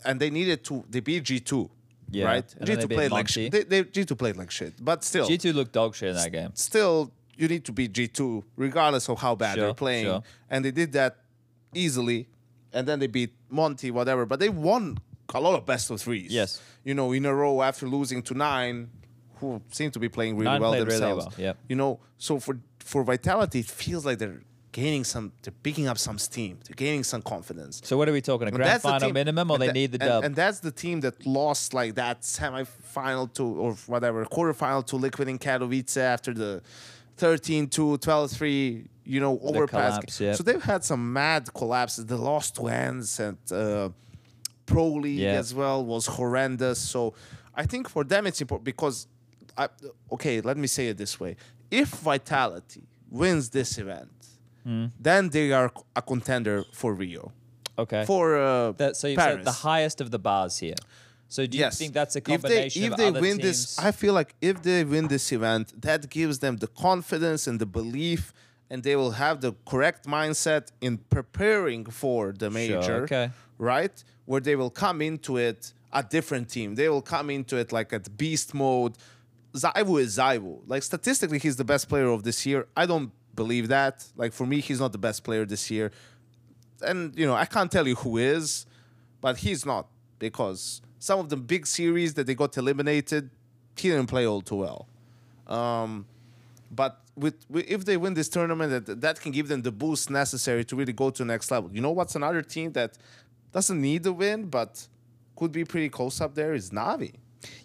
[0.05, 0.83] and they needed to.
[0.89, 1.69] They beat G two.
[2.13, 2.55] Yeah, Right.
[2.57, 3.33] and G they two beat played like Monty.
[3.45, 3.51] shit.
[3.53, 5.25] They, they G two played like shit, but still.
[5.27, 6.51] G2 looked dog shit in that game.
[6.55, 7.11] still
[7.41, 10.05] you need to be G2 regardless of how bad Sure, they're playing.
[10.05, 10.23] sure.
[10.49, 11.17] And they did that
[11.73, 12.27] easily.
[12.73, 14.25] And then they beat Monty, whatever.
[14.25, 14.97] But they won
[15.33, 16.31] a lot of best of threes.
[16.31, 16.61] Yes.
[16.83, 18.87] You know, in a row after losing to 9INE,
[19.39, 21.25] who seem to be playing really 9INE well played really themselves.
[21.25, 21.57] well, yep.
[21.67, 24.41] You know, so for for Vitality, it feels like they're
[24.71, 26.59] gaining some they're picking up some steam.
[26.65, 27.81] They're gaining some confidence.
[27.83, 28.47] So what are we talking?
[28.47, 30.23] A And grand that's final team- minimum, or they tha- need the and- dub?
[30.25, 35.27] And that's the team that lost like that semifinal to or whatever quarterfinal to Liquid
[35.27, 36.61] in Katowice after the
[37.21, 39.93] 13 2 12 3 you know overpass.
[39.97, 40.35] collapse, yep.
[40.37, 42.05] So they've had some mad collapses.
[42.13, 43.89] The lost to ENCE and uh,
[44.71, 45.39] Pro League Yeah.
[45.43, 46.79] as well was horrendous.
[46.93, 47.13] So
[47.61, 48.97] I think for them it's important because
[49.63, 49.65] I,
[50.15, 51.31] okay, let me say it this way:
[51.81, 52.83] if Vitality
[53.19, 54.09] wins this event,
[54.63, 54.85] Hmm.
[55.07, 55.69] then they are
[56.01, 57.23] a contender for Rio
[57.83, 58.03] okay.
[58.05, 60.79] for uh, that, so you said the highest of the bars here.
[61.31, 61.77] So do you yes.
[61.77, 63.43] think that's a If they, combination if of they other win teams?
[63.43, 67.57] this, I feel like if they win this event, that gives them the confidence and
[67.57, 68.33] the belief,
[68.69, 73.03] and they will have the correct mindset in preparing for the major.
[73.03, 73.29] okay.
[73.57, 73.95] Right,
[74.25, 76.75] where they will come into it a different team.
[76.75, 78.97] They will come into it like at beast mode.
[79.53, 80.59] ZywOo is ZywOo.
[80.67, 82.67] Like statistically, he's the best player of this year.
[82.75, 84.03] I don't believe that.
[84.17, 85.91] Like for me, he's not the best player this year.
[86.81, 88.65] And you know, I can't tell you who is,
[89.21, 89.87] but he's not
[90.19, 93.31] because some of the big series that they got eliminated,
[93.75, 94.87] he didn't play all too well.
[95.47, 96.05] Um,
[96.69, 100.63] but with, if they win this tournament, that that can give them the boost necessary
[100.65, 101.69] to really go to the next level.
[101.73, 102.91] You know what's another team that
[103.51, 104.87] doesn't need the win but
[105.35, 107.15] could be pretty close up there is Navi.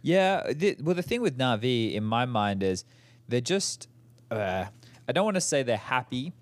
[0.02, 0.50] Yeah.
[0.52, 2.84] The, well, the thing with Navi in my mind is
[3.28, 3.88] they're just.
[4.30, 4.64] Uh,
[5.06, 6.32] I don't want to say they're happy.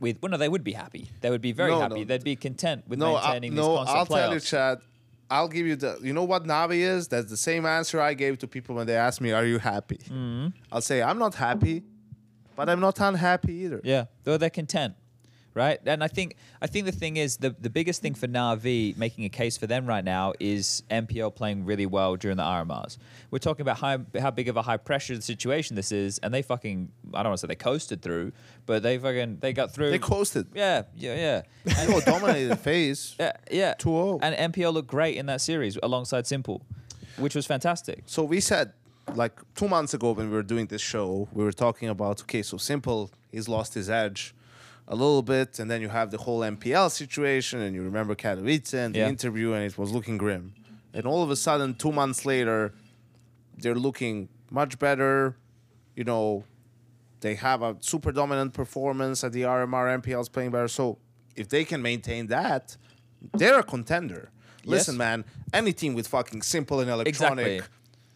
[0.00, 1.08] With well, no, they would be happy.
[1.20, 2.00] They would be very No, happy.
[2.00, 2.04] no.
[2.04, 4.40] They'd be content with No, I, maintaining no, these constant I'll tell you.
[4.40, 4.78] Chad.
[5.30, 5.98] I'll give you the.
[6.02, 7.08] You know what Navi is?
[7.08, 9.96] That's the same answer I gave to people when they asked me, "Are you happy?"
[9.96, 10.48] Mm-hmm.
[10.70, 11.82] I'll say, "I'm not happy,
[12.56, 14.94] but I'm not unhappy either." Yeah, though they're content,
[15.54, 15.78] right?
[15.86, 19.24] And I think I think the thing is the the biggest thing for Navi making
[19.24, 22.98] a case for them right now is NPL playing really well during the RMRs.
[23.30, 26.42] We're talking about how how big of a high pressure situation this is, and they
[26.42, 28.32] fucking I don't want to say they coasted through,
[28.66, 29.90] but they fucking they got through.
[29.90, 30.48] They coasted.
[30.54, 31.42] yeah, yeah, yeah.
[31.86, 33.16] They got dominated FaZe.
[33.18, 33.74] Yeah, yeah.
[33.78, 34.20] 2-0.
[34.22, 36.60] And NPL looked great in that series alongside s1mple,
[37.16, 38.02] which was fantastic.
[38.06, 38.72] So we said
[39.14, 42.42] like two months ago when we were doing this show, we were talking about okay,
[42.42, 44.34] so s1mple, he's lost his edge
[44.86, 48.74] a little bit, and then you have the whole NPL situation, and you remember Katowice
[48.74, 49.08] and the Yeah.
[49.08, 50.52] interview, and it was looking grim.
[50.92, 52.72] And all of a sudden, two months later,
[53.56, 55.36] they're looking much better.
[55.96, 56.44] You know,
[57.20, 59.88] they have a super dominant performance at the RMR.
[59.88, 60.68] NPL's playing better.
[60.68, 60.98] So
[61.34, 62.76] if they can maintain that,
[63.32, 64.30] they're a contender.
[64.66, 64.98] Listen, Yes.
[64.98, 67.60] man, any team with fucking s1mple and electroNic, Exactly.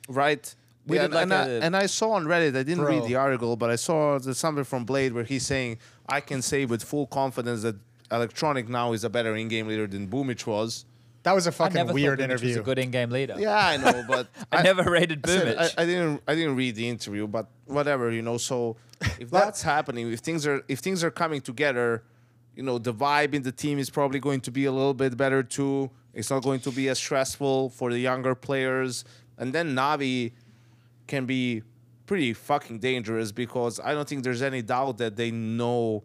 [0.08, 0.54] right?
[0.86, 3.04] We Yeah, and, like and, I, a- and I saw on Reddit, I didn't read
[3.04, 5.78] the article, but I saw the something from B1ad3 where he's saying,
[6.08, 7.76] I can say with full confidence that
[8.10, 10.84] electroNic now is a better in-game leader than Boombl4 was.
[11.24, 12.48] That was a fucking never weird interview.
[12.48, 13.34] was a good in-game leader.
[13.38, 15.74] Yeah, I know, but I, never rated I, said- Boombl4.
[15.78, 16.22] I, I didn't.
[16.28, 18.38] I didn't read the interview, but whatever, you know.
[18.38, 18.76] So
[19.18, 22.02] if that's happening, if things are if things are coming together,
[22.54, 25.16] you know, the vibe in the team is probably going to be a little bit
[25.16, 25.90] better too.
[26.14, 29.04] It's not going to be as stressful for the younger players,
[29.36, 30.32] and then Navi
[31.06, 31.62] can be
[32.08, 36.02] pretty fucking dangerous because I don't think there's any doubt that they know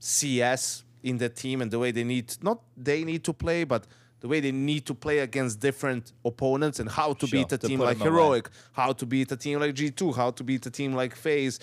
[0.00, 3.86] CS in the team and the way they need not they need to play, but
[4.20, 7.58] the way they need to play against different opponents and how to Sure, beat a
[7.58, 8.16] to team like them away.
[8.16, 11.58] Heroic, how to beat a team like G2, how to beat a team like FaZe.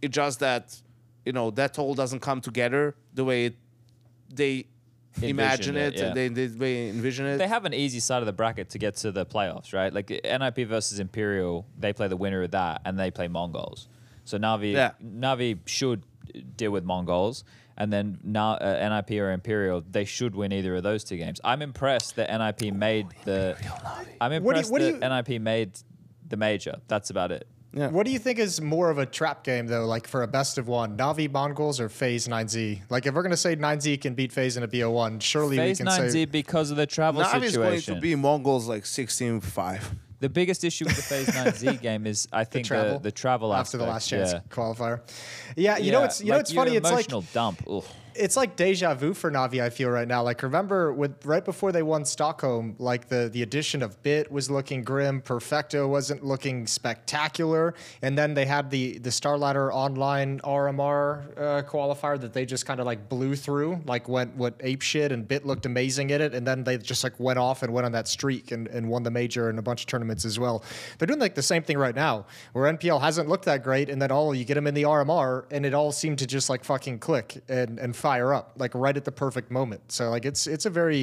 [0.00, 0.80] It's just that,
[1.24, 3.56] you know, that all doesn't come together the way it,
[4.32, 4.66] they
[5.22, 6.14] imagine it, it, yeah.
[6.14, 7.36] they, they, they envision it.
[7.38, 9.92] They have an easy side of the bracket to get to the playoffs, right?
[9.92, 13.86] Like NIP versus Imperial, they play the winner of that, and they play MongolZ.
[14.24, 14.92] So Navi, Yeah.
[15.04, 16.04] Navi should
[16.56, 17.44] deal with MongolZ,
[17.76, 21.40] and then Na- uh, NIP or Imperial, they should win either of those two games.
[21.44, 23.56] I'm impressed that NIP made the.
[24.20, 25.72] I'm What do you- impressed what do that NIP made
[26.28, 26.78] the major.
[26.88, 27.46] That's about it.
[27.74, 27.88] Yeah.
[27.88, 30.58] What do you think is more of a trap game though, like for a best
[30.58, 32.82] of one, Navi MongolZ or FaZe 9Z?
[32.88, 35.84] Like if we're gonna say 9Z can beat FaZe in a BO1, surely FaZe we
[35.84, 37.94] can 9Z say because of the travel Navi is going situation.
[37.96, 39.82] to be MongolZ like 16-5.
[40.20, 43.52] the biggest issue with the FaZe 9Z game is I think the, travel the, travel
[43.52, 44.40] after the last chance yeah.
[44.50, 45.00] qualifier.
[45.56, 46.76] Yeah, you know it's you know it's your funny.
[46.76, 47.64] It's like emotional dump.
[47.68, 47.84] Ugh.
[48.16, 49.62] It's like deja vu for Navi.
[49.62, 50.22] I feel right now.
[50.22, 54.50] Like remember with right before they won Stockholm, like the the addition of b1t was
[54.50, 55.20] looking grim.
[55.20, 62.20] Perfecto wasn't looking spectacular, and then they had the the StarLadder online RMR uh, qualifier
[62.20, 65.44] that they just kind of like blew through, like went what ape shit, and b1t
[65.44, 68.08] looked amazing in it, and then they just like went off and went on that
[68.08, 70.62] streak and, and won the major and a bunch of tournaments as well.
[70.98, 74.00] They're doing like the same thing right now, where NPL hasn't looked that great, and
[74.00, 76.64] then all you get them in the RMR, and it all seemed to just like
[76.64, 79.82] fucking click and, and fire up like right at the perfect moment.
[79.96, 81.02] So like it's it's a very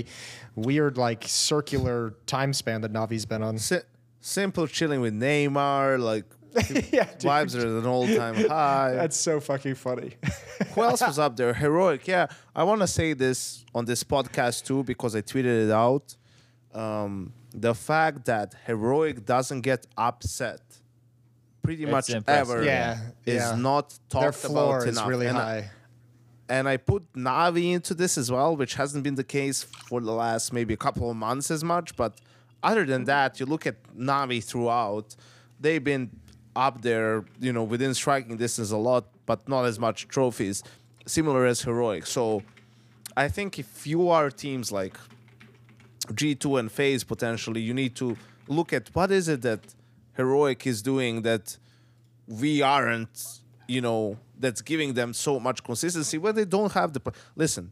[0.68, 2.00] weird like circular
[2.36, 3.58] time span that Navi's been on.
[3.58, 3.88] Si-
[4.22, 6.26] s1mple chilling with Neymar, like
[6.98, 7.32] yeah, dude.
[7.32, 8.92] vibes are at an all-time high.
[9.02, 10.12] That's so fucking funny.
[10.74, 11.54] Who else was up there?
[11.64, 12.02] Heroic.
[12.08, 12.26] Yeah,
[12.60, 13.40] I want to say this
[13.78, 16.08] on this podcast too because I tweeted it out.
[16.84, 17.34] Um,
[17.68, 20.62] the fact that Heroic doesn't get upset
[21.64, 22.50] pretty It's much impressive.
[22.56, 23.56] ever Yeah, is yeah.
[23.70, 25.08] not Their talked floor about is enough.
[25.12, 25.72] really and I- high.
[26.52, 30.12] And I put Navi into this as well, which hasn't been the case for the
[30.12, 31.96] last maybe a couple of months as much.
[31.96, 32.20] But
[32.62, 35.16] other than that, you look at Navi throughout,
[35.62, 36.10] they've been
[36.54, 40.62] up there, you know, within striking distance a lot, but not as much trophies,
[41.06, 42.06] similar as Heroic.
[42.06, 42.44] So
[43.16, 44.98] I think if you are teams like
[46.08, 48.18] G2 and FaZe potentially, you need to
[48.50, 49.62] look at what is it that
[50.18, 51.58] Heroic is doing that
[52.28, 53.41] we aren't,
[53.72, 57.02] you know, that's giving them so much consistency when they don't have the.
[57.36, 57.72] Listen,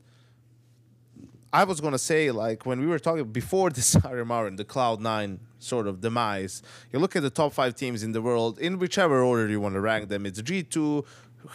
[1.51, 5.01] I was gonna say like when we were talking before this RMR and the Cloud
[5.01, 6.63] Nine sort of demise,
[6.93, 9.75] you look at the top five teams in the world in whichever order you want
[9.75, 10.25] to rank them.
[10.25, 11.03] It's G two,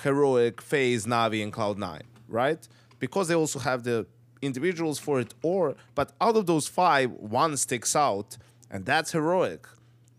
[0.02, 2.68] Heroic, FaZe, Navi, and Cloud Nine, right?
[2.98, 4.06] Because they also have the
[4.42, 5.32] individuals for it.
[5.42, 8.36] Or but out of those five, one sticks out,
[8.70, 9.66] and that's Heroic.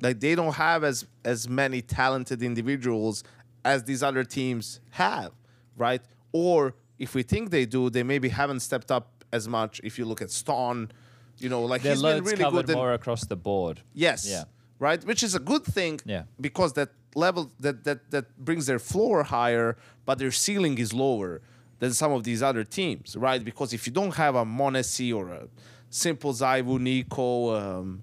[0.02, 3.23] Like they don't have as as many talented individuals
[3.65, 5.31] as these other teams have,
[5.75, 6.01] right?
[6.31, 9.81] Or if we think they do, they maybe haven't stepped up as much.
[9.83, 10.91] If you look at stavn,
[11.39, 12.75] you know, like Their he's been really covered good.
[12.75, 13.81] more across the board.
[13.93, 14.25] Yes.
[14.29, 14.43] Yeah.
[14.77, 15.99] Right, which is a good thing.
[16.05, 16.23] Yeah.
[16.39, 21.41] Because that level that that that brings their floor higher, but their ceiling is lower
[21.79, 23.43] than some of these other teams, right?
[23.43, 25.47] Because if you don't have a m0NESY or a
[25.91, 28.01] s1mple ZywOo, NiKo, um,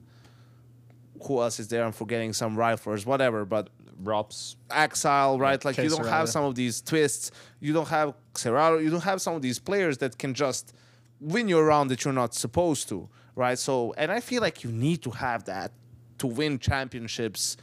[1.23, 1.85] who else is there?
[1.85, 3.45] I'm forgetting some riflers, whatever.
[3.45, 3.69] But
[4.05, 4.57] ropz.
[4.71, 5.65] Exile, right?
[5.65, 6.11] like you don't Serrata.
[6.11, 7.31] have some of these twists.
[7.61, 8.83] You don't have Serraro.
[8.83, 10.75] You don't have some of these players that can just
[11.21, 13.59] win you around that you're not supposed to, right?
[13.59, 15.73] So, and I feel like you need to have that
[16.19, 17.57] to win championships.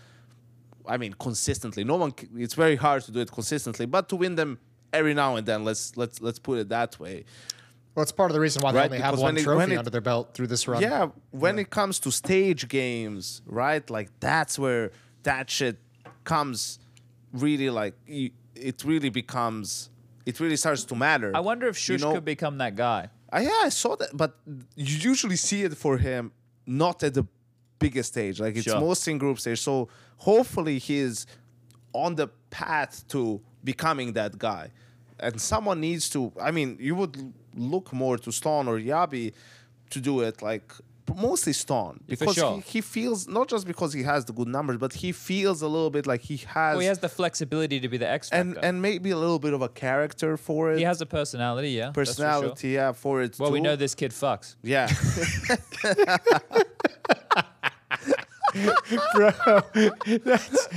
[0.88, 1.84] I mean, consistently.
[1.84, 2.14] No one.
[2.36, 4.60] It's very hard to do it consistently, but to win them
[4.92, 5.64] every now and then.
[5.64, 7.26] Let's let's let's put it that way.
[7.96, 9.78] Well, it's part of the reason why they Right, only have one it- trophy it-
[9.78, 10.82] under their belt through this run.
[10.82, 13.88] Yeah, when it comes to stage games, right?
[13.90, 14.92] Like that's where
[15.24, 15.78] that shit
[16.34, 16.60] comes
[17.46, 17.94] really like
[18.72, 19.68] it really becomes
[20.30, 21.30] it really starts to matter.
[21.40, 23.02] I wonder if You sjuush know- could become that guy.
[23.36, 24.32] Uh, yeah, I saw that, but
[24.88, 26.24] you usually see it for him
[26.84, 27.26] not at the
[27.84, 28.36] biggest stage.
[28.46, 28.80] Like it's Sure.
[28.88, 29.62] mostly in group stage.
[29.70, 29.74] So
[30.30, 31.16] hopefully he's
[32.04, 32.28] on the
[32.60, 33.22] path to
[33.72, 34.66] becoming that guy.
[35.26, 36.20] And someone needs to.
[36.48, 37.16] I mean, you would
[37.74, 39.26] look more to stavn or jabbi
[39.94, 40.36] to do it.
[40.50, 40.68] Like
[41.16, 42.56] mostly stavn Yeah, because sure.
[42.58, 45.68] he, he feels not just because he has the good numbers, but he feels a
[45.68, 48.58] little bit like he has, Well, he has the flexibility to be the X and
[48.64, 50.78] and maybe a little bit of a character for it.
[50.78, 51.92] he has a personality, yeah.
[51.92, 52.14] that's for sure.
[52.26, 53.38] personality, yeah, for it.
[53.40, 54.56] Well, we know this kid fucks.
[54.64, 54.88] Yeah.
[59.16, 59.32] Bro,
[60.24, 60.68] that's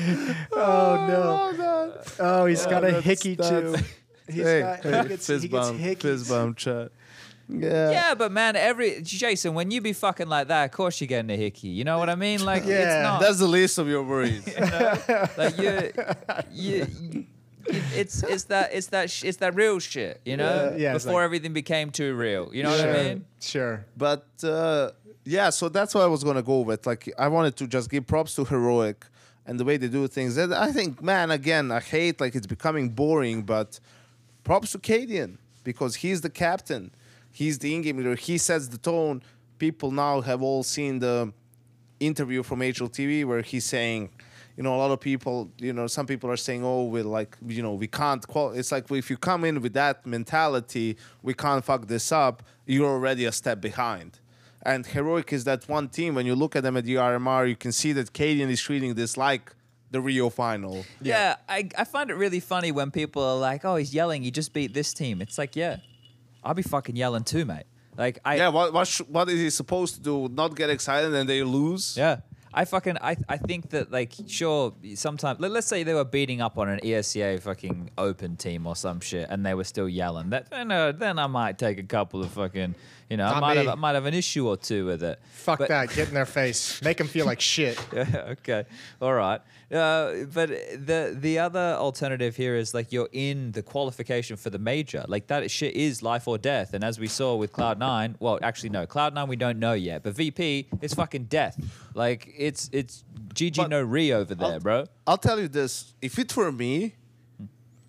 [0.52, 1.52] Oh no.
[1.58, 3.42] Oh, oh he's got a hickey too.
[3.72, 3.84] that's-
[4.28, 6.00] He's hey, got, hey, he gets, fist he gets bump, hickeys.
[6.02, 6.92] fist bump chat.
[7.60, 7.90] Yeah.
[7.90, 11.30] Yeah, but man, every Jason, when you be fucking like that, of course you're getting
[11.30, 11.68] a hickey.
[11.68, 12.44] You know what I mean?
[12.44, 12.74] Like, Yeah.
[12.74, 13.20] it's not.
[13.20, 14.46] That's the least of your worries.
[15.36, 15.92] like you,
[16.52, 17.26] you, you-
[17.94, 20.72] it's it's that it's that sh- it's that real shit, you know.
[20.72, 20.76] Yeah.
[20.82, 22.88] Yeah, Before like- everything became too real, you know what.
[22.88, 23.24] I mean?
[23.40, 23.84] Sure.
[23.96, 24.90] But uh,
[25.24, 26.86] yeah, so that's what I was gonna go with.
[26.88, 29.06] Like, I wanted to just give props to heroic
[29.46, 30.36] and the way they do things.
[30.36, 33.78] And I think, man, again, I hate like it's becoming boring, but
[34.42, 36.90] props to cadiaN because he's the captain,
[37.32, 38.14] he's the in-game leader.
[38.14, 39.22] He sets the tone.
[39.58, 41.32] People now have all seen the
[41.98, 44.10] interview from HLTV where he's saying.
[44.54, 47.38] You know, a lot of people, you know, some people are saying, "Oh, we're like,
[47.46, 48.52] you know, we can't." Qual-.
[48.52, 52.42] It's like if you come in with that mentality, we can't fuck this up.
[52.66, 54.20] You're already a step behind.
[54.64, 56.14] And Heroic is that one team.
[56.14, 58.94] When you look at them at the RMR, you can see that cadiaN is treating
[58.94, 59.54] this like
[59.90, 60.84] the Rio final.
[61.00, 64.22] Yeah, I, I find it really funny when people are like, "Oh, he's yelling.
[64.22, 65.78] He just beat this team." It's like, yeah,
[66.44, 67.64] I'll be fucking yelling too, mate.
[67.96, 70.28] Like, I Yeah, what what, sh- what is he supposed to do?
[70.28, 71.96] Not get excited and they lose?
[71.96, 72.20] Yeah.
[72.54, 76.42] I fucking I, I think that like sure sometimes let, us say they were beating
[76.42, 80.28] up on an ESEA fucking open team or some shit and they were still yelling
[80.30, 82.74] that then uh, then I might take a couple of fucking
[83.08, 83.64] you know I Not might me.
[83.64, 85.18] have I might have an issue or two with it.
[85.32, 85.94] Fuck But- that.
[85.94, 86.82] Get in their face.
[86.82, 87.78] Make them feel like shit.
[87.94, 88.64] Yeah, okay.
[89.00, 89.40] All right.
[89.72, 94.58] Uh, but the the other alternative here is like you're in the qualification for the
[94.58, 95.04] major.
[95.08, 96.74] Like that shit is life or death.
[96.74, 99.72] And as we saw with Cloud Nine, well, actually no, Cloud Nine we don't know
[99.72, 101.56] yet, but VP is fucking death.
[101.94, 103.04] Like it's it's
[103.34, 104.84] GG But- no re over there, I'll- bro.
[105.06, 106.94] I'll tell you this: if it were me,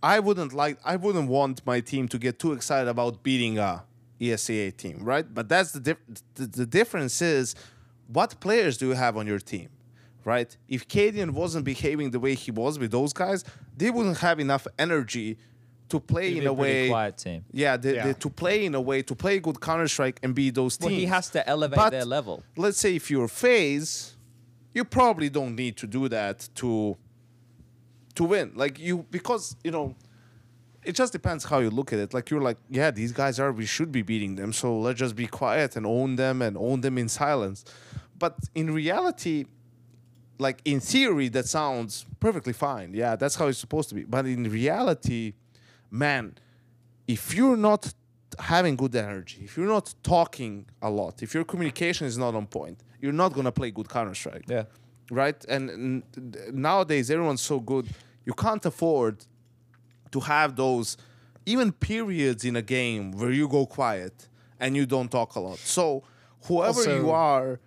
[0.01, 0.77] I wouldn't like.
[0.85, 3.83] I wouldn't want my team to get too excited about beating a
[4.21, 5.25] ESEA team, right?
[5.33, 6.05] But that's the diff-
[6.35, 7.55] the, the difference is,
[8.07, 9.67] what players do you have on your team,
[10.25, 10.55] right?
[10.67, 13.43] If cadiaN wasn't behaving the way he was with those guys,
[13.75, 15.37] they wouldn't have enough energy
[15.89, 16.87] to play It'd in be a a pretty way.
[16.89, 17.45] quiet team.
[17.51, 18.07] Yeah, they, Yeah.
[18.07, 20.85] they- to play in a way to play good Counter Strike and beat those teams.
[20.85, 21.01] Well, teams.
[21.01, 22.43] he has to elevate But their level.
[22.55, 24.15] Let's say if you're FaZe,
[24.73, 26.97] you probably don't need to do that to
[28.15, 28.51] to win.
[28.55, 29.95] Like you because you know
[30.83, 32.13] it just depends how you look at it.
[32.13, 35.15] Like you're like, yeah, these guys are we should be beating them, so let's just
[35.15, 37.63] be quiet and own them and own them in silence.
[38.17, 39.45] But in reality,
[40.39, 42.93] like in theory, that sounds perfectly fine.
[42.93, 44.03] Yeah, that's how it's supposed to be.
[44.03, 45.33] But in reality,
[45.91, 46.35] man,
[47.07, 47.93] if you're not
[48.39, 52.47] having good energy, if you're not talking a lot, if your communication is not on
[52.47, 54.45] point, you're not gonna play good Counter Strike.
[54.47, 54.63] Yeah.
[55.11, 55.43] Right.
[55.45, 57.87] And, and nowadays, everyone's so good,
[58.25, 59.25] you can't afford
[60.11, 60.97] to have those
[61.45, 64.29] even periods in a game where you go quiet
[64.59, 65.57] and you don't talk a lot.
[65.57, 66.03] So
[66.45, 67.59] whoever you are,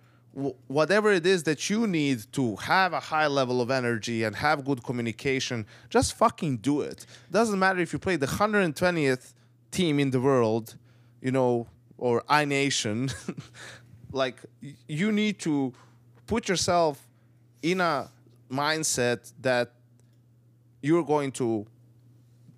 [0.67, 4.63] whatever it is that you need to have a high level of energy and have
[4.63, 7.05] good communication, just fucking do it.
[7.31, 9.33] Doesn't matter if you play the 120th
[9.71, 10.75] team in the world,
[11.21, 13.11] you know, or iNation.
[14.11, 14.37] like
[14.87, 15.73] you need to
[16.27, 17.07] put yourself
[17.63, 18.07] in a
[18.51, 19.71] mindset that
[20.83, 21.65] you're going to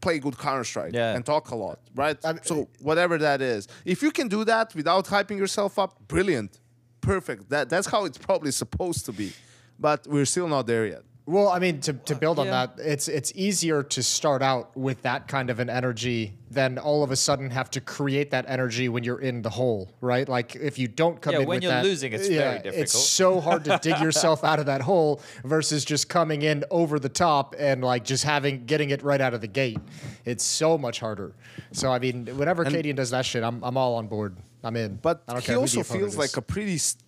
[0.02, 1.16] play good Counter Strike Yeah.
[1.16, 2.18] and talk a lot, right?
[2.26, 5.98] I mean- so whatever that is, if you can do that without hyping yourself up,
[6.10, 6.60] brilliant,
[7.02, 7.50] perfect.
[7.50, 9.34] That that's how it's probably supposed to be,
[9.80, 11.04] but we're still not there yet.
[11.26, 12.66] Well, I mean, to, to build on Yeah.
[12.66, 17.04] that, it's it's easier to start out with that kind of an energy than all
[17.04, 20.28] of a sudden have to create that energy when you're in the hole, right?
[20.28, 22.82] Like if you don't come Yeah, in when with you're that- losing, it's very difficult.
[22.82, 26.98] It's so hard to dig yourself out of that hole versus just coming in over
[26.98, 29.78] the top and like just having getting it right out of the gate.
[30.26, 31.34] It's so much harder.
[31.74, 34.36] So I mean, whenever cadiaN does that shit, I'm I'm all on board.
[34.64, 34.96] I'm in.
[35.02, 36.78] But I don't he care also feels like a pretty.
[36.78, 37.04] St-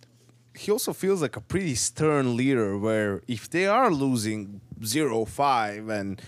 [0.53, 2.77] he also feels like a pretty stern leader.
[2.77, 6.21] Where if they are losing 0-5 and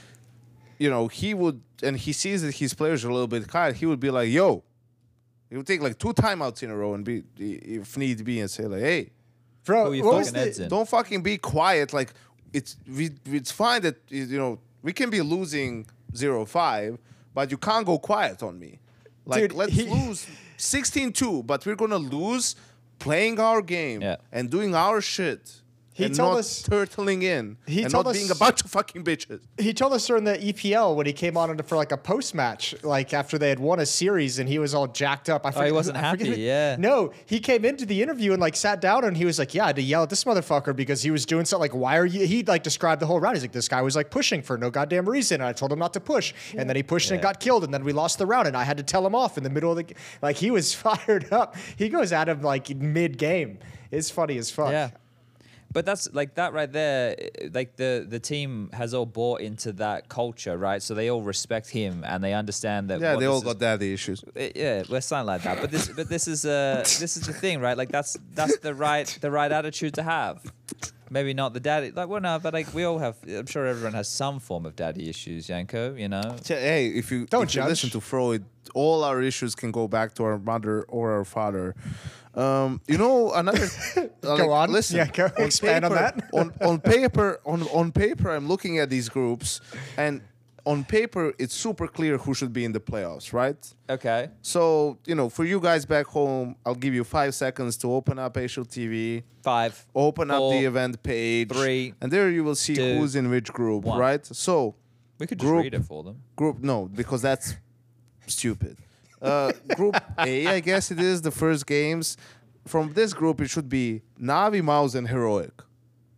[0.80, 3.76] you know he would and he sees that his players are a little bit quiet,
[3.78, 4.64] he would be like, "Yo."
[5.50, 8.50] He would take like two timeouts in a row and be, if need be, and
[8.50, 9.12] say like, "Hey,
[9.66, 11.94] Bro, Pull what fucking the- don't fucking be quiet.
[11.94, 12.12] Like
[12.52, 16.98] it's we, it's fine that you know we can be losing 0-5,
[17.36, 18.80] but you can't go quiet on me.
[19.26, 20.26] Like Dude, let's he- lose
[20.64, 22.56] 16-2, but we're gonna lose
[23.00, 24.18] playing our game Yeah.
[24.32, 25.62] and doing our shit.
[25.96, 28.72] He and told not us- turtling in he and told not being a bunch of
[28.72, 29.42] fucking bitches.
[29.60, 32.74] he told us during the EPL when he came on for like a post match,
[32.84, 35.46] like after they had won a series and he was all jacked up.
[35.46, 36.76] I forget, Oh, he wasn't I forget happy, who- yeah.
[36.80, 39.66] No, he came into the interview and like sat down and he was like, "Yeah,
[39.66, 42.06] I had to yell at this motherfucker because he was doing something like, why are
[42.08, 43.36] you?" He like described the whole round.
[43.36, 45.78] He's like, "This guy was like pushing for no goddamn reason," and I told him
[45.80, 48.26] not to push, and then he pushed and got killed, and then we lost the
[48.26, 49.94] round, and I had to tell him off in the middle of the
[50.24, 51.56] like he was fired up.
[51.78, 53.60] He goes at him like mid game.
[53.92, 54.72] It's funny as fuck.
[54.72, 54.90] Yeah.
[55.74, 57.16] But that's like that right there.
[57.18, 60.82] eh, Like the the team has all bought into that culture, right?
[60.84, 63.02] So they all respect him and they understand that.
[63.02, 64.24] Yeah, they all is- got daddy issues.
[64.24, 65.60] Uh, yeah, we're something like that.
[65.62, 67.78] But this, but this is uh, this is the thing, right?
[67.78, 70.42] Like that's that's the right the right attitude to have.
[71.14, 73.16] Maybe not the daddy, like well, no, but like we all have.
[73.28, 75.94] I'm sure everyone has some form of daddy issues, Yanko.
[75.96, 79.72] You know, Hey, if you Don't if you listen to Freud, all our issues can
[79.72, 81.76] go back to our mother or our father.
[82.34, 83.68] Um, you know, another.
[84.22, 84.72] Go on.
[84.72, 86.30] Listen, Yeah, go- on expand on that.
[86.34, 89.62] on on paper, on on paper, I'm looking at these groups,
[89.98, 90.22] and
[90.66, 93.58] on paper, it's super clear who should be in the playoffs, right?
[93.90, 97.92] okay, So you know, for you guys back home, I'll give you five seconds to
[97.94, 102.76] open up HLTV, five, open up the event page, three, and there you will see
[102.76, 104.00] two, who's in which group, one.
[104.00, 104.26] right?
[104.26, 104.76] So
[105.20, 106.22] we could just Group- read it for them.
[106.36, 107.56] group no because that's
[108.28, 108.78] stupid
[109.22, 112.18] uh, group a i guess it is the first games
[112.66, 115.52] from this group it should be navi MOUZ and heroic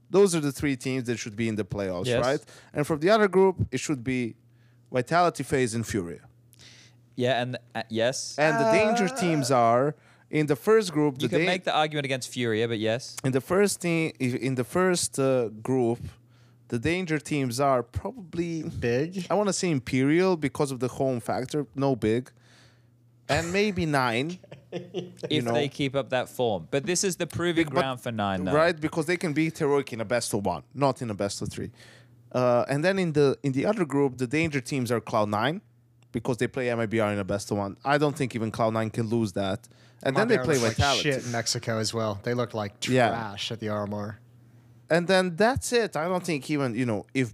[0.10, 2.26] those are the three teams that should be in the playoffs Yes.
[2.26, 2.42] right
[2.74, 4.36] and from the other group it should be
[4.92, 6.22] vitality FaZe and furia
[7.18, 9.96] Yeah, and uh, yes, and the danger teams are
[10.30, 13.16] in the first group you the can da- make the argument against Furia, but yes,
[13.24, 16.00] in the first team in the first uh, group
[16.68, 18.54] the danger teams are probably
[18.90, 19.10] Big.
[19.30, 21.68] I want to say Imperial because of the home factor.
[21.76, 22.24] No big.
[23.30, 24.40] And maybe 9INE,
[25.30, 25.54] if know.
[25.54, 26.68] they keep up that form.
[26.72, 28.54] But this is the proving But- ground for 9INE, though.
[28.54, 28.80] right?
[28.80, 31.50] Because they can beat Heroic in a best of one, not in a best of
[31.50, 31.72] three.
[32.32, 35.62] Uh, and then in the in the other group, the danger teams are Cloud Nine,
[36.12, 37.78] because they play MIBR in a best of one.
[37.86, 39.68] I don't think even Cloud Nine can lose that.
[40.04, 42.20] And then they play looked like shit in Mexico as well.
[42.24, 43.10] They looked like Yeah.
[43.10, 44.18] trash at the RMR.
[44.90, 45.96] and then that's it.
[45.96, 47.34] I don't think even you know if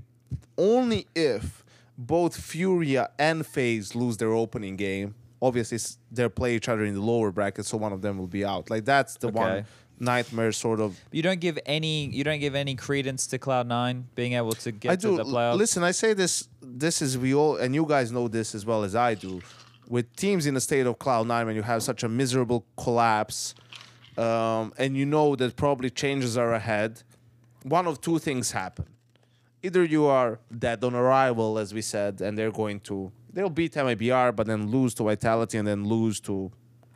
[0.58, 1.64] only if
[1.98, 5.16] both Furia and FaZe lose their opening game.
[5.42, 5.80] Obviously,
[6.12, 8.70] they play each other in the lower bracket, so one of them will be out.
[8.70, 9.66] Like that's the one Okay.
[10.00, 11.00] nightmare sort of.
[11.12, 12.06] You don't give any.
[12.08, 15.16] You don't give any credence to Cloud Nine being able to get I to do.
[15.18, 15.58] the l- playoffs.
[15.58, 16.48] Listen, I say this.
[16.62, 19.42] This is we all, and you guys know this as well as I do.
[19.90, 23.56] With teams in a state of cloud nine, when you have such a miserable collapse,
[24.18, 27.02] um, and you know that probably changes are ahead,
[27.64, 28.86] one of two things happen.
[29.64, 33.74] Either you are dead on arrival, as we said, and they're going to they'll beat
[33.74, 36.52] MIBR, but then lose to Vitality, and then lose to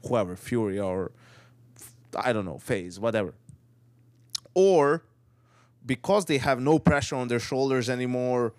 [0.07, 1.11] whoever Furia or
[2.15, 3.33] I don't know FaZe, whatever.
[4.53, 5.03] Or
[5.85, 8.53] because they have no pressure on their shoulders anymore,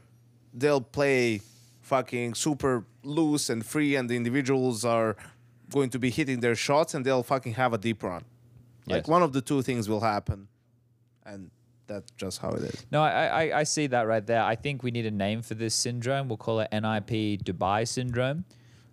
[0.53, 1.41] they'll play
[1.81, 5.17] fucking super loose and free, and the individuals are
[5.71, 8.25] going to be hitting their shots, and they'll fucking have a deep run.
[8.89, 10.49] Like one of the two things will happen,
[11.25, 11.51] and
[11.87, 12.87] that's just how it is.
[12.91, 14.43] No, I, I I see that right there.
[14.43, 16.29] I think we need a name for this syndrome.
[16.29, 18.45] We'll call it NIP Dubai syndrome.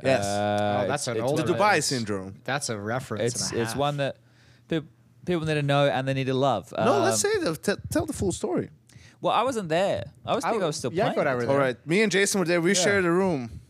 [0.04, 0.26] Yes.
[0.26, 2.36] Uh, Oh, that's an old The Dubai those- syndrome.
[2.44, 3.24] That's a reference.
[3.36, 3.80] It's and a it's half.
[3.80, 4.18] one that
[4.68, 4.88] people
[5.26, 6.74] people need to know and they need to love.
[6.78, 8.70] no, let's Um, say the t- tell the full story.
[9.22, 10.04] Well, I wasn't there.
[10.26, 11.16] I was I thinking I, w- was still yeah, I playing.
[11.16, 11.58] thought I were All there.
[11.60, 12.60] right, me and Jason were there.
[12.60, 12.84] We Yeah.
[12.84, 13.62] shared a room.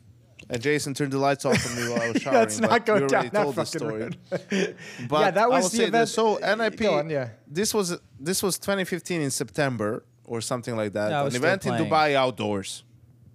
[0.53, 2.39] And Jason turned the lights off on me while I was showering.
[2.39, 4.01] Let's not go we down already that told the fucking story.
[4.01, 4.17] road.
[5.09, 6.13] But Yeah, that I was will the say event- This.
[6.13, 7.29] So NIP, on, yeah.
[7.47, 11.09] this was this was 2015 in September or something like that.
[11.09, 11.73] No, An was still event in.
[11.73, 12.83] Dubai outdoors.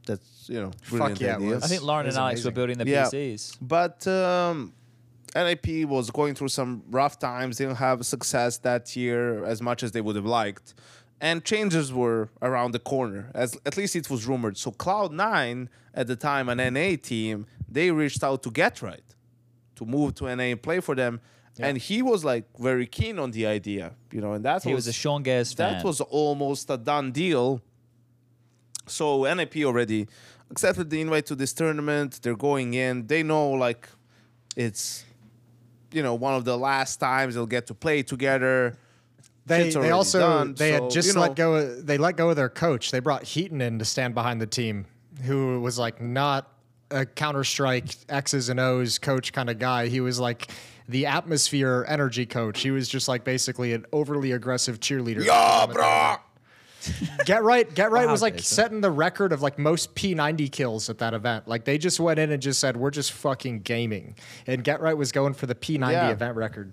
[0.07, 1.49] That's you know brilliant yeah, it idea.
[1.57, 1.65] was.
[1.65, 3.05] I think Lauren and Alex were building the Yeah.
[3.05, 3.59] PCs.
[3.61, 4.73] But um,
[5.37, 7.59] NIP was going through some rough times.
[7.59, 10.75] They didn't have success that year as much as they would have liked.
[11.21, 13.31] And changes were around the corner.
[13.35, 14.57] As at least it was rumored.
[14.57, 19.01] So Cloud Nine at the time, an NA team, they reached out to GeT_RiGhT
[19.77, 21.21] to move to NA and play for them.
[21.61, 24.87] And he was like very keen on the idea, you know, and that He was
[24.87, 25.73] a Sean Gares fan.
[25.73, 27.61] that was almost a done deal.
[28.87, 30.07] So NIP already
[30.51, 32.21] accepted the invite to this tournament.
[32.23, 33.09] They're going in.
[33.09, 33.89] They know like
[34.57, 35.05] it's
[35.93, 38.77] you know one of the last times they'll get to play together.
[39.49, 41.55] They, they also done, they so, had just you know- let go.
[41.57, 42.91] Of, they let go of their coach.
[42.91, 44.87] They brought Heaton in to stand behind the team,
[45.23, 46.51] who was like not
[46.91, 49.89] a Counter Strike X's and O's coach kind of guy.
[49.89, 50.51] He was like
[50.89, 52.61] the atmosphere energy coach.
[52.63, 55.25] He was just like basically an overly aggressive cheerleader.
[55.25, 56.17] Yeah, bro.
[57.27, 58.55] Get right, get right Wow, was like Jason.
[58.55, 61.49] setting the record of like most P90 kills at that event.
[61.49, 64.15] Like they just went in and just said, "We're just fucking gaming,"
[64.47, 66.11] and GeT_RiGhT was going for the P90 Yeah.
[66.11, 66.73] event record.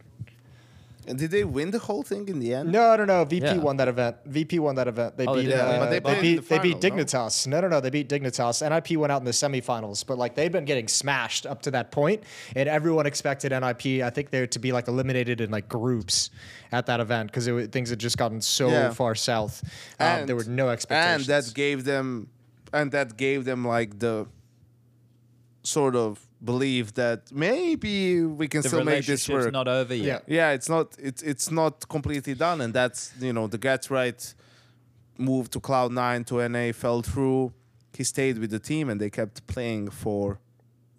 [1.08, 2.72] And did they win the whole thing in the end?
[2.72, 3.24] No, no, no.
[3.26, 3.58] VP Yeah.
[3.58, 4.18] won that event.
[4.26, 5.18] VP won that event.
[5.18, 5.48] They Oh, they beat.
[5.50, 5.60] did?
[5.60, 6.36] uh, But they they, played in beat.
[6.36, 7.04] the they beat final, no?
[7.04, 7.48] Dignitas.
[7.48, 7.62] No?
[7.62, 7.80] no, no.
[7.80, 8.62] They beat Dignitas.
[8.68, 11.92] NIP went out in the semifinals, but like they've been getting smashed up to that
[11.92, 12.24] point,
[12.56, 14.04] and everyone expected NIP.
[14.04, 16.30] I think they're to be like eliminated in like groups
[16.72, 18.90] at that event because things had just gotten so Yeah.
[18.92, 19.64] far south.
[20.00, 21.30] Um, there were no expectations.
[21.30, 22.30] And that gave them,
[22.74, 24.26] and that gave them like the
[25.64, 29.52] sort of believe that maybe we can The still make this work.
[29.52, 30.24] not over yet.
[30.28, 34.34] yeah, it's not it's it's not completely done, and that's you know the GeT_RiGhT
[35.18, 37.54] move to Cloud Nine to NA fell through.
[37.94, 40.40] He stayed with the team, and they kept playing for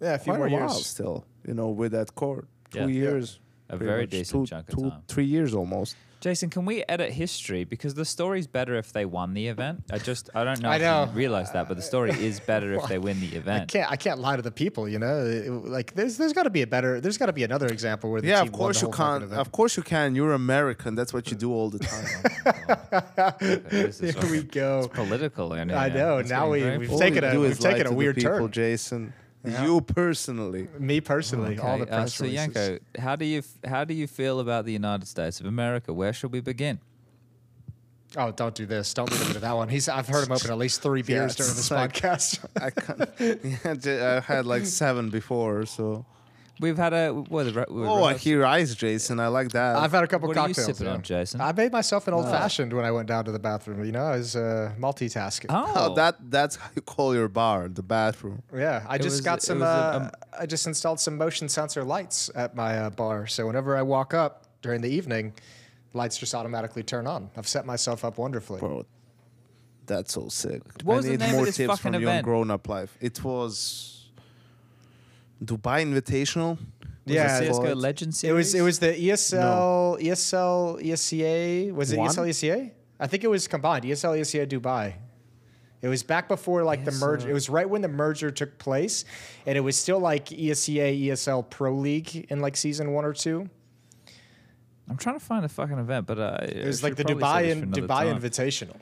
[0.01, 0.85] Yeah, a few quite more a while years.
[0.85, 1.25] still.
[1.47, 2.85] You know, with that core, two Yeah.
[2.87, 2.93] Yeah.
[3.01, 3.39] years,
[3.69, 4.09] A pretty very much.
[4.09, 5.01] decent two, chunk of two, time.
[5.07, 5.95] three years almost.
[6.19, 9.83] Jason, can we edit history because the story's better if they won the event?
[9.91, 11.05] I just I don't know I if know.
[11.05, 13.69] you realize that, but the story is better if they win the I event.
[13.69, 13.91] can't.
[13.91, 14.89] I can't lie to the people.
[14.89, 16.99] You know, It- like there's there's got to be a better.
[16.99, 18.91] There's got to be another example where the Yeah, team of won course the you
[18.91, 19.23] whole fucking can.
[19.27, 19.41] event.
[19.41, 20.15] Of course you can.
[20.15, 20.95] You're American.
[20.95, 23.37] That's what you do all the time.
[23.69, 24.79] This is Here we go.
[24.79, 25.53] It's political.
[25.53, 28.51] I, I know, now we- we've taken a- we've taken a weird people, turn.
[28.51, 29.13] Jason.
[29.45, 29.63] Yeah.
[29.65, 30.67] You personally.
[30.79, 32.55] Me personally, all the Okay, uh, so releases.
[32.55, 35.93] Yanko, how do you f- how do you feel about the United States of America?
[35.93, 36.79] Where should we begin?
[38.15, 38.93] Oh, don't do this.
[38.93, 39.69] Don't leave him to that one.
[39.69, 39.87] He's.
[39.89, 42.45] I've heard him open at least three beers during it's this like- podcast.
[42.59, 43.59] I can't.
[43.65, 46.05] Yeah, j- I had like seven before, so.
[46.59, 47.43] We've had a what?
[47.43, 49.19] The, re- we Oh, I rehearsed- hear ice, Jason.
[49.19, 49.75] I like that.
[49.75, 50.77] I've had a couple What are you cocktails.
[50.77, 50.93] sipping yeah.
[50.97, 51.39] on, Jason?
[51.41, 53.83] I made myself an old fashioned when I went down to the bathroom.
[53.85, 55.45] You know, I was uh, multitasking.
[55.49, 58.41] Oh, Oh, that that's how you call your bar, the bathroom.
[58.53, 59.59] Yeah, I It just was- got some.
[59.59, 63.27] was a- uh, um, I just installed some motion sensor lights at my uh, bar,
[63.27, 65.33] so whenever I walk up during the evening,
[65.93, 67.29] lights just automatically turn on.
[67.37, 68.59] I've set myself up wonderfully.
[68.59, 68.85] Bro,
[69.85, 70.61] that's so sick.
[70.83, 72.25] What I was the need name of more this tips fucking from you on event?
[72.25, 72.97] grown up life.
[72.99, 73.96] It was
[75.43, 76.57] Dubai Invitational.
[77.05, 77.77] was yeah, it it CS:GO called?
[77.77, 82.09] Legend It was it was the E ESL ESL ESEA was it E One?
[82.09, 82.71] ESL ESEA?
[82.99, 84.93] I think it was combined E ESL ESEA Dubai.
[85.81, 87.29] It was back before like the merger.
[87.29, 89.05] It was right when the merger took place,
[89.45, 93.13] and it was still like E ESEA ESL Pro League in like season one or
[93.13, 93.49] two.
[94.89, 97.73] I'm trying to find a fucking event, but uh, It was like the Dubai and
[97.73, 98.77] Dubai Invitational.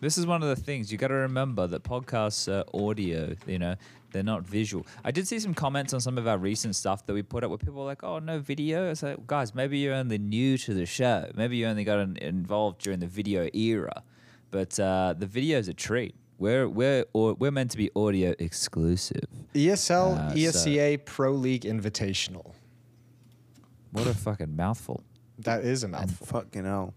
[0.00, 3.34] This is one of the things you got to remember that podcasts are audio.
[3.46, 3.74] You know,
[4.14, 4.86] they're not visual.
[5.04, 7.50] I did see some comments on some of our recent stuff that we put up
[7.50, 10.72] where people were like, "Oh, no video." It's like, guys, maybe you're only new to
[10.72, 11.30] the show.
[11.34, 14.02] Maybe you only got in- involved during the video era,
[14.50, 16.14] but uh, the is a treat.
[16.38, 19.26] We're we're au- we're meant to be audio exclusive.
[19.54, 22.52] ESL Uh, so- ESEA Pro League Invitational.
[23.92, 25.02] What a fucking mouthful.
[25.38, 26.26] That is a mouthful.
[26.26, 26.94] Fucking hell.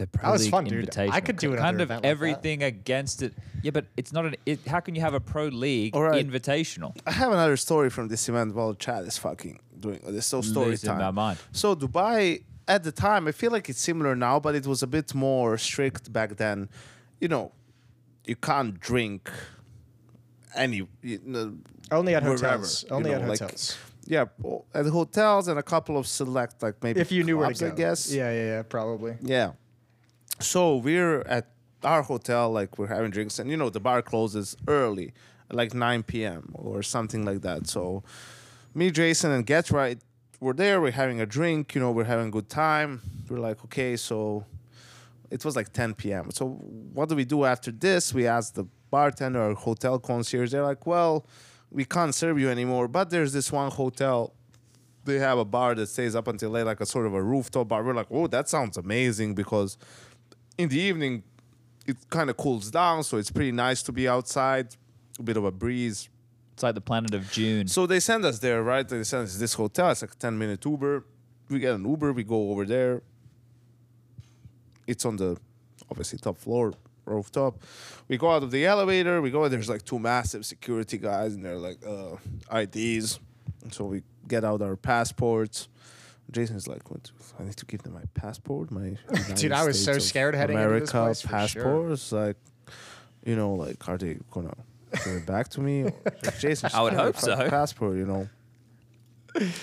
[0.00, 0.96] The That was League fun, dude.
[0.98, 2.08] I could do it kind of event like that.
[2.08, 3.32] everything against it.
[3.62, 4.34] Yeah, but it's not an.
[4.46, 6.26] It, how can you have a pro league All right.
[6.26, 6.96] invitational?
[7.06, 10.26] I have another story from this event while Chad is fucking doing this.
[10.26, 11.14] So story Losing my time.
[11.14, 11.38] mind.
[11.52, 14.86] So Dubai at the time, I feel like it's similar now, but it was a
[14.86, 16.68] bit more strict back then.
[17.20, 17.52] You know,
[18.26, 19.30] you can't drink
[20.54, 20.86] any.
[21.02, 21.54] You know,
[21.90, 22.84] Only at wherever, hotels.
[22.88, 23.76] you Only know, at like- hotels.
[24.06, 24.24] Yeah,
[24.74, 27.66] at hotels and a couple of select, like maybe If you knew where clubs, to
[27.66, 27.72] go.
[27.72, 28.12] I guess.
[28.12, 28.62] Yeah, yeah, yeah.
[28.62, 29.14] Probably.
[29.22, 29.52] Yeah.
[30.40, 31.48] So we're at
[31.84, 35.12] our hotel, like we're having drinks, and you know the bar closes early,
[35.50, 36.50] like 9 p.m.
[36.54, 37.66] or something like that.
[37.66, 38.02] So
[38.74, 40.00] me, Jason, and GeT_RiGhT,
[40.40, 40.80] we're there.
[40.80, 41.74] We're having a drink.
[41.74, 43.02] You know, we're having a good time.
[43.28, 44.46] We're like, okay, so
[45.30, 46.30] it was like 10 p.m.
[46.30, 48.14] So what do we do after this?
[48.14, 50.52] We asked the bartender or hotel concierge.
[50.52, 51.26] They're like, well,
[51.70, 54.32] we can't serve you anymore, but there's this one hotel
[55.04, 57.68] they have a bar that stays up until late, like a sort of a rooftop
[57.68, 57.82] bar.
[57.82, 59.78] We're like, oh, that sounds amazing because
[60.58, 61.22] in the evening
[61.86, 64.76] it kind of cools down, so it's pretty nice to be outside,
[65.18, 66.08] a bit of a breeze.
[66.52, 67.66] It's like the planet of June.
[67.68, 68.86] So they send us there, right?
[68.86, 69.90] They send us this hotel.
[69.90, 71.04] It's like a ten minute Uber.
[71.48, 72.12] We get an Uber.
[72.12, 73.02] We go over there.
[74.86, 75.36] It's on the
[75.90, 76.74] obviously top floor,
[77.06, 77.62] rooftop.
[78.08, 79.22] We go out of the elevator.
[79.22, 79.48] We go.
[79.48, 82.16] There's like two massive security guys, and they're like uh,
[82.56, 83.18] IDs.
[83.62, 85.68] And so we get out our passports.
[86.32, 87.10] Jason's like, what?
[87.38, 90.34] I need to give them my passport, my United I was so States of scared
[90.34, 91.62] heading into America this place, for sure.
[91.64, 92.12] passports.
[92.12, 92.36] Like,
[93.24, 94.54] you know, like are they gonna
[95.04, 95.82] give it back to me?
[96.04, 97.36] Or- Jason, I would hope so.
[97.48, 98.28] Passport, you know.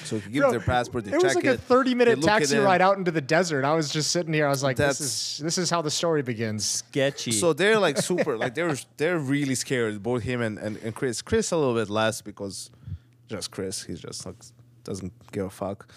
[0.06, 1.56] So if you give Bro, their passport, they it was like it.
[1.56, 2.62] a 30 they minute look at taxi it.
[2.62, 3.66] ride out into the desert.
[3.66, 4.46] I was just sitting here.
[4.48, 6.66] I was like, this That's- is this is how the story begins.
[6.66, 7.34] Sketchy.
[7.34, 10.02] So they're like super, like they're they're really scared.
[10.02, 11.22] Both him and, and, and Chris.
[11.22, 12.72] Chris a little bit less because
[13.28, 13.84] just Chris.
[13.84, 14.36] He's just like
[14.86, 15.92] doesn't give a fuck.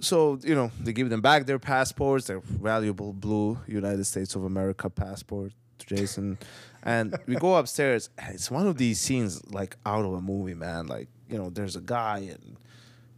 [0.00, 4.44] So you know they give them back their passports, their valuable blue United States of
[4.44, 6.38] America passport to Jason,
[6.82, 8.10] and we go upstairs.
[8.18, 10.86] It's one of these scenes like out of a movie, man.
[10.86, 12.56] Like you know, there's a guy and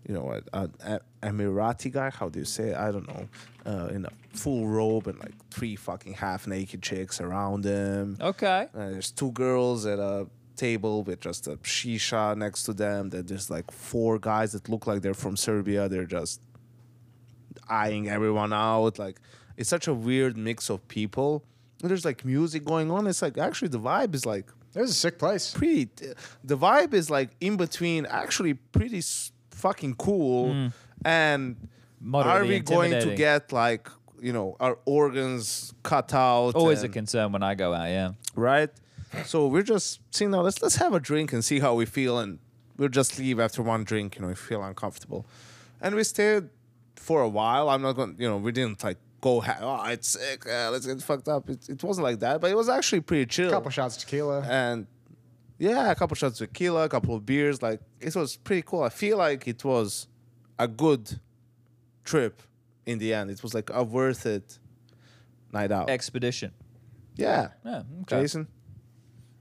[0.09, 2.11] you know, an Emirati guy.
[2.11, 2.71] How do you say?
[2.71, 2.77] It?
[2.77, 3.29] I don't know.
[3.65, 8.17] Uh, in a full robe and like three fucking half naked chicks around him.
[8.21, 8.67] okay.
[8.75, 10.27] Uh, there's two girls at a
[10.57, 13.11] table with just a shisha next to them.
[13.11, 15.89] Then there's like four guys that look like they're from Serbia.
[15.89, 16.41] They're just
[17.68, 18.98] eyeing everyone out.
[18.98, 19.20] Like
[19.56, 21.44] it's such a weird mix of people.
[21.82, 23.06] And there's like music going on.
[23.06, 25.52] It's like actually the vibe is like It was a sick place.
[25.52, 25.89] pretty.
[26.44, 30.70] The vibe is like in between, actually pretty s- fucking cool.
[31.05, 31.66] And Hmm.
[32.05, 33.89] Moderately are we going to get like
[34.20, 36.55] you know our organs cut out?
[36.55, 37.89] Always a concern when I go out.
[37.89, 38.12] Yeah.
[38.34, 38.70] right?
[39.24, 40.40] So we're just seeing now.
[40.40, 42.39] Let's let's have a drink and see how we feel, and
[42.76, 44.16] we'll just leave after one drink.
[44.16, 45.26] You know, if we feel uncomfortable,
[45.80, 46.48] and we stayed
[46.97, 47.69] for a while.
[47.69, 48.16] I'm not going.
[48.16, 49.40] to You know, we didn't like go.
[49.40, 50.47] Ha- oh, it's sick.
[50.47, 51.48] Uh, let's get fucked up.
[51.48, 53.51] It, it wasn't like that, but it was actually pretty chill.
[53.51, 54.43] couple shots tequila.
[54.43, 54.86] and
[55.59, 57.62] yeah, a couple shots of tequila, a couple of beers.
[57.62, 58.82] Like it was pretty cool.
[58.82, 60.09] I feel like it was
[60.59, 61.20] a good
[62.05, 62.43] trip
[62.86, 63.31] in the end.
[63.31, 64.59] It was like a worth it
[65.52, 65.89] night out.
[65.90, 66.52] Expedition.
[67.16, 67.82] yeah, Yeah.
[68.02, 68.23] Okay.
[68.23, 68.48] Jason.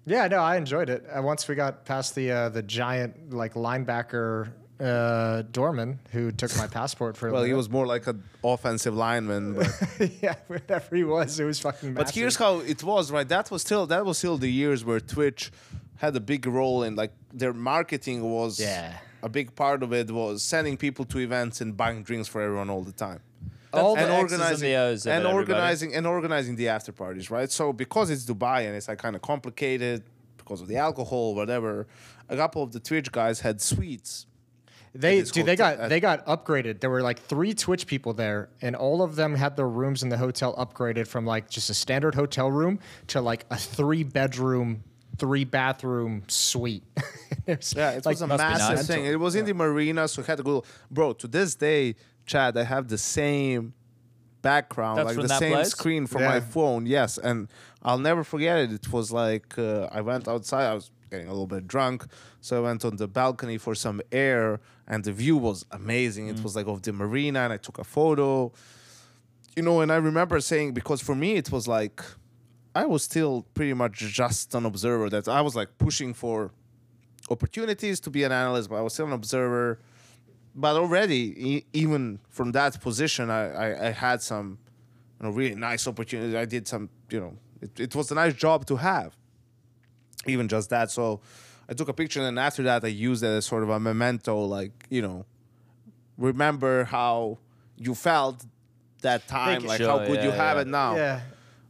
[0.06, 1.06] Yeah, no, I enjoyed it.
[1.16, 4.52] Uh, once we got past the uh, the giant like linebacker
[4.82, 7.28] uh, doorman who took my passport for.
[7.30, 9.70] a Well, he was more like an offensive lineman, but
[10.22, 11.94] yeah, whatever he was, it was fucking.
[11.94, 13.28] but here's how it was, right?
[13.28, 15.52] That was still that was still the years where Twitch
[15.98, 18.98] had a big role in like their marketing was Yeah.
[19.22, 22.70] a big part of it was sending people to events and buying drinks for everyone
[22.72, 23.20] all the time.
[23.74, 27.52] all the and and organizing the O's and organizing and organizing the after parties, right?
[27.52, 30.04] So because it's Dubai and it's like kind of complicated
[30.38, 31.88] because of the alcohol, whatever.
[32.30, 34.26] A couple of the Twitch guys had suites.
[34.94, 36.82] They this dude, they got at- they got upgraded.
[36.82, 40.10] There were like three Twitch people there, and all of them had their rooms in
[40.10, 44.84] the hotel upgraded from like just a standard hotel room to like a three bedroom,
[45.18, 46.84] three bathroom suite.
[47.48, 48.88] It was, Yeah, it like, was a massive nice.
[48.88, 49.06] thing.
[49.06, 50.64] It was in the marina, so we had to go.
[50.92, 51.96] Bro, to this day,
[52.26, 53.74] Chad, I have the same
[54.44, 55.70] background, That's like the same place?
[55.70, 56.30] screen for Yeah.
[56.30, 56.86] my phone.
[56.86, 57.48] Yes, and
[57.82, 58.72] I'll never forget it.
[58.74, 60.66] It was like uh, I went outside.
[60.70, 62.06] I was getting a little bit drunk,
[62.40, 66.28] so I went on the balcony for some air, and the view was amazing.
[66.28, 66.38] Mm.
[66.38, 68.52] It was like of the marina, and I took a photo.
[69.56, 72.02] You know, and I remember saying because for me it was like
[72.74, 75.10] I was still pretty much just an observer.
[75.10, 76.52] That I was like pushing for
[77.30, 79.80] opportunities to be an analyst, but I was still an observer.
[80.56, 84.58] But already, e- even from that position, I, I, I had some,
[85.20, 86.36] you know, really nice opportunities.
[86.36, 89.16] I did some, you know, it, it was a nice job to have.
[90.26, 90.92] Even just that.
[90.92, 91.22] So
[91.70, 94.40] I took a picture, and after that, I used it as sort of a memento,
[94.40, 95.26] like, you know,
[96.18, 97.40] remember how
[97.78, 98.46] you felt
[99.02, 100.96] that time, like how Sure, good you yeah, have it now.
[100.96, 101.22] Yeah.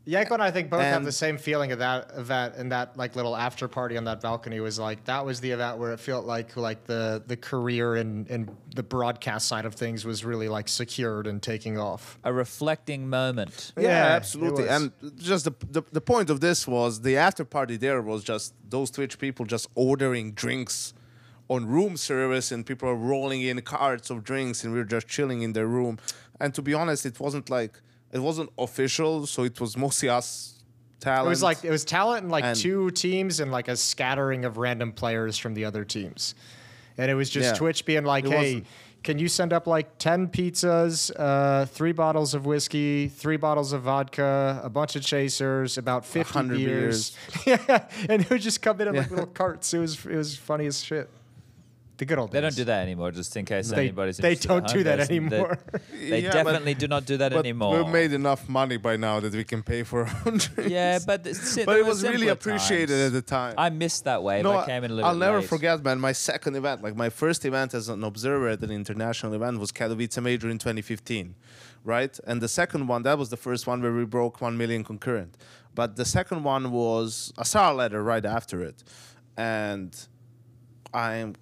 [0.06, 3.16] Yanko and I think both have the same feeling of that event and that like
[3.16, 6.26] little after party on that balcony was like that was the event where it felt
[6.26, 10.68] like like the the career and and the broadcast side of things was really like
[10.68, 12.18] secured and taking off.
[12.24, 13.74] A reflecting moment.
[13.78, 14.68] Yeah, Yeah, absolutely.
[14.68, 18.56] And just the, the the point of this was the after party there was just
[18.68, 20.94] those Twitch people just ordering drinks
[21.48, 25.44] on room service and people are rolling in carts of drinks and we're just chilling
[25.44, 26.00] in their room.
[26.40, 27.82] And to be honest, it wasn't like
[28.14, 30.60] it wasn't official, so it was mostly us
[31.00, 31.26] talent.
[31.26, 34.46] It was like it was talent and like And- two teams and like a scattering
[34.46, 36.36] of random players from the other teams.
[36.98, 37.54] And it was just Yeah.
[37.54, 38.68] Twitch being like, "Hey, wasn't-
[39.04, 43.82] can you send up like 10 pizzas, uh, 3 bottles of whiskey, 3 bottles of
[43.84, 47.18] vodka, a bunch of chasers, about 50 100 beers."
[47.48, 49.74] yeah, and it would just come in in like little carts.
[49.74, 51.10] It was it was funny as shit.
[52.02, 54.66] The good old They don't do that anymore, just in case They- anybody's they don't
[54.68, 55.60] do that There's- they- anymore.
[55.92, 57.78] They, Yeah, but- definitely do not do that but anymore.
[57.84, 60.72] we've made enough money by now that we can pay for our own drinks.
[60.72, 63.06] yeah, but the- but it was really appreciated times.
[63.10, 63.54] at the time.
[63.56, 64.44] I missed that wave.
[64.48, 65.48] I came in a little I'll bit never late.
[65.50, 66.00] forget, man.
[66.00, 69.72] My second event, like my first event as an observer at an international event, was
[69.72, 71.36] Katowice Major in 2015,
[71.84, 72.20] right?
[72.26, 75.38] And the second one, that was the first one where we broke one million concurrent.
[75.76, 78.84] But the second one was a StarLadder right after it,
[79.38, 79.96] and
[80.96, 81.36] I'm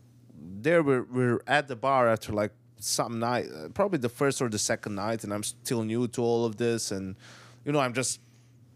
[0.63, 0.83] there.
[0.83, 4.59] We're we're at the bar after like some night, uh, probably the first or the
[4.59, 7.15] second night, and I'm still new to all of this, and
[7.65, 8.19] you know, I'm just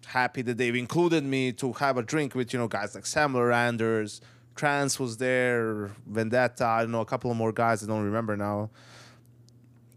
[0.05, 3.35] happy that they've included me to have a drink with you know guys like Sam
[3.35, 4.21] Anders,
[4.55, 8.37] Trans was there, Vendetta, I don't know a couple of more guys I don't remember
[8.37, 8.69] now.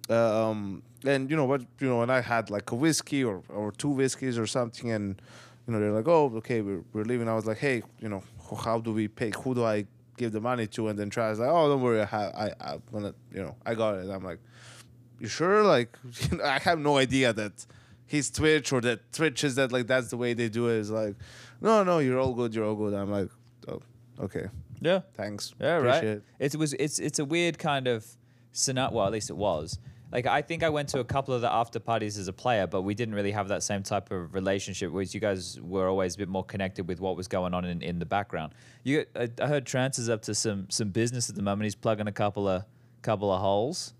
[0.08, 3.72] Um, and you know what, you know, and I had like a whiskey or or
[3.72, 5.20] two whiskeys or something, and
[5.66, 7.28] you know they're like, oh, okay, we're we're leaving.
[7.28, 8.22] I was like, hey, you know,
[8.64, 9.32] how do we pay?
[9.42, 9.86] Who do I
[10.16, 10.88] give the money to?
[10.88, 13.74] And then Trans like, oh, don't worry, I have, I I'm gonna, you know, I
[13.74, 14.08] got it.
[14.10, 14.40] I'm like,
[15.20, 15.62] you sure?
[15.76, 15.96] Like,
[16.30, 17.66] you know, I have no idea that
[18.06, 20.78] he's Twitch or that Twitch is that like that's the way they do it.
[20.78, 21.14] It's like,
[21.60, 22.94] no, no, you're all good, you're all good.
[22.94, 23.28] I'm like,
[23.68, 23.80] oh,
[24.20, 24.46] okay,
[24.80, 25.00] Yeah.
[25.14, 25.54] thanks.
[25.60, 26.22] Yeah, Appreciate right.
[26.40, 26.54] it.
[26.54, 28.06] It was it's it's a weird kind of
[28.52, 28.92] scenario.
[28.94, 29.78] Well, at least it was.
[30.12, 32.66] Like I think I went to a couple of the after parties as a player,
[32.66, 34.92] but we didn't really have that same type of relationship.
[34.92, 37.82] Whereas you guys were always a bit more connected with what was going on in,
[37.82, 38.54] in the background.
[38.84, 41.64] You, I, I heard Trance is up to some some business at the moment.
[41.64, 42.64] He's plugging a couple of
[43.02, 43.94] couple of holes,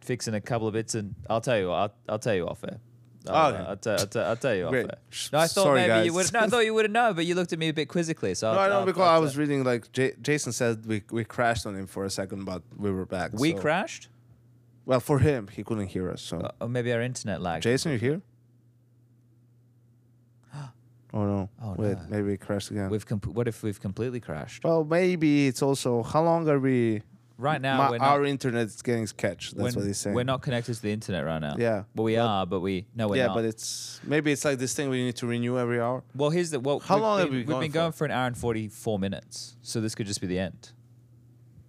[0.00, 2.78] fixing a couple of bits, and I'll tell you, I'll, I'll tell you off air.
[3.26, 3.64] Oh, I'll, Okay.
[3.68, 4.84] I'll, tell, I'll, tell, I'll tell you off air.
[5.32, 6.32] No, I thought sorry, maybe you would.
[6.32, 8.34] No, I thought you would have known, but you looked at me a bit quizzically.
[8.34, 11.24] So No, I'll, I know because I was reading like J- Jason said we we
[11.24, 13.32] crashed on him for a second, but we were back.
[13.34, 14.08] We so- crashed,
[14.88, 16.22] Well, for him, he couldn't hear us.
[16.22, 17.62] So, Uh, or maybe our internet lagged.
[17.64, 18.22] Jason, you here?
[20.54, 21.50] oh no!
[21.62, 22.06] Oh, Wait, no.
[22.08, 22.88] maybe we crashed again.
[22.88, 24.64] We've comp- what if we've completely crashed?
[24.64, 27.02] well, maybe it's also how long are we?
[27.36, 29.56] Right now, we're our not, internet is getting sketched.
[29.56, 30.16] That's what he's saying.
[30.16, 31.54] we're not connected to the internet right now.
[31.56, 33.34] Yeah, Well, we but- are, but we no, we're yeah, not.
[33.36, 36.02] but it's maybe it's like this thing we need to renew every hour.
[36.16, 36.80] well, here's the well.
[36.80, 37.74] How we've long have been, we We've gone been for?
[37.74, 40.72] going for an hour and forty-four minutes, so this could just be the end.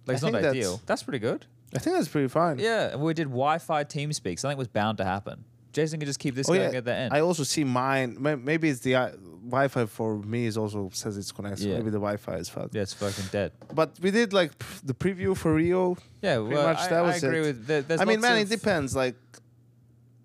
[0.06, 0.80] Like I it's not think that's- ideal.
[0.86, 1.44] That's pretty good.
[1.74, 2.58] I think that's pretty fine.
[2.58, 4.38] Yeah, and we did Wi-Fi team TeamSpeak.
[4.38, 5.44] Something was bound to happen.
[5.72, 6.78] Jason could just keep this Oh going yeah.
[6.78, 7.14] at the end.
[7.14, 8.16] I also see mine.
[8.18, 9.10] Maybe it's the uh,
[9.44, 11.66] Wi-Fi for me is also says it's connected.
[11.66, 11.74] Yeah.
[11.76, 12.74] Maybe the Wi-Fi is fucked.
[12.74, 13.52] yeah, it's fucking dead.
[13.72, 14.50] But we did like
[14.82, 15.96] the preview for Rio.
[16.22, 17.42] Yeah, Pretty well, much I, that I was agree it.
[17.42, 17.66] with.
[17.88, 18.96] There, I mean, man, it depends.
[18.96, 19.14] Like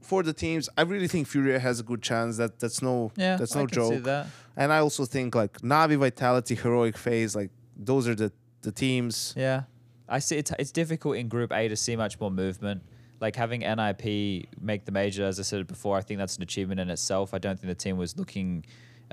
[0.02, 2.38] for the teams, I really think Furia has a good chance.
[2.38, 4.04] That that's no Yeah, that's I no see joke.
[4.04, 4.28] that.
[4.58, 8.32] And I also think like Navi, Vitality, Heroic FaZe, like those are the
[8.62, 9.34] the teams.
[9.38, 9.64] Yeah,
[10.08, 10.38] I see.
[10.38, 12.84] It's, it's difficult in Group A to see much more movement.
[13.20, 16.80] Like having NIP make the major, as I said before, I think that's an achievement
[16.80, 17.34] in itself.
[17.34, 18.66] I don't think the team was looking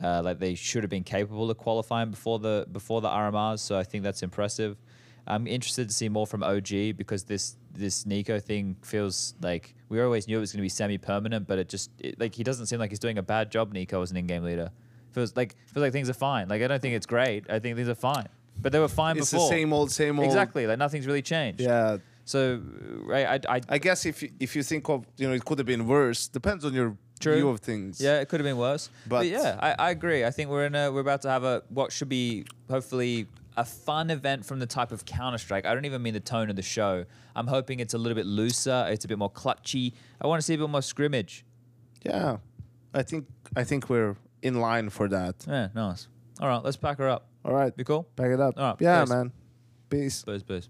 [0.03, 3.61] uh, like they should have been capable of qualifying before the before the RMRs.
[3.61, 4.77] So I think that's impressive.
[5.27, 10.01] I'm interested to see more from OG because this this Nico thing feels like we
[10.01, 12.43] always knew it was going to be semi permanent, but it just it, like he
[12.43, 13.73] doesn't seem like he's doing a bad job.
[13.73, 14.71] Nico as an in-game leader
[15.13, 16.49] feels like feels like things are fine.
[16.49, 17.49] Like I don't think it's great.
[17.49, 18.29] I think things are fine,
[18.63, 19.49] but they were fine It's before.
[19.49, 20.27] the same old, same old.
[20.27, 21.61] Exactly, like nothing's really changed.
[21.61, 21.99] Yeah.
[22.25, 22.61] So,
[23.05, 25.59] right, I, I, I guess if you, if you think of you know it could
[25.59, 26.29] have been worse.
[26.29, 27.35] Depends on your True.
[27.37, 28.01] view of things.
[28.01, 28.89] yeah, it could have been worse.
[29.09, 30.25] But, But- yeah, I, I agree.
[30.25, 33.27] I think we're in a, we're about to have a what should be hopefully
[33.57, 35.67] a fun event from the type of Counter Strike.
[35.67, 37.05] I don't even mean the tone of the show.
[37.37, 38.87] I'm hoping it's a little bit looser.
[38.89, 39.93] It's a bit more clutchy.
[40.21, 41.45] I want to see a bit more scrimmage.
[42.05, 42.39] Yeah.
[42.95, 43.27] I think
[43.57, 45.35] I think we're in line for that.
[45.49, 46.09] Yeah, nice.
[46.41, 47.27] All right, let's pack her up.
[47.45, 47.77] All right.
[47.77, 48.09] Be cool.
[48.17, 48.55] Pack it up.
[48.57, 49.11] All right, yeah, peace.
[49.11, 49.33] man.
[49.91, 50.25] Peace.
[50.25, 50.69] Peace, buzz.